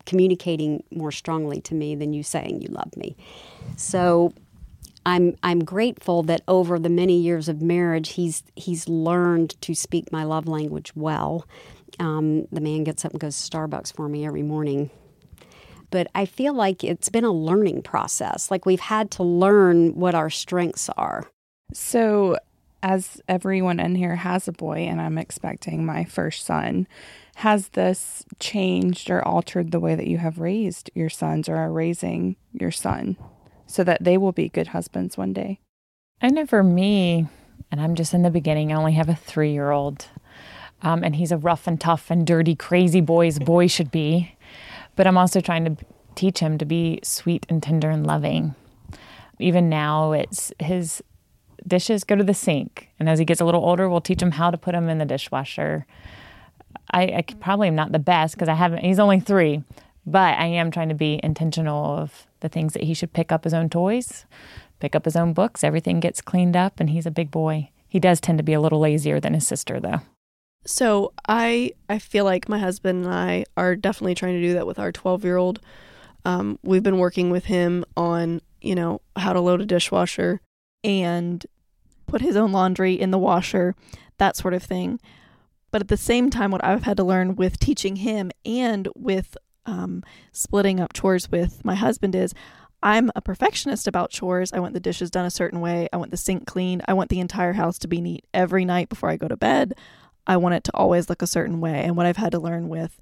communicating 0.08 0.84
more 0.90 1.12
strongly 1.12 1.62
to 1.62 1.76
me 1.76 1.94
than 1.94 2.14
you 2.14 2.24
saying 2.24 2.64
you 2.64 2.68
love 2.70 2.98
me. 2.98 3.16
So 3.78 4.34
I'm 5.06 5.36
I'm 5.44 5.64
grateful 5.64 6.24
that 6.24 6.42
over 6.48 6.80
the 6.80 6.90
many 6.90 7.20
years 7.20 7.48
of 7.48 7.62
marriage, 7.62 8.14
he's 8.14 8.42
he's 8.56 8.90
learned 8.90 9.62
to 9.62 9.76
speak 9.76 10.12
my 10.12 10.24
love 10.24 10.48
language 10.48 10.96
well. 10.96 11.46
Um, 12.00 12.46
the 12.52 12.60
man 12.60 12.84
gets 12.84 13.06
up 13.06 13.12
and 13.12 13.22
goes 13.22 13.38
to 13.40 13.56
Starbucks 13.56 13.96
for 13.96 14.10
me 14.10 14.26
every 14.26 14.42
morning 14.42 14.90
but 15.96 16.08
I 16.14 16.26
feel 16.26 16.54
like 16.54 16.84
it's 16.84 17.08
been 17.08 17.24
a 17.24 17.32
learning 17.32 17.84
process. 17.84 18.52
Like 18.52 18.66
we've 18.66 18.82
had 18.82 19.12
to 19.12 19.24
learn 19.24 19.96
what 19.96 20.14
our 20.14 20.30
strengths 20.30 20.90
are. 20.98 21.24
So, 21.72 22.38
as 22.84 23.22
everyone 23.30 23.80
in 23.80 23.96
here 23.96 24.18
has 24.18 24.50
a 24.50 24.52
boy, 24.52 24.80
and 24.80 25.00
I'm 25.00 25.18
expecting 25.18 25.86
my 25.86 26.04
first 26.04 26.46
son, 26.46 26.86
has 27.36 27.70
this 27.70 28.26
changed 28.42 29.10
or 29.10 29.26
altered 29.26 29.72
the 29.72 29.80
way 29.80 29.96
that 29.96 30.08
you 30.08 30.18
have 30.18 30.38
raised 30.38 30.92
your 30.96 31.10
sons 31.10 31.48
or 31.48 31.56
are 31.56 31.72
raising 31.72 32.36
your 32.52 32.72
son 32.72 33.16
so 33.66 33.82
that 33.86 34.04
they 34.04 34.18
will 34.18 34.34
be 34.34 34.50
good 34.50 34.68
husbands 34.68 35.18
one 35.18 35.32
day? 35.32 35.62
I 36.22 36.28
know 36.28 36.46
for 36.46 36.62
me, 36.62 37.30
and 37.72 37.80
I'm 37.80 37.96
just 37.96 38.14
in 38.14 38.22
the 38.22 38.30
beginning, 38.30 38.74
I 38.74 38.76
only 38.76 38.96
have 38.96 39.08
a 39.08 39.16
three 39.16 39.54
year 39.54 39.72
old. 39.72 40.08
Um, 40.82 41.06
and 41.06 41.16
he's 41.16 41.32
a 41.32 41.38
rough 41.38 41.68
and 41.68 41.80
tough 41.80 42.12
and 42.12 42.28
dirty, 42.28 42.54
crazy 42.54 43.00
boy 43.00 43.28
as 43.28 43.40
boy 43.40 43.68
should 43.68 43.92
be. 43.92 44.36
But 44.96 45.08
I'm 45.08 45.18
also 45.18 45.42
trying 45.42 45.66
to 45.66 45.86
teach 46.16 46.40
him 46.40 46.58
to 46.58 46.66
be 46.66 47.00
sweet 47.04 47.46
and 47.50 47.62
tender 47.62 47.90
and 47.90 48.06
loving. 48.06 48.56
Even 49.40 49.70
now, 49.70 50.14
it's 50.14 50.54
his 50.60 51.04
dishes 51.68 52.04
go 52.04 52.16
to 52.16 52.24
the 52.24 52.34
sink. 52.34 52.90
And 53.00 53.10
as 53.10 53.20
he 53.20 53.26
gets 53.26 53.42
a 53.42 53.46
little 53.46 53.66
older, 53.66 53.90
we'll 53.90 54.02
teach 54.02 54.22
him 54.22 54.32
how 54.32 54.52
to 54.52 54.58
put 54.58 54.74
them 54.74 54.90
in 54.90 54.98
the 54.98 55.06
dishwasher. 55.06 55.86
I, 56.92 57.04
I 57.04 57.26
probably 57.40 57.68
am 57.68 57.76
not 57.76 57.92
the 57.92 58.00
best 58.00 58.36
because 58.36 58.50
I 58.50 58.54
haven't, 58.54 58.84
he's 58.84 59.00
only 59.00 59.20
three, 59.20 59.64
but 60.06 60.38
I 60.38 60.46
am 60.46 60.72
trying 60.72 60.90
to 60.90 60.96
be 60.96 61.20
intentional 61.24 61.98
of 61.98 62.28
the 62.42 62.50
things 62.50 62.74
that 62.74 62.84
he 62.84 62.94
should 62.94 63.14
pick 63.14 63.32
up 63.32 63.44
his 63.44 63.54
own 63.54 63.70
toys, 63.70 64.26
pick 64.80 64.96
up 64.96 65.06
his 65.06 65.16
own 65.16 65.34
books. 65.34 65.64
Everything 65.64 66.00
gets 66.00 66.22
cleaned 66.22 66.56
up, 66.56 66.80
and 66.80 66.92
he's 66.92 67.06
a 67.08 67.12
big 67.12 67.32
boy. 67.32 67.70
He 67.90 68.00
does 68.00 68.22
tend 68.22 68.38
to 68.38 68.44
be 68.44 68.54
a 68.54 68.62
little 68.62 68.80
lazier 68.80 69.20
than 69.20 69.34
his 69.34 69.48
sister, 69.48 69.80
though. 69.80 70.02
So 70.66 71.14
I 71.28 71.74
I 71.90 72.00
feel 72.00 72.26
like 72.26 72.50
my 72.50 72.60
husband 72.60 73.06
and 73.06 73.14
I 73.14 73.46
are 73.56 73.76
definitely 73.76 74.16
trying 74.16 74.34
to 74.34 74.48
do 74.48 74.54
that 74.54 74.68
with 74.68 74.80
our 74.80 74.92
12 74.92 75.24
year 75.24 75.38
old. 75.38 75.60
Um, 76.26 76.58
we've 76.64 76.84
been 76.84 76.98
working 76.98 77.30
with 77.30 77.46
him 77.46 77.86
on 77.96 78.42
you 78.62 78.76
know 78.76 79.02
how 79.16 79.34
to 79.34 79.40
load 79.40 79.62
a 79.62 79.66
dishwasher 79.66 80.42
and 80.84 81.46
put 82.08 82.22
his 82.22 82.36
own 82.36 82.52
laundry 82.52 82.94
in 82.94 83.12
the 83.12 83.18
washer, 83.18 83.76
that 84.18 84.36
sort 84.36 84.54
of 84.54 84.64
thing. 84.64 85.00
But 85.72 85.82
at 85.82 85.88
the 85.88 85.98
same 85.98 86.30
time, 86.30 86.52
what 86.52 86.64
I've 86.64 86.84
had 86.84 86.98
to 86.98 87.04
learn 87.04 87.36
with 87.36 87.60
teaching 87.60 87.98
him 87.98 88.32
and 88.46 88.88
with 88.96 89.38
um, 89.66 90.04
splitting 90.32 90.80
up 90.80 90.94
chores 90.94 91.30
with 91.30 91.66
my 91.66 91.76
husband 91.76 92.16
is 92.16 92.34
I'm 92.82 93.12
a 93.16 93.22
perfectionist 93.22 93.88
about 93.88 94.12
chores. 94.12 94.54
I 94.54 94.60
want 94.60 94.74
the 94.74 94.80
dishes 94.80 95.10
done 95.10 95.26
a 95.26 95.32
certain 95.32 95.60
way. 95.60 95.90
I 95.92 95.98
want 95.98 96.12
the 96.12 96.18
sink 96.18 96.46
cleaned. 96.46 96.84
I 96.88 96.94
want 96.94 97.10
the 97.10 97.20
entire 97.20 97.54
house 97.54 97.80
to 97.80 97.88
be 97.88 98.00
neat 98.00 98.26
every 98.34 98.64
night 98.64 98.90
before 98.90 99.10
I 99.10 99.18
go 99.18 99.28
to 99.28 99.36
bed. 99.36 99.74
I 100.28 100.38
want 100.38 100.56
it 100.56 100.64
to 100.66 100.72
always 100.74 101.10
look 101.10 101.22
a 101.22 101.28
certain 101.28 101.62
way. 101.62 101.84
And 101.84 101.96
what 101.96 102.06
I've 102.06 102.18
had 102.18 102.32
to 102.32 102.40
learn 102.40 102.70
with 102.70 103.00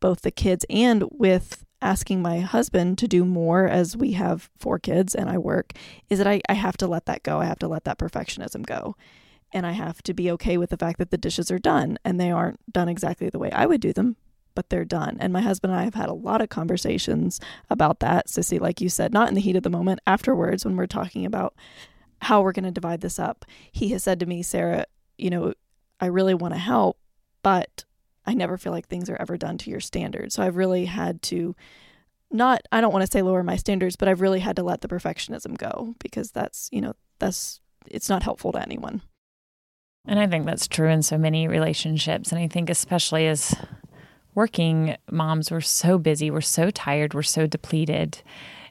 both 0.00 0.22
the 0.22 0.30
kids 0.30 0.64
and 0.68 1.04
with 1.10 1.64
asking 1.80 2.22
my 2.22 2.40
husband 2.40 2.96
to 2.98 3.08
do 3.08 3.24
more 3.24 3.66
as 3.66 3.96
we 3.96 4.12
have 4.12 4.50
four 4.56 4.78
kids 4.78 5.14
and 5.14 5.28
I 5.28 5.36
work 5.38 5.72
is 6.08 6.18
that 6.18 6.26
I, 6.26 6.40
I 6.48 6.54
have 6.54 6.76
to 6.78 6.86
let 6.86 7.06
that 7.06 7.22
go. 7.22 7.40
I 7.40 7.46
have 7.46 7.58
to 7.58 7.68
let 7.68 7.84
that 7.84 7.98
perfectionism 7.98 8.64
go. 8.64 8.96
And 9.52 9.66
I 9.66 9.72
have 9.72 10.02
to 10.04 10.14
be 10.14 10.30
okay 10.32 10.56
with 10.56 10.70
the 10.70 10.76
fact 10.76 10.98
that 10.98 11.10
the 11.10 11.18
dishes 11.18 11.50
are 11.50 11.58
done 11.58 11.98
and 12.04 12.18
they 12.18 12.30
aren't 12.30 12.60
done 12.72 12.88
exactly 12.88 13.28
the 13.28 13.38
way 13.38 13.50
I 13.50 13.66
would 13.66 13.80
do 13.80 13.92
them, 13.92 14.16
but 14.54 14.70
they're 14.70 14.84
done. 14.84 15.18
And 15.20 15.32
my 15.32 15.42
husband 15.42 15.72
and 15.72 15.80
I 15.80 15.84
have 15.84 15.94
had 15.94 16.08
a 16.08 16.14
lot 16.14 16.40
of 16.40 16.48
conversations 16.48 17.38
about 17.68 18.00
that. 18.00 18.30
Cissie, 18.30 18.58
like 18.58 18.80
you 18.80 18.88
said, 18.88 19.12
not 19.12 19.28
in 19.28 19.34
the 19.34 19.40
heat 19.40 19.56
of 19.56 19.62
the 19.62 19.68
moment, 19.68 20.00
afterwards 20.06 20.64
when 20.64 20.76
we're 20.76 20.86
talking 20.86 21.26
about 21.26 21.54
how 22.22 22.40
we're 22.40 22.52
going 22.52 22.64
to 22.64 22.70
divide 22.70 23.00
this 23.00 23.18
up. 23.18 23.44
He 23.72 23.88
has 23.90 24.04
said 24.04 24.20
to 24.20 24.26
me, 24.26 24.42
Sarah, 24.42 24.86
you 25.18 25.28
know, 25.28 25.52
I 26.02 26.06
really 26.06 26.34
want 26.34 26.52
to 26.52 26.58
help, 26.58 26.98
but 27.44 27.84
I 28.26 28.34
never 28.34 28.58
feel 28.58 28.72
like 28.72 28.88
things 28.88 29.08
are 29.08 29.16
ever 29.20 29.36
done 29.36 29.56
to 29.58 29.70
your 29.70 29.78
standards. 29.78 30.34
So 30.34 30.42
I've 30.42 30.56
really 30.56 30.84
had 30.84 31.22
to 31.22 31.54
not 32.28 32.62
I 32.72 32.80
don't 32.80 32.92
want 32.92 33.04
to 33.06 33.10
say 33.10 33.22
lower 33.22 33.44
my 33.44 33.54
standards, 33.54 33.94
but 33.94 34.08
I've 34.08 34.20
really 34.20 34.40
had 34.40 34.56
to 34.56 34.64
let 34.64 34.80
the 34.80 34.88
perfectionism 34.88 35.56
go 35.56 35.94
because 36.00 36.32
that's, 36.32 36.68
you 36.72 36.80
know, 36.80 36.94
that's 37.20 37.60
it's 37.86 38.08
not 38.08 38.24
helpful 38.24 38.50
to 38.52 38.60
anyone. 38.60 39.00
And 40.04 40.18
I 40.18 40.26
think 40.26 40.44
that's 40.44 40.66
true 40.66 40.88
in 40.88 41.02
so 41.02 41.16
many 41.16 41.46
relationships 41.46 42.32
and 42.32 42.40
I 42.40 42.48
think 42.48 42.68
especially 42.68 43.28
as 43.28 43.54
working 44.34 44.96
moms 45.08 45.52
we're 45.52 45.60
so 45.60 45.98
busy, 45.98 46.32
we're 46.32 46.40
so 46.40 46.70
tired, 46.70 47.14
we're 47.14 47.22
so 47.22 47.46
depleted. 47.46 48.22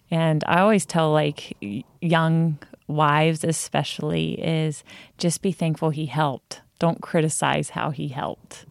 And 0.10 0.44
I 0.48 0.60
always 0.60 0.86
tell 0.86 1.14
like 1.14 1.56
young 2.02 2.60
wives 2.88 3.46
especially 3.46 4.34
is 4.34 4.84
just 5.18 5.42
be 5.42 5.54
thankful 5.54 5.92
he 5.92 6.08
helped 6.08 6.62
don't 6.82 7.00
criticize 7.00 7.70
how 7.70 7.92
he 7.92 8.08
helped. 8.08 8.66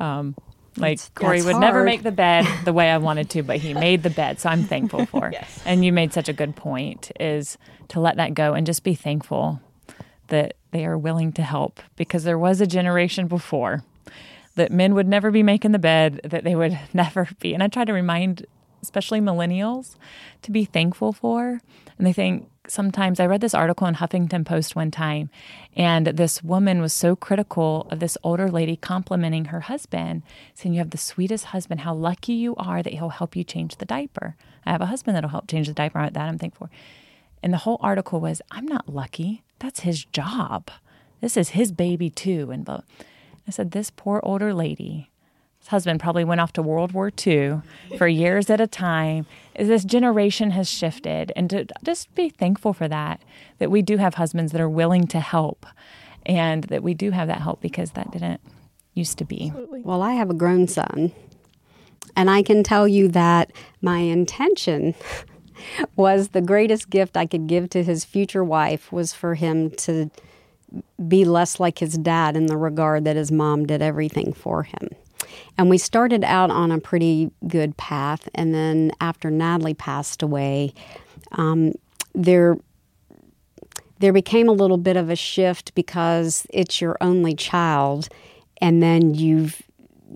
Um, 0.00 0.34
like 0.76 0.98
that's, 0.98 1.10
Corey 1.14 1.36
that's 1.36 1.46
would 1.46 1.52
hard. 1.52 1.62
never 1.62 1.84
make 1.84 2.02
the 2.02 2.10
bed 2.10 2.44
the 2.64 2.72
way 2.72 2.90
I 2.90 2.98
wanted 2.98 3.30
to, 3.30 3.42
but 3.44 3.58
he 3.58 3.72
made 3.86 4.02
the 4.02 4.10
bed, 4.10 4.40
so 4.40 4.48
I'm 4.50 4.64
thankful 4.64 5.06
for. 5.12 5.30
yes. 5.32 5.62
And 5.64 5.84
you 5.84 5.92
made 5.92 6.12
such 6.12 6.28
a 6.28 6.32
good 6.32 6.56
point 6.56 7.12
is 7.20 7.56
to 7.88 8.00
let 8.00 8.16
that 8.16 8.34
go 8.34 8.52
and 8.54 8.66
just 8.66 8.82
be 8.82 8.96
thankful 8.96 9.60
that 10.26 10.54
they 10.72 10.84
are 10.84 10.98
willing 10.98 11.32
to 11.34 11.42
help 11.42 11.80
because 11.94 12.24
there 12.24 12.38
was 12.38 12.60
a 12.60 12.66
generation 12.66 13.28
before 13.28 13.84
that 14.56 14.72
men 14.72 14.94
would 14.94 15.06
never 15.06 15.30
be 15.30 15.44
making 15.44 15.70
the 15.70 15.78
bed, 15.78 16.20
that 16.24 16.42
they 16.42 16.56
would 16.56 16.76
never 16.92 17.28
be. 17.40 17.54
And 17.54 17.62
I 17.62 17.68
try 17.68 17.84
to 17.84 17.92
remind 17.92 18.44
especially 18.82 19.20
millennials 19.20 19.94
to 20.42 20.50
be 20.50 20.64
thankful 20.64 21.12
for. 21.12 21.60
And 21.96 22.06
they 22.06 22.12
think 22.12 22.50
sometimes 22.68 23.20
I 23.20 23.26
read 23.26 23.40
this 23.40 23.54
article 23.54 23.86
in 23.86 23.94
Huffington 23.94 24.44
Post 24.44 24.76
one 24.76 24.90
time, 24.90 25.30
and 25.76 26.06
this 26.06 26.42
woman 26.42 26.80
was 26.80 26.92
so 26.92 27.16
critical 27.16 27.86
of 27.90 28.00
this 28.00 28.18
older 28.22 28.50
lady 28.50 28.76
complimenting 28.76 29.46
her 29.46 29.60
husband, 29.60 30.22
saying, 30.54 30.74
You 30.74 30.80
have 30.80 30.90
the 30.90 30.98
sweetest 30.98 31.46
husband. 31.46 31.80
How 31.80 31.94
lucky 31.94 32.32
you 32.32 32.54
are 32.56 32.82
that 32.82 32.94
he'll 32.94 33.10
help 33.10 33.36
you 33.36 33.44
change 33.44 33.76
the 33.76 33.84
diaper. 33.84 34.36
I 34.64 34.72
have 34.72 34.80
a 34.80 34.86
husband 34.86 35.16
that'll 35.16 35.30
help 35.30 35.48
change 35.48 35.68
the 35.68 35.74
diaper. 35.74 36.10
That 36.10 36.28
I'm 36.28 36.38
thankful 36.38 36.66
for. 36.68 36.72
And 37.42 37.52
the 37.52 37.58
whole 37.58 37.78
article 37.80 38.20
was, 38.20 38.42
I'm 38.50 38.66
not 38.66 38.88
lucky. 38.88 39.42
That's 39.58 39.80
his 39.80 40.04
job. 40.04 40.70
This 41.20 41.36
is 41.36 41.50
his 41.50 41.72
baby 41.72 42.10
too. 42.10 42.50
And 42.50 42.68
I 42.68 43.50
said, 43.50 43.70
This 43.70 43.90
poor 43.90 44.20
older 44.22 44.52
lady 44.52 45.10
husband 45.68 46.00
probably 46.00 46.24
went 46.24 46.40
off 46.40 46.52
to 46.54 46.62
World 46.62 46.92
War 46.92 47.10
II 47.26 47.60
for 47.98 48.06
years 48.06 48.50
at 48.50 48.60
a 48.60 48.66
time. 48.66 49.26
This 49.58 49.84
generation 49.84 50.50
has 50.52 50.68
shifted, 50.68 51.32
and 51.34 51.48
to 51.50 51.66
just 51.84 52.14
be 52.14 52.28
thankful 52.28 52.72
for 52.72 52.88
that, 52.88 53.20
that 53.58 53.70
we 53.70 53.82
do 53.82 53.96
have 53.96 54.14
husbands 54.14 54.52
that 54.52 54.60
are 54.60 54.68
willing 54.68 55.06
to 55.08 55.20
help, 55.20 55.66
and 56.24 56.64
that 56.64 56.82
we 56.82 56.94
do 56.94 57.10
have 57.10 57.28
that 57.28 57.40
help 57.40 57.60
because 57.60 57.92
that 57.92 58.10
didn't 58.10 58.40
used 58.94 59.18
to 59.18 59.24
be. 59.24 59.52
Well, 59.70 60.02
I 60.02 60.12
have 60.14 60.30
a 60.30 60.34
grown 60.34 60.68
son, 60.68 61.12
and 62.14 62.30
I 62.30 62.42
can 62.42 62.62
tell 62.62 62.88
you 62.88 63.08
that 63.08 63.52
my 63.80 63.98
intention 63.98 64.94
was 65.96 66.28
the 66.28 66.40
greatest 66.40 66.90
gift 66.90 67.16
I 67.16 67.26
could 67.26 67.46
give 67.46 67.70
to 67.70 67.82
his 67.82 68.04
future 68.04 68.44
wife 68.44 68.92
was 68.92 69.12
for 69.12 69.34
him 69.34 69.70
to 69.70 70.10
be 71.08 71.24
less 71.24 71.60
like 71.60 71.78
his 71.78 71.96
dad 71.96 72.36
in 72.36 72.46
the 72.46 72.56
regard 72.56 73.04
that 73.04 73.16
his 73.16 73.30
mom 73.30 73.66
did 73.66 73.82
everything 73.82 74.32
for 74.32 74.64
him. 74.64 74.88
And 75.58 75.70
we 75.70 75.78
started 75.78 76.24
out 76.24 76.50
on 76.50 76.70
a 76.70 76.78
pretty 76.78 77.30
good 77.46 77.76
path. 77.76 78.28
And 78.34 78.54
then 78.54 78.92
after 79.00 79.30
Natalie 79.30 79.74
passed 79.74 80.22
away, 80.22 80.74
um, 81.32 81.72
there 82.14 82.56
there 83.98 84.12
became 84.12 84.48
a 84.48 84.52
little 84.52 84.76
bit 84.76 84.96
of 84.96 85.08
a 85.08 85.16
shift 85.16 85.74
because 85.74 86.46
it's 86.50 86.80
your 86.80 86.96
only 87.00 87.34
child, 87.34 88.08
and 88.60 88.82
then 88.82 89.14
you've 89.14 89.62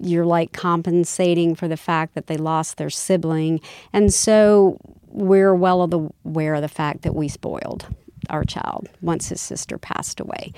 you're 0.03 0.27
like 0.27 0.53
compensating 0.53 1.55
for 1.55 1.67
the 1.67 1.77
fact 1.77 2.15
that 2.15 2.27
they 2.27 2.37
lost 2.37 2.77
their 2.77 2.91
sibling, 2.91 3.61
and 3.93 4.13
so 4.13 4.79
we're 5.07 5.55
well 5.55 5.83
aware 6.25 6.55
of 6.55 6.63
the 6.63 6.69
fact 6.69 7.03
that 7.03 7.15
we 7.15 7.29
spoiled 7.29 7.87
our 8.29 8.45
child 8.45 8.89
once 9.01 9.29
his 9.29 9.41
sister 9.41 9.77
passed 9.77 10.21
away. 10.21 10.53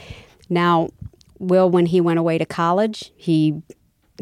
Now, 0.50 0.90
Will, 1.38 1.70
when 1.70 1.86
he 1.86 2.00
went 2.00 2.18
away 2.18 2.38
to 2.38 2.44
college, 2.44 3.12
he 3.16 3.62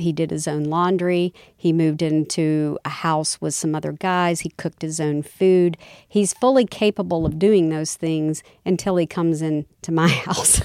he 0.01 0.13
did 0.13 0.31
his 0.31 0.49
own 0.49 0.65
laundry. 0.65 1.33
He 1.57 1.73
moved 1.73 2.03
into 2.03 2.79
a 2.85 2.89
house 2.89 3.41
with 3.41 3.55
some 3.55 3.75
other 3.75 3.93
guys. 3.93 4.41
He 4.41 4.51
cooked 4.51 4.83
his 4.83 5.01
own 5.01 5.23
food. 5.23 5.77
He's 6.09 6.35
fully 6.35 6.67
capable 6.67 7.27
of 7.27 7.39
doing 7.39 7.69
those 7.69 7.95
things 7.95 8.43
until 8.65 8.97
he 8.97 9.07
comes 9.07 9.43
into 9.43 9.93
my 9.93 10.09
house. 10.27 10.61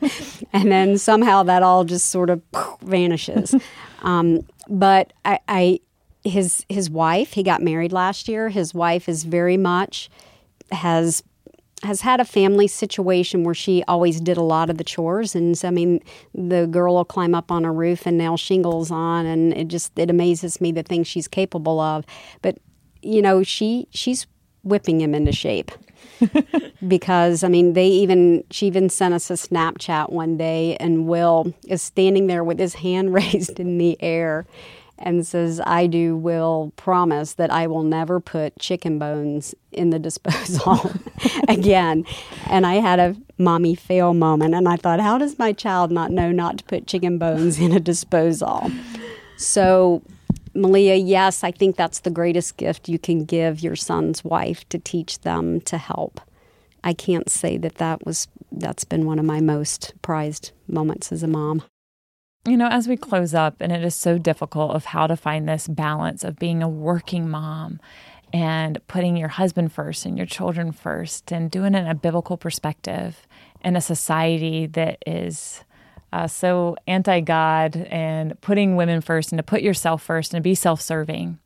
and 0.52 0.70
then 0.70 0.98
somehow 0.98 1.42
that 1.44 1.62
all 1.62 1.84
just 1.84 2.10
sort 2.10 2.30
of 2.30 2.42
vanishes. 2.82 3.54
Um, 4.02 4.46
but 4.68 5.12
I, 5.24 5.38
I, 5.48 5.80
his 6.22 6.64
his 6.68 6.88
wife, 6.88 7.34
he 7.34 7.42
got 7.42 7.60
married 7.62 7.92
last 7.92 8.28
year. 8.28 8.48
His 8.48 8.72
wife 8.72 9.08
is 9.08 9.24
very 9.24 9.58
much 9.58 10.08
has 10.72 11.22
has 11.84 12.00
had 12.02 12.20
a 12.20 12.24
family 12.24 12.66
situation 12.66 13.44
where 13.44 13.54
she 13.54 13.82
always 13.88 14.20
did 14.20 14.36
a 14.36 14.42
lot 14.42 14.70
of 14.70 14.78
the 14.78 14.84
chores. 14.84 15.34
And 15.34 15.56
so, 15.56 15.68
i 15.68 15.70
mean 15.70 16.00
the 16.34 16.66
girl 16.66 16.94
will 16.94 17.04
climb 17.04 17.34
up 17.34 17.50
on 17.50 17.64
a 17.64 17.72
roof 17.72 18.06
and 18.06 18.18
nail 18.18 18.36
shingles 18.36 18.90
on 18.90 19.26
and 19.26 19.52
it 19.54 19.68
just 19.68 19.98
it 19.98 20.10
amazes 20.10 20.60
me 20.60 20.72
the 20.72 20.82
things 20.82 21.06
she's 21.06 21.28
capable 21.28 21.80
of. 21.80 22.04
But 22.42 22.58
you 23.02 23.22
know 23.22 23.42
she 23.42 23.88
she's 23.90 24.26
whipping 24.62 25.00
him 25.00 25.14
into 25.14 25.32
shape. 25.32 25.70
Because 26.86 27.42
i 27.42 27.48
mean 27.48 27.72
they 27.72 27.86
even 27.86 28.44
she 28.50 28.66
even 28.66 28.90
sent 28.90 29.14
us 29.14 29.30
a 29.30 29.34
snapchat 29.34 30.10
one 30.10 30.36
day 30.36 30.76
and 30.76 31.06
will 31.06 31.54
is 31.66 31.80
standing 31.80 32.26
there 32.26 32.44
with 32.44 32.58
his 32.58 32.74
hand 32.74 33.14
raised 33.20 33.58
in 33.58 33.78
the 33.78 33.96
air 34.02 34.44
and 34.98 35.26
says, 35.26 35.60
I 35.64 35.86
do 35.86 36.16
will 36.16 36.72
promise 36.76 37.34
that 37.34 37.50
I 37.50 37.66
will 37.66 37.82
never 37.82 38.20
put 38.20 38.58
chicken 38.58 38.98
bones 38.98 39.54
in 39.72 39.90
the 39.90 39.98
disposal 39.98 40.92
again. 41.48 42.04
And 42.46 42.66
I 42.66 42.74
had 42.74 43.00
a 43.00 43.16
mommy 43.38 43.74
fail 43.74 44.14
moment, 44.14 44.54
and 44.54 44.68
I 44.68 44.76
thought, 44.76 45.00
how 45.00 45.18
does 45.18 45.38
my 45.38 45.52
child 45.52 45.90
not 45.90 46.10
know 46.10 46.30
not 46.32 46.58
to 46.58 46.64
put 46.64 46.86
chicken 46.86 47.18
bones 47.18 47.58
in 47.58 47.72
a 47.72 47.80
disposal? 47.80 48.70
So, 49.36 50.02
Malia, 50.54 50.94
yes, 50.94 51.42
I 51.42 51.50
think 51.50 51.76
that's 51.76 52.00
the 52.00 52.10
greatest 52.10 52.56
gift 52.56 52.88
you 52.88 52.98
can 52.98 53.24
give 53.24 53.60
your 53.60 53.76
son's 53.76 54.22
wife 54.22 54.68
to 54.68 54.78
teach 54.78 55.20
them 55.20 55.60
to 55.62 55.78
help 55.78 56.20
I 56.84 56.92
can't 56.92 57.30
say 57.30 57.56
that 57.56 57.76
that 57.76 58.04
was 58.04 58.28
that's 58.52 58.84
been 58.84 59.06
one 59.06 59.18
of 59.18 59.24
my 59.24 59.40
most 59.40 59.94
prized 60.02 60.52
moments 60.68 61.10
as 61.10 61.22
a 61.22 61.26
mom. 61.26 61.62
You 62.46 62.58
know, 62.58 62.68
as 62.68 62.86
we 62.86 62.98
close 62.98 63.32
up, 63.32 63.56
and 63.60 63.72
it 63.72 63.82
is 63.82 63.94
so 63.94 64.18
difficult 64.18 64.72
of 64.72 64.84
how 64.84 65.06
to 65.06 65.16
find 65.16 65.48
this 65.48 65.66
balance 65.66 66.22
of 66.22 66.38
being 66.38 66.62
a 66.62 66.68
working 66.68 67.26
mom 67.26 67.80
and 68.34 68.86
putting 68.86 69.16
your 69.16 69.28
husband 69.28 69.72
first 69.72 70.04
and 70.04 70.18
your 70.18 70.26
children 70.26 70.70
first 70.70 71.32
and 71.32 71.50
doing 71.50 71.74
it 71.74 71.78
in 71.78 71.86
a 71.86 71.94
biblical 71.94 72.36
perspective 72.36 73.26
in 73.62 73.76
a 73.76 73.80
society 73.80 74.66
that 74.66 74.98
is 75.06 75.64
uh, 76.12 76.26
so 76.26 76.76
anti 76.86 77.20
God 77.20 77.76
and 77.76 78.38
putting 78.42 78.76
women 78.76 79.00
first 79.00 79.32
and 79.32 79.38
to 79.38 79.42
put 79.42 79.62
yourself 79.62 80.02
first 80.02 80.34
and 80.34 80.42
to 80.42 80.46
be 80.46 80.54
self 80.54 80.82
serving. 80.82 81.38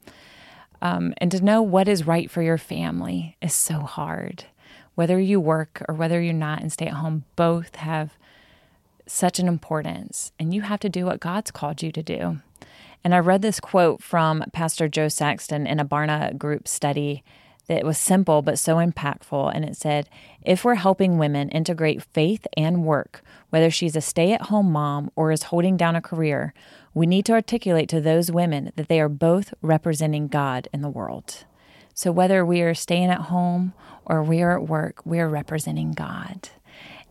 Um, 0.82 1.14
and 1.18 1.30
to 1.30 1.44
know 1.44 1.62
what 1.62 1.86
is 1.86 2.06
right 2.06 2.28
for 2.28 2.42
your 2.42 2.58
family 2.58 3.36
is 3.40 3.54
so 3.54 3.80
hard. 3.80 4.46
Whether 4.96 5.20
you 5.20 5.38
work 5.38 5.84
or 5.88 5.94
whether 5.94 6.20
you're 6.20 6.32
not 6.32 6.60
and 6.60 6.72
stay 6.72 6.86
at 6.86 6.94
home, 6.94 7.24
both 7.36 7.76
have 7.76 8.18
such 9.10 9.38
an 9.38 9.48
importance, 9.48 10.32
and 10.38 10.54
you 10.54 10.62
have 10.62 10.80
to 10.80 10.88
do 10.88 11.04
what 11.04 11.20
God's 11.20 11.50
called 11.50 11.82
you 11.82 11.92
to 11.92 12.02
do. 12.02 12.38
And 13.04 13.14
I 13.14 13.18
read 13.18 13.42
this 13.42 13.60
quote 13.60 14.02
from 14.02 14.44
Pastor 14.52 14.88
Jo 14.88 15.08
Saxton 15.08 15.66
in 15.66 15.80
a 15.80 15.84
Barna 15.84 16.36
group 16.36 16.66
study 16.66 17.22
that 17.68 17.84
was 17.84 17.98
simple 17.98 18.42
but 18.42 18.58
so 18.58 18.76
impactful. 18.76 19.52
And 19.54 19.64
it 19.64 19.76
said, 19.76 20.08
If 20.42 20.64
we're 20.64 20.74
helping 20.74 21.18
women 21.18 21.48
integrate 21.50 22.02
faith 22.02 22.46
and 22.56 22.84
work, 22.84 23.22
whether 23.50 23.70
she's 23.70 23.94
a 23.94 24.00
stay 24.00 24.32
at 24.32 24.42
home 24.42 24.72
mom 24.72 25.10
or 25.14 25.30
is 25.30 25.44
holding 25.44 25.76
down 25.76 25.94
a 25.94 26.02
career, 26.02 26.52
we 26.94 27.06
need 27.06 27.24
to 27.26 27.32
articulate 27.32 27.88
to 27.90 28.00
those 28.00 28.32
women 28.32 28.72
that 28.76 28.88
they 28.88 29.00
are 29.00 29.08
both 29.08 29.54
representing 29.62 30.28
God 30.28 30.68
in 30.72 30.82
the 30.82 30.88
world. 30.88 31.44
So 31.94 32.10
whether 32.10 32.44
we 32.44 32.62
are 32.62 32.74
staying 32.74 33.10
at 33.10 33.22
home 33.22 33.74
or 34.04 34.22
we 34.22 34.40
are 34.42 34.58
at 34.58 34.68
work, 34.68 35.04
we 35.04 35.20
are 35.20 35.28
representing 35.28 35.92
God. 35.92 36.48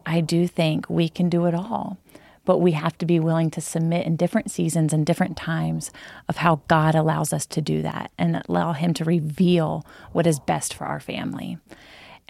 I 0.07 0.21
do 0.21 0.47
think 0.47 0.89
we 0.89 1.09
can 1.09 1.27
do 1.27 1.47
it 1.47 1.53
all, 1.53 1.97
but 2.45 2.59
we 2.59 2.71
have 2.71 2.97
to 2.99 3.05
be 3.05 3.19
willing 3.19 3.51
to 3.51 3.61
submit 3.61 4.07
in 4.07 4.15
different 4.15 4.49
seasons 4.49 4.93
and 4.93 5.05
different 5.05 5.35
times 5.35 5.91
of 6.29 6.37
how 6.37 6.61
God 6.69 6.95
allows 6.95 7.33
us 7.33 7.45
to 7.47 7.61
do 7.61 7.81
that 7.81 8.09
and 8.17 8.41
allow 8.47 8.71
Him 8.71 8.93
to 8.95 9.03
reveal 9.03 9.85
what 10.13 10.25
is 10.25 10.39
best 10.39 10.73
for 10.73 10.85
our 10.85 11.01
family. 11.01 11.57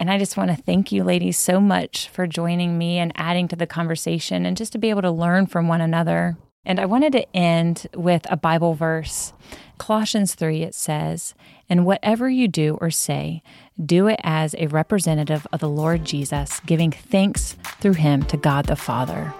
And 0.00 0.10
I 0.10 0.18
just 0.18 0.36
want 0.36 0.50
to 0.50 0.60
thank 0.60 0.90
you, 0.90 1.04
ladies, 1.04 1.38
so 1.38 1.60
much 1.60 2.08
for 2.08 2.26
joining 2.26 2.78
me 2.78 2.98
and 2.98 3.12
adding 3.14 3.46
to 3.46 3.56
the 3.56 3.66
conversation 3.66 4.44
and 4.44 4.56
just 4.56 4.72
to 4.72 4.78
be 4.78 4.90
able 4.90 5.02
to 5.02 5.10
learn 5.12 5.46
from 5.46 5.68
one 5.68 5.80
another. 5.80 6.36
And 6.64 6.80
I 6.80 6.86
wanted 6.86 7.12
to 7.12 7.36
end 7.36 7.86
with 7.94 8.26
a 8.28 8.36
Bible 8.36 8.74
verse. 8.74 9.32
Colossians 9.78 10.34
3, 10.34 10.62
it 10.62 10.74
says, 10.74 11.34
And 11.68 11.84
whatever 11.84 12.28
you 12.28 12.48
do 12.48 12.78
or 12.80 12.90
say, 12.90 13.42
do 13.84 14.06
it 14.06 14.20
as 14.22 14.54
a 14.58 14.68
representative 14.68 15.46
of 15.52 15.60
the 15.60 15.68
Lord 15.68 16.04
Jesus, 16.04 16.60
giving 16.60 16.90
thanks 16.90 17.56
through 17.80 17.94
him 17.94 18.22
to 18.24 18.36
God 18.36 18.66
the 18.66 18.76
Father. 18.76 19.34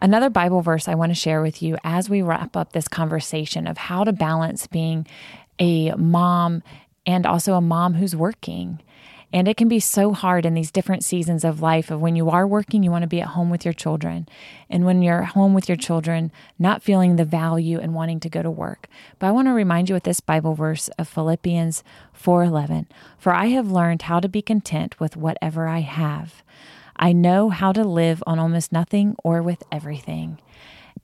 Another 0.00 0.30
Bible 0.30 0.62
verse 0.62 0.88
I 0.88 0.96
want 0.96 1.10
to 1.10 1.14
share 1.14 1.42
with 1.42 1.62
you 1.62 1.76
as 1.84 2.10
we 2.10 2.22
wrap 2.22 2.56
up 2.56 2.72
this 2.72 2.88
conversation 2.88 3.68
of 3.68 3.78
how 3.78 4.02
to 4.02 4.12
balance 4.12 4.66
being 4.66 5.06
a 5.60 5.92
mom 5.92 6.62
and 7.06 7.24
also 7.24 7.54
a 7.54 7.60
mom 7.60 7.94
who's 7.94 8.16
working. 8.16 8.80
And 9.32 9.48
it 9.48 9.56
can 9.56 9.68
be 9.68 9.80
so 9.80 10.12
hard 10.12 10.44
in 10.44 10.54
these 10.54 10.70
different 10.70 11.04
seasons 11.04 11.42
of 11.42 11.62
life 11.62 11.90
of 11.90 12.00
when 12.00 12.16
you 12.16 12.28
are 12.28 12.46
working, 12.46 12.82
you 12.82 12.90
want 12.90 13.02
to 13.02 13.08
be 13.08 13.20
at 13.20 13.28
home 13.28 13.48
with 13.48 13.64
your 13.64 13.72
children. 13.72 14.28
And 14.68 14.84
when 14.84 15.00
you're 15.00 15.22
home 15.22 15.54
with 15.54 15.68
your 15.68 15.76
children, 15.76 16.30
not 16.58 16.82
feeling 16.82 17.16
the 17.16 17.24
value 17.24 17.80
and 17.80 17.94
wanting 17.94 18.20
to 18.20 18.28
go 18.28 18.42
to 18.42 18.50
work. 18.50 18.88
But 19.18 19.28
I 19.28 19.30
want 19.30 19.48
to 19.48 19.52
remind 19.52 19.88
you 19.88 19.94
with 19.94 20.02
this 20.02 20.20
Bible 20.20 20.54
verse 20.54 20.88
of 20.98 21.08
Philippians 21.08 21.82
4:11, 22.12 22.86
"For 23.16 23.32
I 23.32 23.46
have 23.46 23.70
learned 23.70 24.02
how 24.02 24.20
to 24.20 24.28
be 24.28 24.42
content 24.42 25.00
with 25.00 25.16
whatever 25.16 25.66
I 25.66 25.80
have. 25.80 26.42
I 26.96 27.12
know 27.12 27.48
how 27.48 27.72
to 27.72 27.84
live 27.84 28.22
on 28.26 28.38
almost 28.38 28.70
nothing 28.70 29.16
or 29.24 29.42
with 29.42 29.62
everything." 29.72 30.38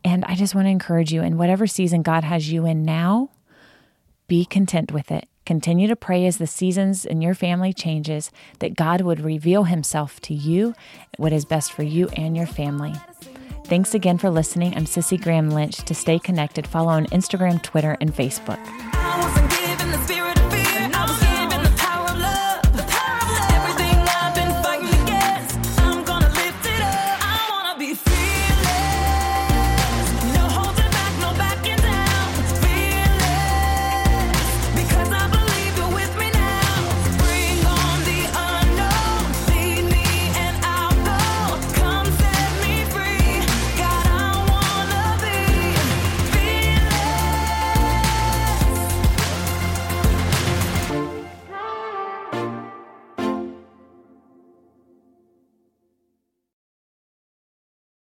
And 0.04 0.24
I 0.26 0.34
just 0.34 0.54
want 0.54 0.66
to 0.66 0.70
encourage 0.70 1.12
you 1.12 1.22
in 1.22 1.38
whatever 1.38 1.66
season 1.66 2.02
God 2.02 2.24
has 2.24 2.52
you 2.52 2.66
in 2.66 2.84
now, 2.84 3.30
be 4.28 4.44
content 4.44 4.92
with 4.92 5.10
it 5.10 5.28
Continue 5.48 5.88
to 5.88 5.96
pray 5.96 6.26
as 6.26 6.36
the 6.36 6.46
seasons 6.46 7.06
in 7.06 7.22
your 7.22 7.32
family 7.32 7.72
changes 7.72 8.30
that 8.58 8.74
God 8.74 9.00
would 9.00 9.18
reveal 9.18 9.64
himself 9.64 10.20
to 10.20 10.34
you, 10.34 10.74
what 11.16 11.32
is 11.32 11.46
best 11.46 11.72
for 11.72 11.82
you 11.82 12.10
and 12.18 12.36
your 12.36 12.46
family. 12.46 12.92
Thanks 13.64 13.94
again 13.94 14.18
for 14.18 14.28
listening. 14.28 14.74
I'm 14.76 14.84
Cissie 14.84 15.16
Graham 15.16 15.48
Lynch. 15.48 15.78
To 15.78 15.94
stay 15.94 16.18
connected, 16.18 16.66
follow 16.66 16.90
on 16.90 17.06
Instagram, 17.06 17.62
Twitter, 17.62 17.96
and 17.98 18.14
Facebook. 18.14 18.58